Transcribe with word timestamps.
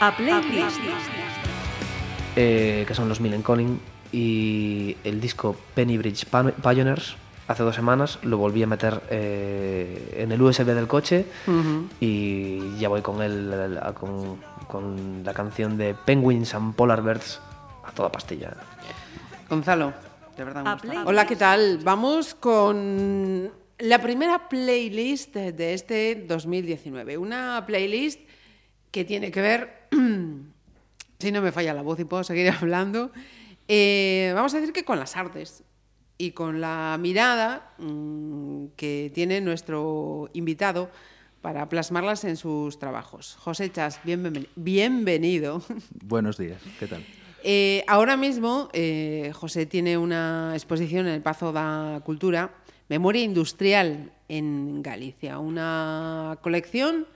A 0.00 0.14
Playlist. 0.16 0.78
eh, 2.36 2.84
que 2.86 2.94
son 2.94 3.08
los 3.08 3.20
Millen 3.20 3.42
Conning, 3.42 3.80
y 4.12 4.96
el 5.04 5.20
disco 5.20 5.56
Penny 5.74 5.96
Bridge 5.98 6.26
Pan- 6.26 6.54
Pioneers, 6.62 7.16
hace 7.48 7.62
dos 7.62 7.74
semanas, 7.74 8.18
lo 8.22 8.36
volví 8.36 8.62
a 8.62 8.66
meter 8.66 9.00
eh, 9.10 10.16
en 10.18 10.32
el 10.32 10.42
USB 10.42 10.66
del 10.74 10.86
coche 10.86 11.24
y 12.00 12.76
ya 12.78 12.88
voy 12.88 13.00
con, 13.02 13.22
el, 13.22 13.78
a- 13.82 13.92
con, 13.94 14.36
con 14.68 15.22
la 15.24 15.32
canción 15.32 15.78
de 15.78 15.94
Penguins 15.94 16.54
and 16.54 16.74
Polar 16.74 17.02
Bears 17.02 17.40
a 17.84 17.90
toda 17.92 18.12
pastilla. 18.12 18.52
Gonzalo, 19.48 19.94
de 20.36 20.44
verdad. 20.44 20.62
me 20.64 20.74
gusta. 20.74 21.04
Hola, 21.06 21.26
¿qué 21.26 21.36
tal? 21.36 21.78
Vamos 21.82 22.34
con 22.34 23.50
la 23.78 24.02
primera 24.02 24.48
playlist 24.48 25.34
de 25.34 25.72
este 25.74 26.26
2019. 26.28 27.16
Una 27.16 27.64
playlist 27.66 28.20
que 28.96 29.04
tiene 29.04 29.30
que 29.30 29.42
ver, 29.42 29.74
si 31.18 31.30
no 31.30 31.42
me 31.42 31.52
falla 31.52 31.74
la 31.74 31.82
voz 31.82 32.00
y 32.00 32.06
puedo 32.06 32.24
seguir 32.24 32.50
hablando, 32.62 33.10
eh, 33.68 34.32
vamos 34.34 34.54
a 34.54 34.58
decir 34.58 34.72
que 34.72 34.86
con 34.86 34.98
las 34.98 35.18
artes 35.18 35.64
y 36.16 36.30
con 36.30 36.62
la 36.62 36.96
mirada 36.98 37.74
mm, 37.76 38.68
que 38.74 39.12
tiene 39.14 39.42
nuestro 39.42 40.30
invitado 40.32 40.88
para 41.42 41.68
plasmarlas 41.68 42.24
en 42.24 42.38
sus 42.38 42.78
trabajos. 42.78 43.36
José 43.38 43.70
Chas, 43.70 44.00
bienven- 44.02 44.48
bienvenido. 44.56 45.60
Buenos 46.02 46.38
días, 46.38 46.62
¿qué 46.80 46.86
tal? 46.86 47.04
Eh, 47.44 47.84
ahora 47.88 48.16
mismo, 48.16 48.70
eh, 48.72 49.30
José 49.34 49.66
tiene 49.66 49.98
una 49.98 50.52
exposición 50.54 51.06
en 51.06 51.12
el 51.12 51.20
Pazo 51.20 51.52
da 51.52 52.00
Cultura, 52.02 52.50
Memoria 52.88 53.22
Industrial 53.22 54.10
en 54.30 54.82
Galicia, 54.82 55.38
una 55.38 56.38
colección 56.40 57.06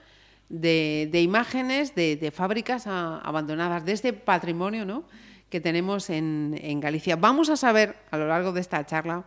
de, 0.51 1.07
de 1.11 1.21
imágenes 1.21 1.95
de, 1.95 2.17
de 2.17 2.29
fábricas 2.31 2.85
a- 2.85 3.19
abandonadas, 3.19 3.85
de 3.85 3.93
este 3.93 4.13
patrimonio 4.13 4.85
¿no? 4.85 5.03
que 5.49 5.61
tenemos 5.61 6.09
en, 6.09 6.59
en 6.61 6.79
Galicia. 6.79 7.15
Vamos 7.15 7.49
a 7.49 7.55
saber 7.55 7.95
a 8.11 8.17
lo 8.17 8.27
largo 8.27 8.51
de 8.51 8.61
esta 8.61 8.85
charla 8.85 9.23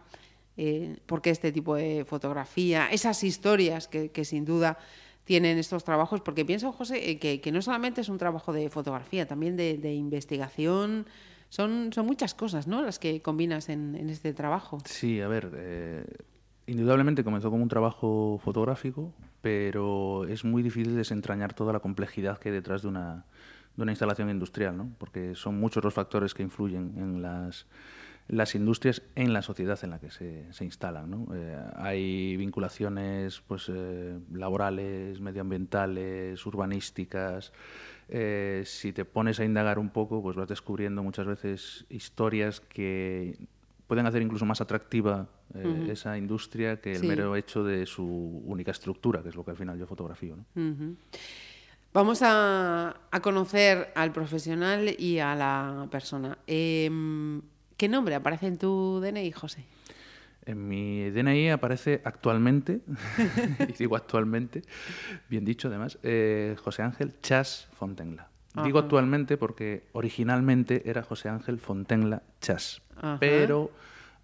eh, 0.57 0.99
por 1.07 1.21
qué 1.23 1.31
este 1.31 1.51
tipo 1.51 1.75
de 1.75 2.05
fotografía, 2.05 2.89
esas 2.93 3.25
historias 3.25 3.89
que, 3.89 4.25
sin 4.25 4.45
duda 4.45 4.79
tienen 5.25 5.57
estos 5.59 5.85
trabajos, 5.85 6.21
porque 6.21 6.45
pienso, 6.45 6.71
José, 6.73 7.11
eh, 7.11 7.19
que, 7.19 7.53
no 7.53 7.63
solamente 7.63 8.03
es 8.03 8.11
un 8.11 8.19
trabajo 8.19 8.53
de 8.53 8.69
fotografía, 8.69 9.27
también 9.27 9.57
de, 9.57 9.79
de 9.79 9.95
investigación, 9.95 11.07
son, 11.49 11.93
son 11.95 12.05
muchas 12.05 12.35
cosas, 12.35 12.67
¿no? 12.67 12.83
Las 12.83 12.99
que 12.99 13.23
combinas 13.23 13.69
en, 13.71 13.95
en 13.97 14.11
este 14.11 14.35
trabajo. 14.35 14.79
Sí, 14.85 15.21
a 15.23 15.29
ver, 15.29 15.51
eh, 15.57 16.05
indudablemente 16.67 17.25
comenzó 17.25 17.51
como 17.51 17.63
un 17.63 17.69
trabajo 17.69 18.39
fotográfico, 18.45 19.13
pero 19.45 20.25
es 20.25 20.43
muy 20.43 20.63
difícil 20.63 20.97
desentrañar 20.97 21.53
toda 21.53 21.75
la 21.75 21.81
complejidad 21.81 22.39
que 22.39 22.49
hay 22.49 22.55
detrás 22.55 22.81
de 22.81 22.89
una, 22.89 23.27
instalación 23.77 24.31
industrial, 24.31 24.75
¿no? 24.75 24.91
porque 24.97 25.35
son 25.35 25.61
muchos 25.61 25.85
los 25.85 25.93
factores 25.93 26.33
que 26.33 26.43
influyen 26.43 26.95
en 26.97 27.21
las, 27.21 27.67
las 28.27 28.55
industrias 28.55 29.03
en 29.17 29.35
la 29.35 29.43
sociedad 29.43 29.79
en 29.83 29.91
la 29.91 29.99
que 30.01 30.11
se, 30.11 30.65
instalan. 30.65 31.27
Eh, 31.35 31.63
hay 31.77 32.39
vinculaciones 32.39 33.43
pues, 33.47 33.69
eh, 33.69 34.19
laborales, 34.33 35.21
medioambientales, 35.21 36.47
urbanísticas. 36.47 37.53
Eh, 38.09 38.63
si 38.65 38.95
te 38.95 39.05
pones 39.05 39.41
a 39.41 39.45
indagar 39.45 39.79
un 39.79 39.91
poco, 39.91 40.23
pues 40.23 40.37
vas 40.37 40.49
descubriendo 40.49 41.03
muchas 41.03 41.27
veces 41.27 41.85
historias 41.91 42.61
que 42.61 43.37
pueden 43.89 44.07
hacer 44.07 44.23
incluso 44.23 44.47
más 44.47 44.63
atractiva 44.63 45.29
eh, 45.55 45.89
esa 45.91 46.17
industria 46.17 46.81
que 46.81 46.93
el 46.93 47.01
Sí. 47.01 47.07
mero 47.07 47.37
hecho 47.37 47.63
de 47.65 47.87
su 47.87 48.05
única 48.47 48.71
estructura, 48.71 49.23
que 49.23 49.29
es 49.29 49.35
lo 49.37 49.45
que 49.45 49.51
al 49.53 49.57
final 49.57 49.79
yo 49.79 49.87
fotografío. 49.87 50.37
¿no? 50.37 50.45
Vamos 51.93 52.23
a, 52.23 52.97
a 53.11 53.21
conocer 53.21 53.93
al 53.95 54.11
profesional 54.13 54.95
y 54.99 55.21
a 55.21 55.35
la 55.37 55.87
persona. 55.91 56.39
Em, 56.47 57.41
¿Qué 57.77 57.89
nombre 57.89 58.15
aparece 58.15 58.47
en 58.49 58.59
tu 58.59 59.01
DNI, 59.01 59.31
José? 59.33 59.65
En 60.47 60.69
mi 60.69 61.09
DNI 61.11 61.51
aparece 61.51 62.03
actualmente, 62.05 62.81
y 63.69 63.73
digo 63.73 63.97
actualmente, 63.97 64.63
bien 65.29 65.45
dicho 65.45 65.69
además, 65.69 65.99
eh, 66.03 66.57
José 66.63 66.83
Ángel 66.83 67.15
Chas 67.23 67.69
Fontenla. 67.79 68.29
Digo 68.63 68.79
actualmente 68.79 69.37
porque 69.37 69.89
originalmente 69.95 70.89
era 70.89 71.03
José 71.03 71.29
Ángel 71.29 71.59
Fontenla 71.59 72.23
Chas, 72.41 72.83
Ajá. 72.97 73.17
pero 73.19 73.73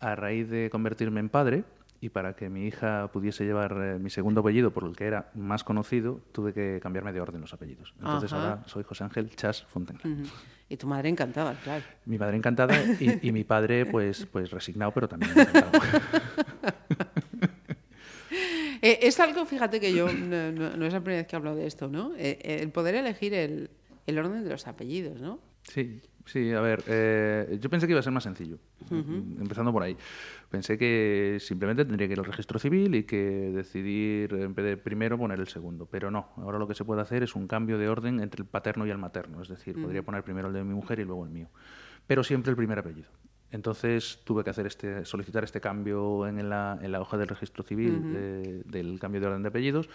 a 0.00 0.16
raíz 0.16 0.49
de 0.49 0.71
convertirme 0.71 1.21
en 1.21 1.28
padre 1.28 1.65
y 2.03 2.09
para 2.09 2.34
que 2.34 2.49
mi 2.49 2.66
hija 2.66 3.11
pudiese 3.12 3.44
llevar 3.44 3.77
eh, 3.78 3.99
mi 3.99 4.09
segundo 4.09 4.41
apellido 4.41 4.71
por 4.72 4.84
el 4.84 4.97
que 4.97 5.05
era 5.05 5.31
más 5.34 5.62
conocido, 5.65 6.21
tuve 6.33 6.55
que 6.55 6.81
cambiarme 6.83 7.12
de 7.12 7.21
orden 7.21 7.43
los 7.43 7.53
apellidos. 7.53 7.93
Entonces 7.99 8.33
Ajá. 8.33 8.43
ahora 8.53 8.62
soy 8.69 8.84
José 8.84 9.05
Ángel 9.05 9.28
Chas 9.37 9.65
Fontenla. 9.69 10.03
Y 10.71 10.77
tu 10.78 10.87
madre 10.87 11.10
encantada, 11.10 11.55
claro. 11.62 11.84
Mi 12.06 12.16
madre 12.16 12.37
encantada 12.39 12.75
y, 12.99 13.28
y 13.28 13.33
mi 13.33 13.44
padre 13.44 13.84
pues, 13.84 14.25
pues 14.33 14.50
resignado, 14.50 14.93
pero 14.93 15.09
también 15.09 15.31
encantado. 15.33 15.71
Eh, 18.83 19.00
es 19.03 19.21
algo, 19.21 19.44
fíjate 19.44 19.78
que 19.78 19.93
yo 19.93 20.10
no, 20.10 20.53
no- 20.53 20.75
no 20.75 20.87
es 20.87 20.93
la 20.94 21.00
primera 21.00 21.21
vez 21.21 21.27
que 21.27 21.37
hablo 21.37 21.55
de 21.55 21.66
esto, 21.66 21.89
¿no? 21.89 22.12
Eh, 22.16 22.39
el 22.62 22.71
poder 22.71 22.94
elegir 22.94 23.34
el, 23.34 23.69
el 24.06 24.19
orden 24.19 24.43
de 24.43 24.49
los 24.49 24.66
apellidos, 24.66 25.21
¿no? 25.21 25.39
Sí, 25.65 26.00
sí, 26.33 26.53
a 26.53 26.61
ver, 26.61 26.83
eh, 26.87 27.59
yo 27.61 27.69
pensé 27.71 27.87
que 27.87 27.93
iba 27.93 28.01
a 28.01 28.03
ser 28.03 28.13
más 28.13 28.23
sencillo, 28.23 28.59
empezando 29.41 29.73
por 29.73 29.83
ahí. 29.83 29.97
Pensé 30.51 30.77
que 30.79 31.39
simplemente 31.41 31.85
tendría 31.85 32.07
que 32.09 32.13
ir 32.15 32.19
al 32.19 32.25
registro 32.25 32.59
civil 32.59 32.95
y 32.95 33.05
que 33.05 33.53
decidir 33.55 34.33
en 34.35 34.55
vez 34.55 34.65
de 34.65 34.77
primero 34.77 35.17
poner 35.19 35.39
el 35.41 35.49
segundo, 35.49 35.87
pero 35.87 36.11
no, 36.11 36.29
ahora 36.37 36.59
lo 36.59 36.67
que 36.67 36.75
se 36.75 36.85
puede 36.85 37.01
hacer 37.03 37.23
es 37.23 37.35
un 37.35 37.47
cambio 37.47 37.79
de 37.79 37.89
orden 37.89 38.21
entre 38.21 38.43
el 38.43 38.49
paterno 38.49 38.87
y 38.87 38.91
el 38.91 38.99
materno, 38.99 39.43
es 39.43 39.49
decir, 39.49 39.77
podría 39.83 40.03
poner 40.03 40.23
primero 40.25 40.49
el 40.49 40.55
de 40.55 40.65
mi 40.65 40.75
mujer 40.75 40.99
y 41.01 41.05
luego 41.05 41.25
el 41.25 41.31
mío, 41.31 41.49
pero 42.07 42.25
siempre 42.25 42.51
el 42.51 42.57
primer 42.57 42.79
apellido. 42.79 43.09
Entonces 43.53 44.21
tuve 44.25 44.45
que 44.45 44.51
hacer 44.51 44.67
este, 44.67 45.05
solicitar 45.05 45.43
este 45.43 45.61
cambio 45.61 46.27
en 46.29 46.49
la, 46.49 46.79
en 46.81 46.93
la 46.93 47.01
hoja 47.01 47.17
del 47.19 47.27
registro 47.27 47.65
civil 47.65 48.13
de- 48.13 48.63
del 48.65 49.01
cambio 49.01 49.21
de 49.21 49.27
orden 49.27 49.43
de 49.43 49.49
apellidos 49.49 49.89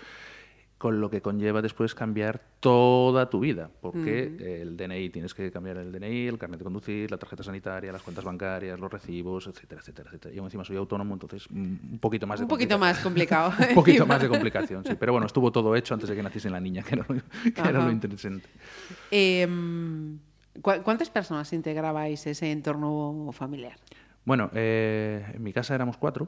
con 0.77 0.99
lo 0.99 1.09
que 1.09 1.21
conlleva 1.21 1.61
después 1.61 1.95
cambiar 1.95 2.41
toda 2.59 3.29
tu 3.29 3.39
vida, 3.39 3.69
porque 3.81 4.61
el 4.61 4.75
DNI 4.75 5.09
tienes 5.09 5.33
que 5.33 5.49
cambiar 5.49 5.77
el 5.77 5.91
DNI, 5.91 6.27
el 6.27 6.37
carnet 6.37 6.59
de 6.59 6.63
conducir, 6.65 7.09
la 7.09 7.17
tarjeta 7.17 7.43
sanitaria, 7.43 7.93
las 7.93 8.03
cuentas 8.03 8.25
bancarias, 8.25 8.77
los 8.79 8.91
recibos, 8.91 9.47
etcétera, 9.47 9.79
etcétera, 9.81 10.09
etcétera. 10.09 10.35
Y 10.35 10.37
aún 10.39 10.47
encima 10.47 10.65
soy 10.65 10.75
autónomo, 10.75 11.13
entonces 11.13 11.49
mm, 11.49 11.93
un 11.93 11.99
poquito 11.99 12.27
más 12.27 12.39
de 12.39 12.45
Un 12.45 12.49
poquito 12.49 12.77
más 12.77 12.99
complicado. 12.99 13.53
un 13.69 13.73
poquito 13.75 14.05
más 14.07 14.21
de 14.21 14.27
complicación, 14.27 14.83
sí. 14.85 14.95
Pero 14.99 15.13
bueno, 15.13 15.27
estuvo 15.27 15.49
todo 15.51 15.75
hecho 15.77 15.93
antes 15.93 16.09
de 16.09 16.15
que 16.15 16.21
naciese 16.23 16.49
la 16.49 16.59
niña, 16.59 16.83
que 16.83 16.95
era 16.95 17.05
lo, 17.07 17.15
que 17.15 17.51
era 17.61 17.69
Ajá. 17.69 17.85
lo 17.85 17.91
interesante. 17.91 18.49
Em, 19.11 20.19
¿cu- 20.61 20.81
¿Cuántas 20.83 21.09
personas 21.09 21.51
integrabais 21.53 22.27
ese 22.27 22.51
entorno 22.51 23.29
familiar? 23.31 23.77
Bueno, 24.25 24.49
eh, 24.53 25.23
en 25.35 25.43
mi 25.43 25.53
casa 25.53 25.75
éramos 25.75 25.97
cuatro. 25.97 26.27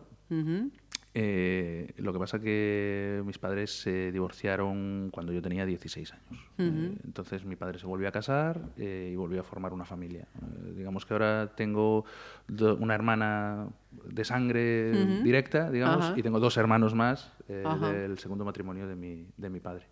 Eh, 1.19 1.94
lo 1.97 2.13
que 2.13 2.19
pasa 2.19 2.39
que 2.39 3.23
mis 3.25 3.39
padres 3.39 3.72
se 3.81 4.11
divorciaron 4.11 5.09
cuando 5.11 5.33
yo 5.33 5.41
tenía 5.41 5.66
16 5.66 6.13
años. 6.13 6.44
Eh, 6.59 6.95
entonces 7.05 7.44
mi 7.44 7.55
padre 7.55 7.79
se 7.79 7.88
volvió 7.88 8.07
a 8.07 8.11
casar 8.11 8.61
eh, 8.78 9.09
y 9.11 9.16
volvió 9.16 9.39
a 9.39 9.44
formar 9.44 9.73
una 9.73 9.83
familia. 9.83 10.28
Digamos 10.75 11.07
que 11.07 11.16
ahora 11.16 11.55
tengo 11.55 12.05
una 12.47 12.94
hermana 12.94 13.67
de 13.89 14.23
sangre 14.25 15.23
directa, 15.23 15.72
digamos, 15.72 16.13
y 16.16 16.22
tengo 16.22 16.39
dos 16.39 16.55
hermanos 16.55 16.94
más 16.94 17.34
del 17.47 18.19
segundo 18.19 18.45
matrimonio 18.45 18.88
de 18.88 18.95
mi, 18.95 19.25
de 19.38 19.49
mi 19.49 19.59
padre. 19.59 19.88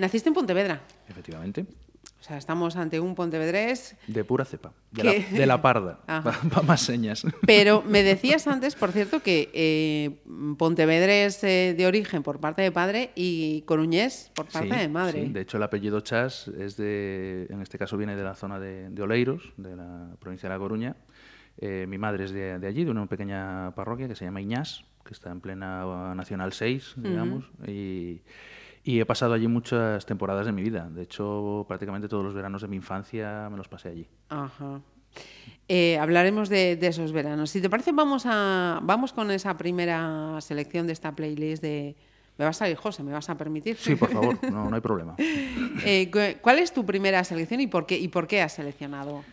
Naciste 0.00 0.30
en 0.30 0.34
Pontevedra. 0.34 0.80
Efectivamente. 1.08 1.64
O 2.18 2.22
sea, 2.28 2.38
estamos 2.38 2.74
ante 2.76 2.98
un 2.98 3.14
pontevedrés. 3.14 3.96
De 4.08 4.24
pura 4.24 4.44
cepa. 4.44 4.72
De, 4.90 5.02
¿Qué? 5.02 5.26
la, 5.30 5.38
de 5.38 5.46
la 5.46 5.62
parda. 5.62 6.00
Para 6.06 6.62
más 6.66 6.80
señas. 6.80 7.24
Pero 7.46 7.82
me 7.82 8.02
decías 8.04 8.46
antes, 8.48 8.74
por 8.74 8.90
cierto, 8.90 9.22
que 9.22 9.50
eh, 9.54 10.18
pontevedrés 10.58 11.44
eh, 11.44 11.74
de 11.76 11.86
origen 11.86 12.22
por 12.24 12.40
parte 12.40 12.62
de 12.62 12.72
padre 12.72 13.10
y 13.14 13.62
coruñés 13.62 14.32
por 14.34 14.46
parte 14.46 14.70
Sí, 14.72 14.76
de 14.76 14.88
madre. 14.88 15.24
sí. 15.26 15.32
De 15.32 15.40
hecho, 15.42 15.56
el 15.58 15.62
apellido 15.62 16.00
Chas 16.00 16.48
es 16.48 16.76
de, 16.76 17.46
en 17.50 17.62
este 17.62 17.78
caso 17.78 17.96
viene 17.96 18.16
de 18.16 18.24
la 18.24 18.34
zona 18.34 18.58
de, 18.58 18.88
de 18.90 19.02
Oleiros, 19.02 19.52
de 19.56 19.76
la 19.76 20.08
provincia 20.18 20.48
de 20.48 20.54
La 20.54 20.58
Coruña. 20.58 20.96
Eh, 21.58 21.86
mi 21.88 21.96
madre 21.98 22.24
es 22.24 22.32
de, 22.32 22.58
de 22.58 22.66
allí, 22.66 22.84
de 22.84 22.90
una 22.90 23.06
pequeña 23.06 23.72
parroquia 23.76 24.08
que 24.08 24.16
se 24.16 24.24
llama 24.24 24.40
Iñás, 24.40 24.84
que 25.04 25.12
está 25.14 25.30
en 25.30 25.40
plena 25.40 26.14
Nacional 26.14 26.52
6, 26.52 26.94
digamos. 26.96 27.44
y, 27.68 28.20
y 28.86 29.00
he 29.00 29.04
pasado 29.04 29.34
allí 29.34 29.48
muchas 29.48 30.06
temporadas 30.06 30.46
de 30.46 30.52
mi 30.52 30.62
vida. 30.62 30.88
De 30.88 31.02
hecho, 31.02 31.64
prácticamente 31.66 32.06
todos 32.08 32.22
los 32.24 32.34
veranos 32.34 32.62
de 32.62 32.68
mi 32.68 32.76
infancia 32.76 33.48
me 33.50 33.56
los 33.56 33.66
pasé 33.68 33.88
allí. 33.88 34.06
Ajá. 34.28 34.80
Eh, 35.68 35.98
hablaremos 35.98 36.48
de, 36.48 36.76
de 36.76 36.86
esos 36.86 37.10
veranos. 37.10 37.50
Si 37.50 37.60
te 37.60 37.68
parece, 37.68 37.90
vamos, 37.90 38.22
a, 38.26 38.78
vamos 38.82 39.12
con 39.12 39.30
esa 39.32 39.56
primera 39.58 40.38
selección 40.40 40.86
de 40.86 40.92
esta 40.92 41.10
playlist 41.16 41.62
de... 41.62 41.96
Me 42.38 42.44
vas 42.44 42.56
a 42.56 42.58
salir, 42.60 42.76
José, 42.76 43.02
¿me 43.02 43.12
vas 43.12 43.28
a 43.30 43.34
permitir? 43.36 43.76
Sí, 43.76 43.96
por 43.96 44.10
favor, 44.10 44.38
no, 44.52 44.68
no 44.70 44.76
hay 44.76 44.82
problema. 44.82 45.16
Eh, 45.18 46.08
cu- 46.12 46.38
¿Cuál 46.40 46.58
es 46.60 46.72
tu 46.72 46.84
primera 46.86 47.24
selección 47.24 47.60
y 47.62 47.66
por 47.66 47.86
qué, 47.86 47.98
y 47.98 48.08
por 48.08 48.26
qué 48.28 48.42
has 48.42 48.52
seleccionado? 48.52 49.24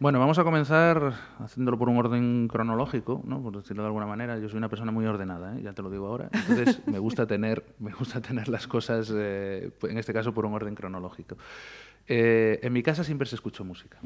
Bueno, 0.00 0.20
vamos 0.20 0.38
a 0.38 0.44
comenzar 0.44 1.12
haciéndolo 1.40 1.76
por 1.76 1.88
un 1.88 1.96
orden 1.96 2.46
cronológico, 2.46 3.20
¿no? 3.24 3.42
por 3.42 3.56
decirlo 3.56 3.82
de 3.82 3.88
alguna 3.88 4.06
manera. 4.06 4.38
Yo 4.38 4.48
soy 4.48 4.58
una 4.58 4.68
persona 4.68 4.92
muy 4.92 5.04
ordenada, 5.06 5.58
¿eh? 5.58 5.62
ya 5.62 5.72
te 5.72 5.82
lo 5.82 5.90
digo 5.90 6.06
ahora. 6.06 6.28
Entonces 6.32 6.80
me 6.86 7.00
gusta 7.00 7.26
tener, 7.26 7.64
me 7.80 7.92
gusta 7.92 8.20
tener 8.20 8.48
las 8.48 8.68
cosas, 8.68 9.12
eh, 9.12 9.72
en 9.82 9.98
este 9.98 10.12
caso, 10.12 10.32
por 10.32 10.46
un 10.46 10.54
orden 10.54 10.76
cronológico. 10.76 11.36
Eh, 12.06 12.60
en 12.62 12.72
mi 12.72 12.82
casa 12.84 13.02
siempre 13.02 13.26
se 13.26 13.34
escuchó 13.34 13.64
música. 13.64 13.98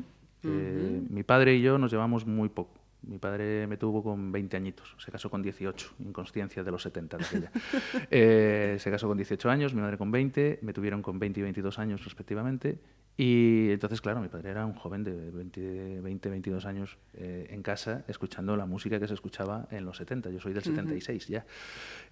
Eh, 0.44 1.03
mi 1.11 1.23
padre 1.23 1.55
y 1.55 1.62
yo 1.62 1.77
nos 1.77 1.93
llevamos 1.93 2.27
muy 2.27 2.49
poco. 2.49 2.81
Mi 3.03 3.19
padre 3.19 3.67
me 3.67 3.77
tuvo 3.77 4.03
con 4.03 4.31
20 4.31 4.56
añitos, 4.56 4.94
se 4.99 5.11
casó 5.11 5.29
con 5.29 5.43
18, 5.43 5.94
inconsciencia 6.00 6.62
de 6.62 6.71
los 6.71 6.83
70 6.83 7.17
de 7.17 7.25
aquella. 7.25 7.50
Eh, 8.11 8.77
se 8.79 8.91
casó 8.91 9.09
con 9.09 9.17
18 9.17 9.50
años, 9.50 9.75
mi 9.75 9.81
madre 9.81 9.99
con 9.99 10.11
20, 10.11 10.61
me 10.62 10.73
tuvieron 10.73 11.03
con 11.03 11.19
20 11.19 11.41
y 11.41 11.43
22 11.43 11.79
años 11.79 12.05
respectivamente. 12.05 12.79
Y 13.17 13.70
entonces, 13.70 14.00
claro, 14.00 14.20
mi 14.20 14.29
padre 14.29 14.50
era 14.50 14.64
un 14.64 14.75
joven 14.75 15.05
de 15.05 15.31
20, 15.31 16.00
20 16.00 16.31
22 16.31 16.64
años 16.64 16.97
eh, 17.14 17.47
en 17.50 17.62
casa 17.62 18.05
escuchando 18.09 18.56
la 18.56 18.64
música 18.64 18.99
que 18.99 19.06
se 19.06 19.14
escuchaba 19.14 19.69
en 19.70 19.85
los 19.85 19.99
70. 19.99 20.31
Yo 20.31 20.41
soy 20.41 20.55
del 20.55 20.62
76 20.62 21.29
ya. 21.29 21.44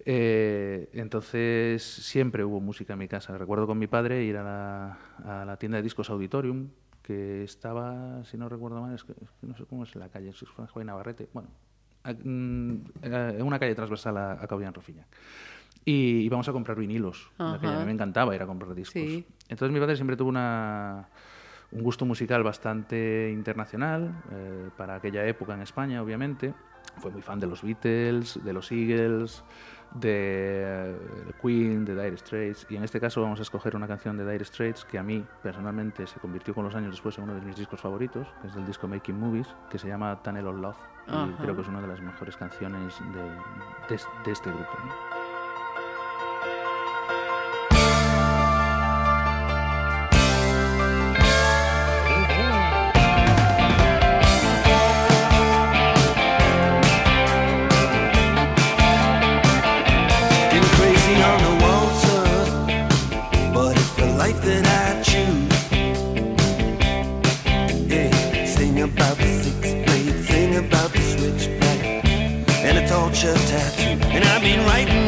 Eh, 0.05 0.89
entonces, 0.93 1.81
siempre 1.83 2.43
hubo 2.43 2.59
música 2.59 2.93
en 2.93 2.99
mi 2.99 3.07
casa. 3.07 3.35
Recuerdo 3.37 3.65
con 3.65 3.79
mi 3.79 3.87
padre 3.87 4.23
ir 4.23 4.37
a 4.37 4.43
la, 4.43 5.41
a 5.41 5.45
la 5.45 5.57
tienda 5.57 5.77
de 5.77 5.83
discos 5.83 6.09
Auditorium, 6.11 6.69
que 7.01 7.43
estaba, 7.43 8.23
si 8.23 8.37
no 8.37 8.47
recuerdo 8.47 8.81
mal, 8.81 8.93
es 8.93 9.03
que, 9.03 9.13
no 9.41 9.55
sé 9.57 9.65
cómo 9.65 9.83
es 9.83 9.95
la 9.95 10.09
calle, 10.09 10.33
si 10.33 10.45
fue 10.45 10.83
en 10.83 10.87
Navarrete, 10.87 11.29
bueno, 11.33 11.49
mm, 12.05 12.75
en 13.01 13.41
una 13.41 13.59
calle 13.59 13.73
transversal 13.73 14.17
a, 14.17 14.33
a 14.33 14.71
Rofiñac. 14.71 15.07
Y 15.83 16.19
íbamos 16.19 16.47
a 16.47 16.51
comprar 16.51 16.77
vinilos. 16.77 17.31
A 17.37 17.57
mí 17.57 17.85
me 17.85 17.91
encantaba 17.91 18.35
ir 18.35 18.41
a 18.41 18.45
comprar 18.45 18.73
discos. 18.75 19.01
Entonces 19.49 19.73
mi 19.73 19.79
padre 19.79 19.95
siempre 19.95 20.15
tuvo 20.15 20.29
una, 20.29 21.09
un 21.71 21.83
gusto 21.83 22.05
musical 22.05 22.43
bastante 22.43 23.31
internacional, 23.31 24.11
eh, 24.31 24.69
para 24.77 24.95
aquella 24.95 25.25
época 25.25 25.53
en 25.53 25.61
España, 25.61 26.01
obviamente. 26.01 26.53
Fue 26.97 27.11
muy 27.11 27.21
fan 27.21 27.39
de 27.39 27.47
los 27.47 27.63
Beatles, 27.63 28.39
de 28.43 28.53
los 28.53 28.71
Eagles, 28.71 29.43
de, 29.93 30.95
Queen, 31.41 31.85
de 31.85 31.95
Dire 31.95 32.17
Straits. 32.17 32.67
Y 32.69 32.75
en 32.75 32.83
este 32.83 32.99
caso 32.99 33.21
vamos 33.21 33.39
a 33.39 33.43
escoger 33.43 33.75
una 33.75 33.87
canción 33.87 34.17
de 34.17 34.29
Dire 34.29 34.43
Straits 34.43 34.83
que 34.83 34.97
a 34.97 35.03
mí 35.03 35.23
personalmente 35.41 36.05
se 36.05 36.19
convirtió 36.19 36.53
con 36.53 36.65
los 36.65 36.75
años 36.75 36.91
después 36.91 37.17
en 37.17 37.25
uno 37.25 37.35
de 37.35 37.41
mis 37.41 37.55
discos 37.55 37.79
favoritos, 37.79 38.27
que 38.41 38.47
es 38.47 38.55
del 38.55 38.65
disco 38.65 38.87
Making 38.87 39.19
Movies, 39.19 39.47
que 39.69 39.77
se 39.77 39.87
llama 39.87 40.21
Tunnel 40.21 40.47
of 40.47 40.59
Love. 40.59 40.77
Y 41.07 41.33
creo 41.41 41.55
que 41.55 41.61
es 41.61 41.67
una 41.67 41.81
de 41.81 41.87
las 41.87 42.01
mejores 42.01 42.37
canciones 42.37 42.99
de, 43.13 43.95
de, 43.95 44.31
este 44.31 44.49
grupo. 44.49 44.77
And 73.23 74.23
I've 74.25 74.41
been 74.41 74.65
writing 74.65 75.00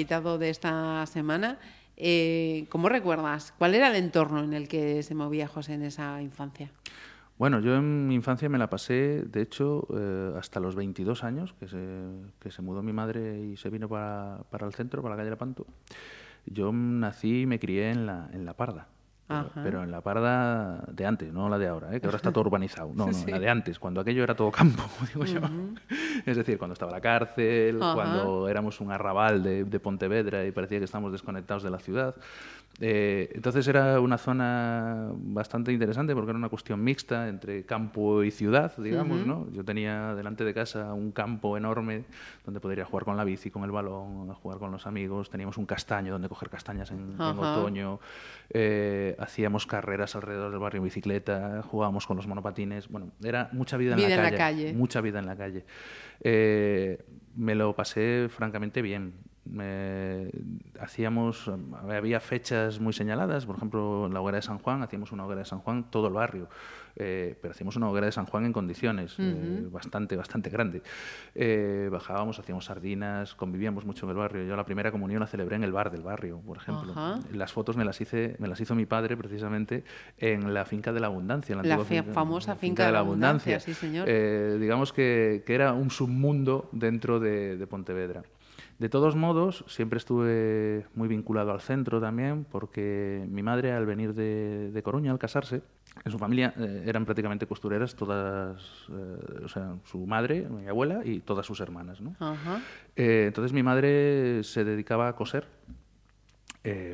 invitado 0.00 0.38
de 0.38 0.48
esta 0.48 1.04
semana. 1.04 1.58
Eh, 1.98 2.64
¿Cómo 2.70 2.88
recuerdas? 2.88 3.52
¿Cuál 3.58 3.74
era 3.74 3.88
el 3.88 3.96
entorno 3.96 4.42
en 4.42 4.54
el 4.54 4.66
que 4.66 5.02
se 5.02 5.14
movía 5.14 5.46
José 5.46 5.74
en 5.74 5.82
esa 5.82 6.22
infancia? 6.22 6.70
Bueno, 7.36 7.60
yo 7.60 7.76
en 7.76 8.08
mi 8.08 8.14
infancia 8.14 8.48
me 8.48 8.56
la 8.56 8.70
pasé, 8.70 9.24
de 9.26 9.42
hecho, 9.42 9.86
eh, 9.94 10.32
hasta 10.38 10.58
los 10.58 10.74
22 10.74 11.22
años, 11.22 11.52
que 11.60 11.68
se, 11.68 11.78
que 12.38 12.50
se 12.50 12.62
mudó 12.62 12.82
mi 12.82 12.94
madre 12.94 13.40
y 13.44 13.58
se 13.58 13.68
vino 13.68 13.90
para, 13.90 14.40
para 14.50 14.66
el 14.66 14.72
centro, 14.72 15.02
para 15.02 15.16
la 15.16 15.18
calle 15.18 15.30
Lepanto. 15.30 15.66
Yo 16.46 16.72
nací 16.72 17.42
y 17.42 17.46
me 17.46 17.58
crié 17.58 17.90
en 17.90 18.06
la, 18.06 18.30
en 18.32 18.46
la 18.46 18.54
Parda. 18.54 18.86
Pero, 19.54 19.82
en 19.82 19.90
la 19.90 20.00
parda 20.00 20.84
de 20.90 21.06
antes, 21.06 21.32
no 21.32 21.48
la 21.48 21.58
de 21.58 21.68
ahora, 21.68 21.94
¿eh? 21.94 22.00
que 22.00 22.06
ahora 22.06 22.16
está 22.16 22.32
todo 22.32 22.44
urbanizado. 22.44 22.92
No, 22.94 23.06
no, 23.06 23.12
Sí. 23.12 23.30
la 23.30 23.38
de 23.38 23.48
antes, 23.48 23.78
cuando 23.78 24.00
aquello 24.00 24.22
era 24.24 24.34
todo 24.34 24.50
campo, 24.50 24.82
digo 25.14 25.24
yo. 25.24 25.40
Es 26.26 26.36
decir, 26.36 26.58
cuando 26.58 26.72
estaba 26.74 26.92
la 26.92 27.00
cárcel, 27.00 27.78
cuando 27.78 28.48
éramos 28.48 28.80
un 28.80 28.90
arrabal 28.92 29.42
de, 29.42 29.64
de 29.64 29.80
Pontevedra 29.80 30.44
y 30.44 30.52
parecía 30.52 30.78
que 30.78 30.84
estábamos 30.84 31.12
desconectados 31.12 31.62
de 31.62 31.70
la 31.70 31.78
ciudad. 31.78 32.14
Eh, 32.82 33.30
entonces 33.34 33.68
era 33.68 34.00
una 34.00 34.16
zona 34.16 35.10
bastante 35.12 35.70
interesante 35.70 36.14
porque 36.14 36.30
era 36.30 36.38
una 36.38 36.48
cuestión 36.48 36.82
mixta 36.82 37.28
entre 37.28 37.66
campo 37.66 38.24
y 38.24 38.30
ciudad, 38.30 38.74
digamos, 38.78 39.26
¿no? 39.26 39.46
Yo 39.52 39.62
tenía 39.64 40.14
delante 40.14 40.44
de 40.44 40.54
casa 40.54 40.94
un 40.94 41.12
campo 41.12 41.58
enorme 41.58 42.04
donde 42.44 42.58
podría 42.58 42.86
jugar 42.86 43.04
con 43.04 43.18
la 43.18 43.24
bici, 43.24 43.50
con 43.50 43.64
el 43.64 43.70
balón, 43.70 44.32
jugar 44.34 44.58
con 44.58 44.72
los 44.72 44.86
amigos. 44.86 45.28
Teníamos 45.28 45.58
un 45.58 45.66
castaño 45.66 46.12
donde 46.12 46.30
coger 46.30 46.48
castañas 46.48 46.90
en, 46.90 47.20
otoño. 47.20 48.00
Eh, 48.48 49.14
hacíamos 49.18 49.66
carreras 49.66 50.16
alrededor 50.16 50.50
del 50.50 50.60
barrio 50.60 50.78
en 50.78 50.84
bicicleta, 50.84 51.62
jugábamos 51.62 52.06
con 52.06 52.16
los 52.16 52.26
monopatines. 52.26 52.88
Bueno, 52.88 53.10
era 53.22 53.50
mucha 53.52 53.76
vida, 53.76 53.94
Vida 53.94 54.06
en, 54.06 54.12
en 54.12 54.22
la 54.22 54.34
calle. 54.34 54.72
Mucha 54.72 55.02
vida 55.02 55.18
en 55.18 55.26
la 55.26 55.36
calle. 55.36 55.64
Eh, 56.22 57.04
me 57.36 57.54
lo 57.54 57.74
pasé 57.74 58.28
francamente 58.30 58.82
bien. 58.82 59.12
Me- 59.44 60.30
hacíamos, 60.78 61.48
eh, 61.48 61.96
había 61.96 62.20
fechas 62.20 62.78
muy 62.78 62.92
señaladas, 62.92 63.46
por 63.46 63.56
ejemplo, 63.56 64.06
en 64.06 64.14
la 64.14 64.20
hoguera 64.20 64.36
de 64.36 64.42
San 64.42 64.58
Juan, 64.58 64.82
hacíamos 64.82 65.12
una 65.12 65.24
hoguera 65.24 65.40
de 65.40 65.44
San 65.46 65.60
Juan 65.60 65.90
todo 65.90 66.08
el 66.08 66.12
barrio, 66.12 66.48
eh, 66.96 67.36
pero 67.40 67.52
hacíamos 67.52 67.74
una 67.76 67.88
hoguera 67.88 68.06
de 68.06 68.12
San 68.12 68.26
Juan 68.26 68.44
en 68.44 68.52
condiciones, 68.52 69.16
eh, 69.18 69.66
bastante, 69.70 70.16
bastante 70.16 70.50
grande. 70.50 70.82
Eh, 71.34 71.88
bajábamos, 71.90 72.38
hacíamos 72.38 72.66
sardinas, 72.66 73.34
convivíamos 73.34 73.84
mucho 73.84 74.06
en 74.06 74.10
el 74.10 74.16
barrio. 74.18 74.44
Yo 74.44 74.56
la 74.56 74.64
primera 74.64 74.92
comunión 74.92 75.20
la 75.20 75.26
celebré 75.26 75.56
en 75.56 75.64
el 75.64 75.72
bar 75.72 75.90
del 75.90 76.02
barrio, 76.02 76.40
por 76.40 76.58
ejemplo. 76.58 76.92
Ajá. 76.92 77.18
Las 77.32 77.52
fotos 77.52 77.76
me 77.76 77.84
las, 77.84 78.00
hice, 78.00 78.36
me 78.38 78.46
las 78.48 78.60
hizo 78.60 78.74
mi 78.74 78.86
padre 78.86 79.16
precisamente 79.16 79.84
en 80.18 80.52
la 80.54 80.64
finca 80.64 80.92
de 80.92 81.00
la 81.00 81.06
abundancia. 81.06 81.54
en 81.54 81.66
La 81.68 81.78
fe- 81.78 82.02
famosa 82.02 82.56
finca 82.56 82.86
de 82.86 82.92
la 82.92 82.98
Abundancia, 83.00 83.58
sí, 83.60 83.72
señor. 83.74 84.06
Eh, 84.08 84.58
digamos 84.60 84.92
que, 84.92 85.42
que 85.46 85.54
era 85.54 85.72
un 85.72 85.90
submundo 85.90 86.68
dentro 86.72 87.18
de, 87.20 87.56
de 87.56 87.66
Pontevedra. 87.66 88.22
De 88.80 88.88
todos 88.88 89.14
modos, 89.14 89.62
siempre 89.68 89.98
estuve 89.98 90.86
muy 90.94 91.06
vinculado 91.06 91.52
al 91.52 91.60
centro 91.60 92.00
también, 92.00 92.46
porque 92.50 93.26
mi 93.28 93.42
madre, 93.42 93.72
al 93.72 93.84
venir 93.84 94.14
de, 94.14 94.70
de 94.72 94.82
Coruña, 94.82 95.12
al 95.12 95.18
casarse, 95.18 95.60
en 96.02 96.10
su 96.10 96.18
familia 96.18 96.54
eh, 96.56 96.84
eran 96.86 97.04
prácticamente 97.04 97.46
costureras 97.46 97.94
todas, 97.94 98.86
eh, 98.90 99.44
o 99.44 99.48
sea, 99.48 99.76
su 99.84 100.06
madre, 100.06 100.48
mi 100.48 100.66
abuela 100.66 101.02
y 101.04 101.20
todas 101.20 101.44
sus 101.44 101.60
hermanas. 101.60 102.00
¿no? 102.00 102.16
Ajá. 102.20 102.62
Eh, 102.96 103.24
entonces 103.26 103.52
mi 103.52 103.62
madre 103.62 104.42
se 104.44 104.64
dedicaba 104.64 105.08
a 105.08 105.14
coser 105.14 105.46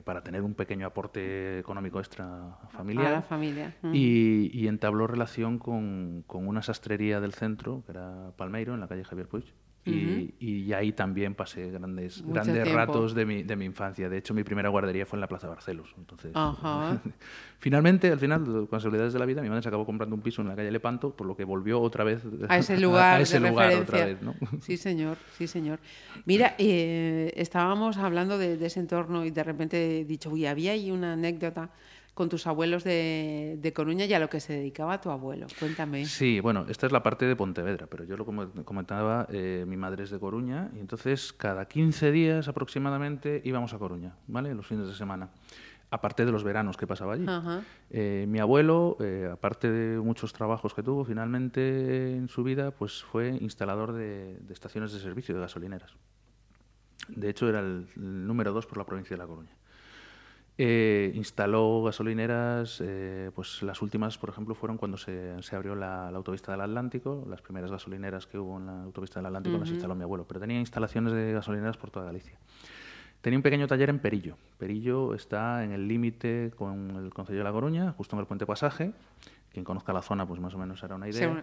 para 0.05 0.23
tener 0.23 0.43
un 0.43 0.55
pequeño 0.55 0.87
aporte 0.87 1.59
económico 1.61 2.01
extra 2.01 2.57
familiar. 2.71 3.07
A 3.07 3.11
la 3.11 3.23
familia. 3.23 3.77
Mm. 3.83 3.95
Y, 3.95 4.51
y 4.53 4.67
entabló 4.67 5.07
relación 5.07 5.59
con, 5.59 6.25
con 6.27 6.49
una 6.49 6.63
sastrería 6.63 7.21
del 7.21 7.33
centro, 7.33 7.83
que 7.85 7.93
era 7.93 8.33
Palmeiro, 8.37 8.75
en 8.75 8.81
la 8.81 8.89
calle 8.89 9.05
Javier 9.05 9.29
Puig. 9.29 9.45
Y, 9.87 10.35
y 10.41 10.73
ahí 10.73 10.93
también 10.93 11.35
pasé 11.37 11.71
grandes, 11.71 12.21
Mucho 12.23 12.35
grandes 12.35 12.63
tiempo. 12.65 12.77
ratos 12.77 13.15
de 13.15 13.25
mi, 13.25 13.43
de 13.45 13.55
mi 13.55 13.65
infancia. 13.67 14.09
De 14.09 14.19
hecho, 14.19 14.35
mi 14.35 14.43
primera 14.43 14.69
guardería 14.69 15.07
fue 15.07 15.17
en 15.17 15.21
la 15.21 15.29
Plaza 15.29 15.47
Barcelos. 15.49 15.89
Entonces, 15.97 16.33
Ajá. 16.35 17.01
finalmente, 17.59 18.11
al 18.11 18.19
final, 18.19 18.43
por 18.45 18.69
casualidades 18.69 19.13
de 19.13 19.19
la 19.21 19.27
vida, 19.27 19.43
mi 19.43 19.49
madre 19.49 19.63
se 19.63 19.69
acabó 19.69 19.87
comprando 19.87 20.17
un 20.17 20.23
piso 20.23 20.43
en 20.43 20.49
la 20.49 20.57
calle 20.57 20.71
Lepanto, 20.71 21.15
por 21.15 21.27
lo 21.27 21.37
que 21.37 21.45
volvió 21.45 21.81
otra 21.81 22.03
vez 22.05 22.23
a 22.49 22.59
ese 22.59 22.77
lugar 22.81 23.19
a 23.19 23.21
ese 23.21 23.39
de 23.41 23.49
lugar 23.49 23.69
referencia. 23.69 23.95
otra 23.95 24.07
vez. 24.07 24.23
¿no? 24.51 24.59
Sí, 24.61 24.77
señor, 24.77 25.19
sí, 25.39 25.47
señor. 25.47 25.79
Mira, 26.25 26.55
eh, 26.59 27.33
estábamos 27.37 27.97
hablando 27.99 28.39
de, 28.39 28.57
de 28.57 28.67
ese 28.67 28.81
entorno 28.81 29.25
y 29.25 29.31
de 29.31 29.45
repente 29.45 30.01
he 30.01 30.05
dicho, 30.05 30.31
uy, 30.31 30.47
había 30.47 30.73
ahí 30.73 30.91
una 30.91 31.13
anécdota 31.13 31.71
con 32.17 32.31
tus 32.31 32.47
abuelos 32.47 32.83
de, 32.83 33.59
de 33.61 33.73
Coruña 33.75 34.07
y 34.07 34.15
a 34.15 34.19
lo 34.19 34.31
que 34.31 34.41
se 34.41 34.55
dedicaba 34.55 35.03
tu 35.03 35.11
abuelo. 35.11 35.49
Cuéntame. 35.61 36.07
Sí, 36.07 36.41
bueno, 36.41 36.65
esta 36.67 36.87
es 36.87 36.93
la 36.93 37.03
parte 37.03 37.27
de 37.27 37.37
Pontevedra, 37.37 37.89
pero 37.89 38.05
yo 38.05 38.17
lo 38.17 38.25
comentaba, 38.65 39.27
eh, 39.29 39.67
mi 39.69 39.77
madre 39.77 40.05
es 40.05 40.11
de 40.11 40.19
Coruña 40.19 40.71
y 40.75 40.79
entonces 40.81 41.35
cada 41.35 41.69
15 41.69 42.11
días 42.13 42.49
aproximadamente 42.49 43.43
íbamos 43.45 43.75
a 43.75 43.79
Coruña, 43.79 44.15
¿vale? 44.29 44.55
Los 44.55 44.67
fines 44.67 44.89
de 44.89 44.95
semana. 44.95 45.29
Aparte 45.91 46.25
de 46.25 46.33
los 46.33 46.43
veranos 46.43 46.79
que 46.79 46.87
pasaba 46.87 47.13
allí. 47.13 47.27
Eh, 47.91 48.25
mi 48.27 48.39
abuelo, 48.39 48.97
eh, 49.01 49.29
aparte 49.31 49.71
de 49.71 50.01
muchos 50.01 50.33
trabajos 50.33 50.73
que 50.73 50.83
tuvo, 50.83 51.05
finalmente 51.05 52.17
en 52.17 52.29
su 52.29 52.43
vida, 52.43 52.71
pues 52.71 53.05
fue 53.05 53.37
instalador 53.43 53.93
de, 53.93 54.39
de 54.41 54.55
estaciones 54.55 54.91
de 54.95 55.01
servicio 55.01 55.35
de 55.35 55.43
gasolineras. 55.43 55.95
De 57.09 57.29
hecho, 57.29 57.47
era 57.47 57.61
el, 57.61 57.89
el 57.95 58.27
número 58.27 58.55
dos 58.55 58.65
por 58.65 58.79
la 58.79 58.87
provincia 58.87 59.15
de 59.15 59.23
La 59.23 59.27
Coruña. 59.27 59.55
Eh, 60.59 61.13
instaló 61.15 61.83
gasolineras, 61.83 62.81
eh, 62.83 63.31
pues 63.35 63.63
las 63.63 63.83
últimas, 63.83 64.17
por 64.17 64.31
ejemplo, 64.31 64.55
fueron 64.55 64.79
cuando 64.79 64.97
se, 64.97 65.43
se 65.43 65.55
abrió 65.55 65.75
la, 65.75 66.11
la 66.11 66.17
autopista 66.17 66.53
del 66.53 66.63
Atlántico, 66.63 67.27
las 67.29 67.43
primeras 67.43 67.71
gasolineras 67.71 68.27
que 68.27 68.39
hubo 68.39 68.57
en 68.57 68.67
la 68.67 68.83
autopista 68.85 69.21
del 69.21 69.27
Atlántico 69.27 69.59
las 69.59 69.69
instaló 69.69 69.95
mi 69.95 70.05
abuelo, 70.05 70.25
pero 70.27 70.41
tenía 70.41 70.59
instalaciones 70.59 71.13
de 71.13 71.33
gasolineras 71.33 71.77
por 71.77 71.91
toda 71.91 72.07
Galicia. 72.07 72.39
Tenía 73.21 73.39
un 73.39 73.43
pequeño 73.43 73.67
taller 73.67 73.91
en 73.91 73.99
Perillo. 73.99 74.37
Perillo 74.57 75.13
está 75.13 75.65
en 75.65 75.73
el 75.73 75.89
límite 75.89 76.53
con 76.57 76.91
el 76.97 77.13
Concello 77.13 77.39
de 77.39 77.45
La 77.45 77.53
Coruña, 77.53 77.93
justo 77.93 78.17
en 78.17 78.21
el 78.21 78.27
puente 78.27 78.47
Pasaje. 78.47 78.93
Quien 79.57 79.65
conozca 79.65 79.95
la 79.95 80.03
zona, 80.03 80.29
pues 80.29 80.39
más 80.39 80.53
o 80.53 80.59
menos 80.59 80.85
hará 80.85 80.97
una 80.97 81.09
idea. 81.09 81.43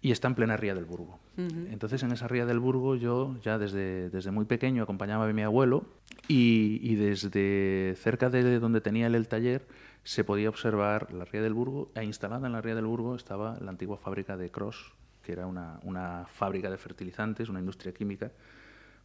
Y 0.00 0.12
está 0.12 0.28
en 0.28 0.34
plena 0.34 0.56
ría 0.56 0.74
del 0.74 0.86
Burgo. 0.86 1.18
Entonces, 1.36 2.02
en 2.02 2.10
esa 2.10 2.26
ría 2.26 2.46
del 2.46 2.58
Burgo, 2.58 2.96
yo 2.96 3.36
ya 3.42 3.58
desde, 3.58 4.08
desde 4.08 4.30
muy 4.30 4.46
pequeño 4.46 4.82
acompañaba 4.82 5.28
a 5.28 5.32
mi 5.34 5.42
abuelo 5.42 5.84
y, 6.26 6.80
y 6.82 6.94
desde 6.94 7.96
cerca 7.98 8.30
de 8.30 8.58
donde 8.58 8.80
tenía 8.80 9.08
él 9.08 9.14
el 9.14 9.28
taller 9.28 9.66
se 10.04 10.24
podía 10.24 10.48
observar 10.48 11.12
la 11.12 11.26
ría 11.26 11.42
del 11.42 11.52
Burgo 11.52 11.90
e 11.94 12.02
instalada 12.02 12.46
en 12.46 12.54
la 12.54 12.62
ría 12.62 12.74
del 12.74 12.86
Burgo 12.86 13.14
estaba 13.14 13.58
la 13.60 13.72
antigua 13.72 13.98
fábrica 13.98 14.38
de 14.38 14.50
Cross, 14.50 14.94
que 15.22 15.32
era 15.32 15.46
una, 15.46 15.80
una 15.82 16.24
fábrica 16.32 16.70
de 16.70 16.78
fertilizantes, 16.78 17.50
una 17.50 17.60
industria 17.60 17.92
química 17.92 18.32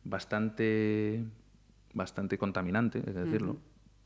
bastante, 0.05 1.25
bastante 1.93 2.37
contaminante, 2.37 2.99
hay 2.99 3.13
que 3.13 3.19
decirlo. 3.19 3.57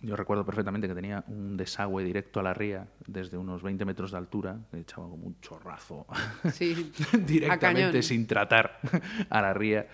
Yo 0.01 0.15
recuerdo 0.15 0.45
perfectamente 0.45 0.87
que 0.87 0.95
tenía 0.95 1.25
un 1.27 1.57
desagüe 1.57 2.03
directo 2.05 2.39
a 2.39 2.43
la 2.43 2.53
ría 2.53 2.87
desde 3.05 3.37
unos 3.37 3.61
20 3.61 3.83
metros 3.83 4.11
de 4.11 4.17
altura, 4.17 4.57
que 4.71 4.79
echaba 4.79 5.09
como 5.09 5.25
un 5.27 5.39
chorrazo 5.41 6.05
Sí. 6.53 6.91
directamente 7.25 8.01
sin 8.01 8.25
tratar 8.25 8.79
a 9.29 9.41
la 9.41 9.53
ría, 9.53 9.87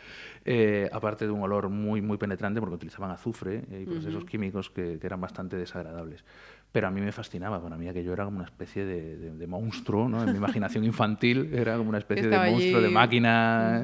eh, 0.46 0.88
aparte 0.94 1.26
de 1.26 1.32
un 1.32 1.42
olor 1.42 1.70
muy, 1.70 2.02
muy 2.04 2.18
penetrante 2.18 2.60
porque 2.60 2.76
utilizaban 2.76 3.10
azufre 3.10 3.64
eh, 3.72 3.82
y 3.82 3.86
procesos 3.88 4.26
químicos 4.26 4.70
que, 4.70 5.00
que 5.00 5.08
eran 5.08 5.20
bastante 5.22 5.56
desagradables. 5.58 6.24
Pero 6.72 6.88
a 6.88 6.92
mí 6.92 7.02
me 7.02 7.12
fascinaba, 7.12 7.60
para 7.64 7.76
mí 7.78 7.88
aquello 7.88 8.14
era 8.14 8.26
como 8.26 8.38
una 8.38 8.46
especie 8.46 8.86
de, 8.86 9.18
de- 9.18 9.32
de 9.36 9.48
monstruo, 9.48 10.08
¿no? 10.08 10.24
en 10.24 10.32
mi 10.32 10.38
imaginación 10.38 10.84
infantil 10.92 11.50
era 11.52 11.78
como 11.78 11.90
una 11.90 11.98
especie 11.98 12.28
de 12.28 12.36
Estaba 12.36 12.52
monstruo, 12.52 12.80
de 12.82 12.86
allí. 12.88 12.94
máquina 12.94 13.84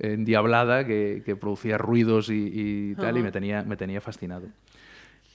eh, 0.00 0.12
endiablada 0.12 0.84
que, 0.86 1.22
que 1.24 1.34
producía 1.34 1.78
ruidos 1.78 2.28
y, 2.28 2.90
y 2.90 2.94
tal, 2.96 3.16
y 3.16 3.20
Ajá. 3.20 3.24
me 3.26 3.32
tenía, 3.32 3.62
me 3.62 3.76
tenía 3.78 4.00
fascinado. 4.02 4.48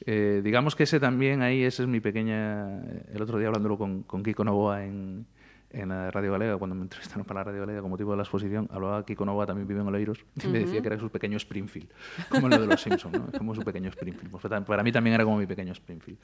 Eh, 0.05 0.41
digamos 0.43 0.75
que 0.75 0.83
ese 0.83 0.99
también, 0.99 1.41
ahí, 1.41 1.63
ese 1.63 1.83
es 1.83 1.89
mi 1.89 1.99
pequeña... 1.99 2.81
El 3.13 3.21
otro 3.21 3.37
día 3.39 3.47
hablándolo 3.47 3.77
con, 3.77 4.03
con 4.03 4.23
Kiko 4.23 4.43
Novoa 4.43 4.85
en, 4.85 5.25
en 5.71 5.89
la 5.89 6.11
Radio 6.11 6.31
Galega, 6.31 6.57
cuando 6.57 6.75
me 6.75 6.83
entrevistaron 6.83 7.25
para 7.25 7.39
la 7.41 7.43
Radio 7.45 7.61
Galega 7.61 7.79
como 7.81 7.91
motivo 7.95 8.11
de 8.11 8.17
la 8.17 8.23
exposición, 8.23 8.67
hablaba 8.71 9.05
Kiko 9.05 9.25
Novoa, 9.25 9.45
también 9.47 9.67
vive 9.67 9.81
en 9.81 9.87
Oleiros, 9.87 10.19
y 10.43 10.47
me 10.47 10.59
decía 10.59 10.81
que 10.81 10.87
era 10.87 10.99
su 10.99 11.09
pequeño 11.09 11.37
Springfield, 11.37 11.89
como 12.29 12.47
lo 12.47 12.59
de 12.59 12.67
los 12.67 12.81
Simpsons, 12.81 13.17
¿no? 13.17 13.27
como 13.37 13.55
su 13.55 13.63
pequeño 13.63 13.89
Springfield. 13.89 14.29
Pues 14.31 14.43
para 14.65 14.83
mí 14.83 14.91
también 14.91 15.15
era 15.15 15.23
como 15.23 15.37
mi 15.37 15.45
pequeño 15.47 15.73
Springfield. 15.73 16.19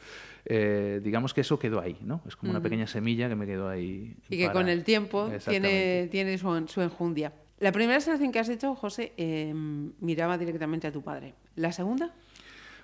Eh, 0.46 1.02
digamos 1.04 1.34
que 1.34 1.42
eso 1.42 1.58
quedó 1.60 1.82
ahí, 1.82 1.98
¿no? 2.04 2.22
Es 2.28 2.36
como 2.36 2.52
una 2.52 2.62
pequeña 2.62 2.88
semilla 2.88 3.28
que 3.28 3.36
me 3.36 3.46
quedó 3.46 3.68
ahí. 3.70 4.16
Y 4.30 4.38
que 4.38 4.44
para- 4.46 4.54
con 4.54 4.70
el 4.70 4.84
tiempo 4.84 5.30
tiene, 5.50 6.08
tiene 6.12 6.38
su, 6.38 6.68
su 6.68 6.82
enjundia. 6.82 7.34
La 7.60 7.72
primera 7.72 8.00
selección 8.02 8.32
que 8.32 8.40
has 8.40 8.50
hecho, 8.50 8.76
José, 8.76 9.14
eh, 9.18 9.54
miraba 10.00 10.38
directamente 10.38 10.88
a 10.88 10.92
tu 10.92 11.02
padre. 11.02 11.34
¿La 11.56 11.72
segunda? 11.72 12.14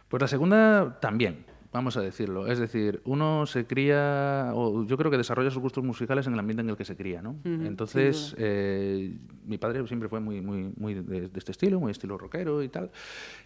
Pues 0.09 0.21
la 0.21 0.27
segunda 0.27 0.99
también, 0.99 1.45
vamos 1.71 1.95
a 1.97 2.01
decirlo. 2.01 2.47
Es 2.47 2.59
decir, 2.59 3.01
uno 3.05 3.45
se 3.45 3.65
cría, 3.65 4.51
o 4.53 4.85
yo 4.85 4.97
creo 4.97 5.11
que 5.11 5.17
desarrolla 5.17 5.51
sus 5.51 5.61
gustos 5.61 5.83
musicales 5.83 6.25
en 6.27 6.33
el 6.33 6.39
ambiente 6.39 6.61
en 6.61 6.69
el 6.69 6.75
que 6.75 6.83
se 6.83 6.95
cría, 6.95 7.21
¿no? 7.21 7.37
Entonces, 7.43 8.35
eh, 8.37 9.17
mi 9.45 9.57
padre 9.57 9.85
siempre 9.87 10.09
fue 10.09 10.19
muy, 10.19 10.41
muy, 10.41 10.73
muy 10.75 10.95
de, 10.95 11.29
de 11.29 11.39
este 11.39 11.51
estilo, 11.51 11.79
muy 11.79 11.91
estilo 11.91 12.17
rockero 12.17 12.63
y 12.63 12.69
tal. 12.69 12.91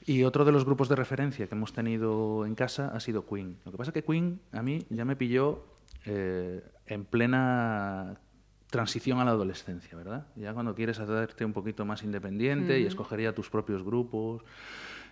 Y 0.06 0.24
otro 0.24 0.46
de 0.46 0.52
los 0.52 0.66
grupos 0.66 0.90
de 0.90 0.96
referencia 0.96 1.48
que 1.48 1.56
hemos 1.56 1.74
tenido 1.74 2.46
en 2.46 2.56
casa 2.56 2.88
ha 2.94 3.00
sido 3.00 3.26
Queen. 3.26 3.58
Lo 3.66 3.72
que 3.72 3.78
pasa 3.78 3.92
es 3.92 3.94
que 3.94 4.04
Queen 4.04 4.40
a 4.52 4.62
mí 4.62 4.86
ya 4.90 5.06
me 5.06 5.16
pilló 5.16 5.66
eh, 6.06 6.64
en 6.88 7.06
plena 7.06 8.20
transición 8.70 9.20
a 9.20 9.26
la 9.26 9.32
adolescencia, 9.32 9.96
¿verdad? 9.96 10.26
Ya 10.36 10.54
cuando 10.54 10.74
quieres 10.74 11.00
hacerte 11.00 11.46
un 11.46 11.54
poquito 11.54 11.86
más 11.86 12.04
independiente 12.04 12.80
y 12.80 12.86
escoger 12.86 13.22
ya 13.22 13.34
tus 13.34 13.50
propios 13.50 13.84
grupos. 13.84 14.44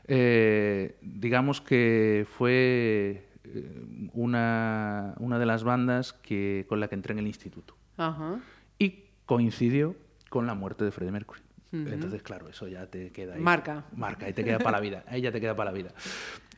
Eh, 0.07 0.97
digamos 1.01 1.61
que 1.61 2.25
fue 2.29 3.27
eh, 3.43 3.85
una, 4.13 5.15
una 5.19 5.39
de 5.39 5.45
las 5.45 5.63
bandas 5.63 6.13
que, 6.13 6.65
con 6.67 6.79
la 6.79 6.87
que 6.87 6.95
entré 6.95 7.13
en 7.13 7.19
el 7.19 7.27
instituto. 7.27 7.75
Ajá. 7.97 8.39
Y 8.79 9.05
coincidió 9.25 9.95
con 10.29 10.47
la 10.47 10.53
muerte 10.53 10.83
de 10.83 10.91
Freddie 10.91 11.11
Mercury. 11.11 11.41
Entonces, 11.73 12.21
claro, 12.21 12.49
eso 12.49 12.67
ya 12.67 12.87
te 12.87 13.11
queda 13.11 13.35
ahí. 13.35 13.39
Marca. 13.39 13.85
Marca, 13.95 14.27
y 14.27 14.33
te 14.33 14.43
queda 14.43 14.59
para 14.59 14.77
la 14.77 14.81
vida. 14.81 15.05
Ahí 15.07 15.21
ya 15.21 15.31
te 15.31 15.39
queda 15.39 15.55
para 15.55 15.71
la 15.71 15.77
vida. 15.77 15.93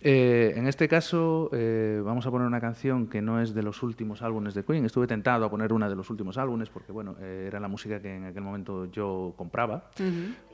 Eh, 0.05 0.55
en 0.57 0.67
este 0.67 0.89
caso, 0.89 1.49
eh, 1.53 2.01
vamos 2.03 2.27
a 2.27 2.31
poner 2.31 2.45
una 2.45 2.59
canción 2.59 3.07
que 3.07 3.21
no 3.21 3.39
es 3.39 3.53
de 3.53 3.63
los 3.63 3.81
últimos 3.83 4.21
álbumes 4.21 4.53
de 4.53 4.61
Queen. 4.61 4.83
Estuve 4.83 5.07
tentado 5.07 5.45
a 5.45 5.49
poner 5.49 5.71
una 5.71 5.87
de 5.87 5.95
los 5.95 6.09
últimos 6.09 6.37
álbumes 6.37 6.67
porque, 6.67 6.91
bueno, 6.91 7.15
eh, 7.21 7.45
era 7.47 7.61
la 7.61 7.69
música 7.69 8.01
que 8.01 8.13
en 8.13 8.25
aquel 8.25 8.43
momento 8.43 8.91
yo 8.91 9.33
compraba. 9.37 9.91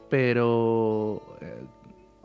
Pero 0.07 1.35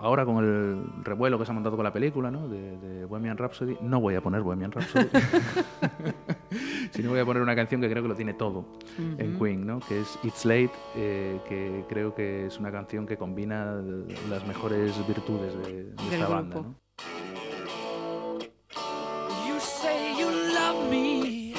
ahora 0.04 0.26
con 0.26 0.44
el 0.44 0.84
revuelo 1.02 1.38
que 1.38 1.46
se 1.46 1.50
ha 1.50 1.54
montado 1.54 1.76
con 1.76 1.84
la 1.84 1.92
película, 1.92 2.30
¿no? 2.30 2.46
De, 2.46 2.76
de 2.76 3.04
Bohemian 3.06 3.38
Rhapsody, 3.38 3.78
no 3.80 4.00
voy 4.00 4.14
a 4.14 4.20
poner 4.20 4.42
Bohemian 4.42 4.70
Rhapsody. 4.70 5.08
sino 6.90 7.10
voy 7.10 7.20
a 7.20 7.24
poner 7.24 7.42
una 7.42 7.56
canción 7.56 7.80
que 7.80 7.88
creo 7.88 8.02
que 8.02 8.08
lo 8.08 8.14
tiene 8.14 8.34
todo 8.34 8.66
en 8.98 9.38
Queen, 9.38 9.66
¿no? 9.66 9.80
que 9.80 10.00
es 10.00 10.18
It's 10.22 10.44
Late, 10.44 10.70
eh, 10.94 11.40
que 11.48 11.84
creo 11.88 12.14
que 12.14 12.46
es 12.46 12.58
una 12.58 12.70
canción 12.70 13.06
que 13.06 13.16
combina 13.16 13.80
las 14.28 14.46
mejores 14.46 14.94
virtudes 15.08 15.56
de, 15.64 15.84
de 15.84 16.14
esta 16.14 16.28
banda. 16.28 16.56
¿no? 16.56 16.74
You 19.48 19.58
say 19.58 20.16
you 20.18 20.28
love 20.30 20.90
me, 20.90 21.54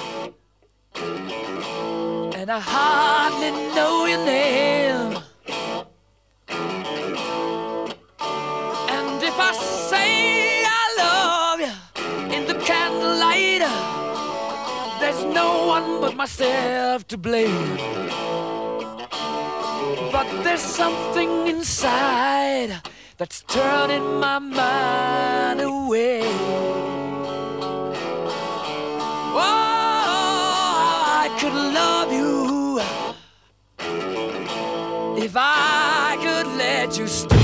and 2.35 2.51
I 2.51 2.59
hardly 2.59 3.51
know 3.73 4.07
your 4.07 4.23
name. 4.23 5.24
myself 16.25 17.05
to 17.07 17.17
blame. 17.17 17.77
But 20.11 20.27
there's 20.43 20.67
something 20.81 21.47
inside 21.47 22.81
that's 23.17 23.43
turning 23.43 24.19
my 24.19 24.39
mind 24.39 25.61
away. 25.61 26.21
Oh, 29.37 29.51
I 31.21 31.25
could 31.39 31.57
love 31.79 32.11
you 32.11 32.79
if 35.23 35.33
I 35.35 36.17
could 36.23 36.47
let 36.57 36.97
you 36.97 37.05
stay. 37.07 37.34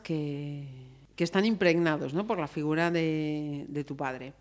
Que, 0.00 0.66
que 1.16 1.24
están 1.24 1.44
impregnados 1.44 2.14
¿no? 2.14 2.26
por 2.26 2.38
la 2.38 2.48
figura 2.48 2.90
de, 2.90 3.66
de 3.68 3.84
tu 3.84 3.96
padre. 3.96 4.32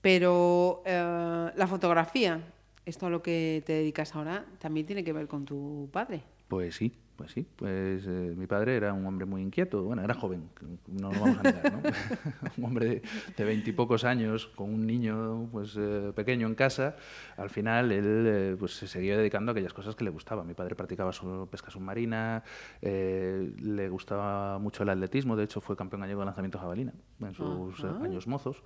Pero 0.00 0.82
eh, 0.84 1.50
la 1.56 1.66
fotografía, 1.66 2.40
esto 2.84 3.06
a 3.06 3.10
lo 3.10 3.22
que 3.22 3.62
te 3.64 3.72
dedicas 3.72 4.14
ahora, 4.14 4.44
también 4.58 4.86
tiene 4.86 5.02
que 5.02 5.12
ver 5.12 5.26
con 5.28 5.44
tu 5.44 5.88
padre. 5.92 6.22
Pues 6.48 6.76
sí, 6.76 6.92
pues 7.24 7.32
sí. 7.32 7.46
Pues 7.56 8.04
eh, 8.06 8.34
mi 8.36 8.46
padre 8.46 8.76
era 8.76 8.92
un 8.92 9.06
hombre 9.06 9.24
muy 9.24 9.40
inquieto. 9.40 9.82
Bueno, 9.82 10.02
era 10.02 10.12
joven, 10.12 10.50
no 10.88 11.10
lo 11.10 11.20
vamos 11.20 11.38
a 11.38 11.42
negar, 11.42 11.72
¿no? 11.72 11.80
un 12.58 12.64
hombre 12.64 13.00
de 13.34 13.44
veintipocos 13.44 14.04
años 14.04 14.46
con 14.48 14.74
un 14.74 14.86
niño 14.86 15.48
pues 15.50 15.74
eh, 15.78 16.12
pequeño 16.14 16.46
en 16.46 16.54
casa. 16.54 16.96
Al 17.38 17.48
final 17.48 17.92
él 17.92 18.24
eh, 18.26 18.56
pues 18.58 18.74
se 18.74 18.86
seguía 18.86 19.16
dedicando 19.16 19.50
a 19.50 19.52
aquellas 19.52 19.72
cosas 19.72 19.96
que 19.96 20.04
le 20.04 20.10
gustaban. 20.10 20.46
Mi 20.46 20.52
padre 20.52 20.74
practicaba 20.74 21.14
su 21.14 21.48
pesca 21.50 21.70
submarina, 21.70 22.42
le 22.82 23.88
gustaba 23.88 24.58
mucho 24.58 24.82
el 24.82 24.90
atletismo. 24.90 25.34
De 25.34 25.44
hecho, 25.44 25.62
fue 25.62 25.76
campeón 25.76 26.02
gallego 26.02 26.20
de 26.20 26.26
lanzamiento 26.26 26.58
jabalina 26.58 26.92
en 27.20 27.32
sus 27.32 27.84
eh, 27.84 27.86
años 28.02 28.26
mozos. 28.26 28.62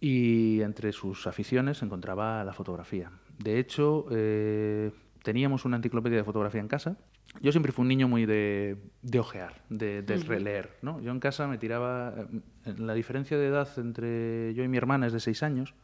Y 0.00 0.60
entre 0.62 0.90
sus 0.90 1.28
aficiones 1.28 1.78
se 1.78 1.84
encontraba 1.84 2.42
la 2.42 2.52
fotografía. 2.52 3.12
De 3.38 3.60
hecho, 3.60 4.06
teníamos 5.22 5.64
una 5.64 5.76
enciclopedia 5.76 6.18
de 6.18 6.24
fotografía 6.24 6.60
en 6.60 6.68
casa. 6.68 6.96
Yo 7.42 7.52
siempre 7.52 7.72
fui 7.72 7.82
un 7.82 7.88
niño 7.88 8.08
muy 8.08 8.26
de, 8.26 8.76
de 9.02 9.18
ojear, 9.18 9.62
de, 9.68 10.02
de 10.02 10.16
releer. 10.16 10.76
¿no? 10.82 11.00
Yo 11.00 11.10
en 11.10 11.20
casa 11.20 11.46
me 11.46 11.58
tiraba... 11.58 12.14
eh, 12.64 12.74
La 12.78 12.94
diferencia 12.94 13.36
de 13.38 13.46
edad 13.46 13.68
entre 13.78 14.54
yo 14.54 14.64
y 14.64 14.68
mi 14.68 14.76
hermana 14.76 15.06
es 15.06 15.12
de 15.12 15.20
seis 15.20 15.42
años. 15.42 15.74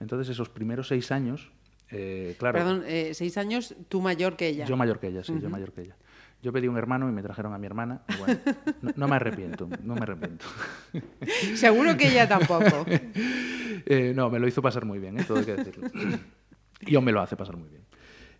Entonces, 0.00 0.28
esos 0.28 0.48
primeros 0.48 0.88
seis 0.88 1.10
años, 1.12 1.50
eh, 1.90 2.36
claro... 2.38 2.58
Perdón, 2.58 2.82
eh, 2.86 3.12
seis 3.14 3.36
años, 3.38 3.74
tú 3.88 4.00
mayor 4.00 4.36
que 4.36 4.48
ella. 4.48 4.66
Yo 4.66 4.76
mayor 4.76 4.98
que 5.00 5.08
ella, 5.08 5.22
sí, 5.24 5.34
yo 5.40 5.48
mayor 5.50 5.72
que 5.72 5.82
ella. 5.82 5.96
Yo 6.42 6.52
pedí 6.52 6.66
un 6.66 6.76
hermano 6.76 7.08
y 7.08 7.12
me 7.12 7.22
trajeron 7.22 7.54
a 7.54 7.58
mi 7.58 7.66
hermana. 7.66 8.02
bueno, 8.18 8.40
no, 8.82 8.92
no 8.96 9.08
me 9.08 9.14
arrepiento, 9.14 9.68
no 9.84 9.94
me 9.94 10.00
arrepiento. 10.00 10.44
Seguro 11.54 11.96
que 11.96 12.08
ella 12.08 12.28
tampoco. 12.28 12.84
Eh, 13.84 14.12
no, 14.14 14.30
me 14.30 14.38
lo 14.38 14.46
hizo 14.46 14.62
pasar 14.62 14.84
muy 14.84 15.00
bien, 15.00 15.18
¿eh? 15.18 15.24
todo 15.26 15.38
hay 15.38 15.44
que 15.44 15.56
decirlo. 15.56 15.88
y 16.86 16.94
aún 16.94 17.04
me 17.04 17.10
lo 17.10 17.20
hace 17.20 17.36
pasar 17.36 17.56
muy 17.56 17.68
bien. 17.68 17.82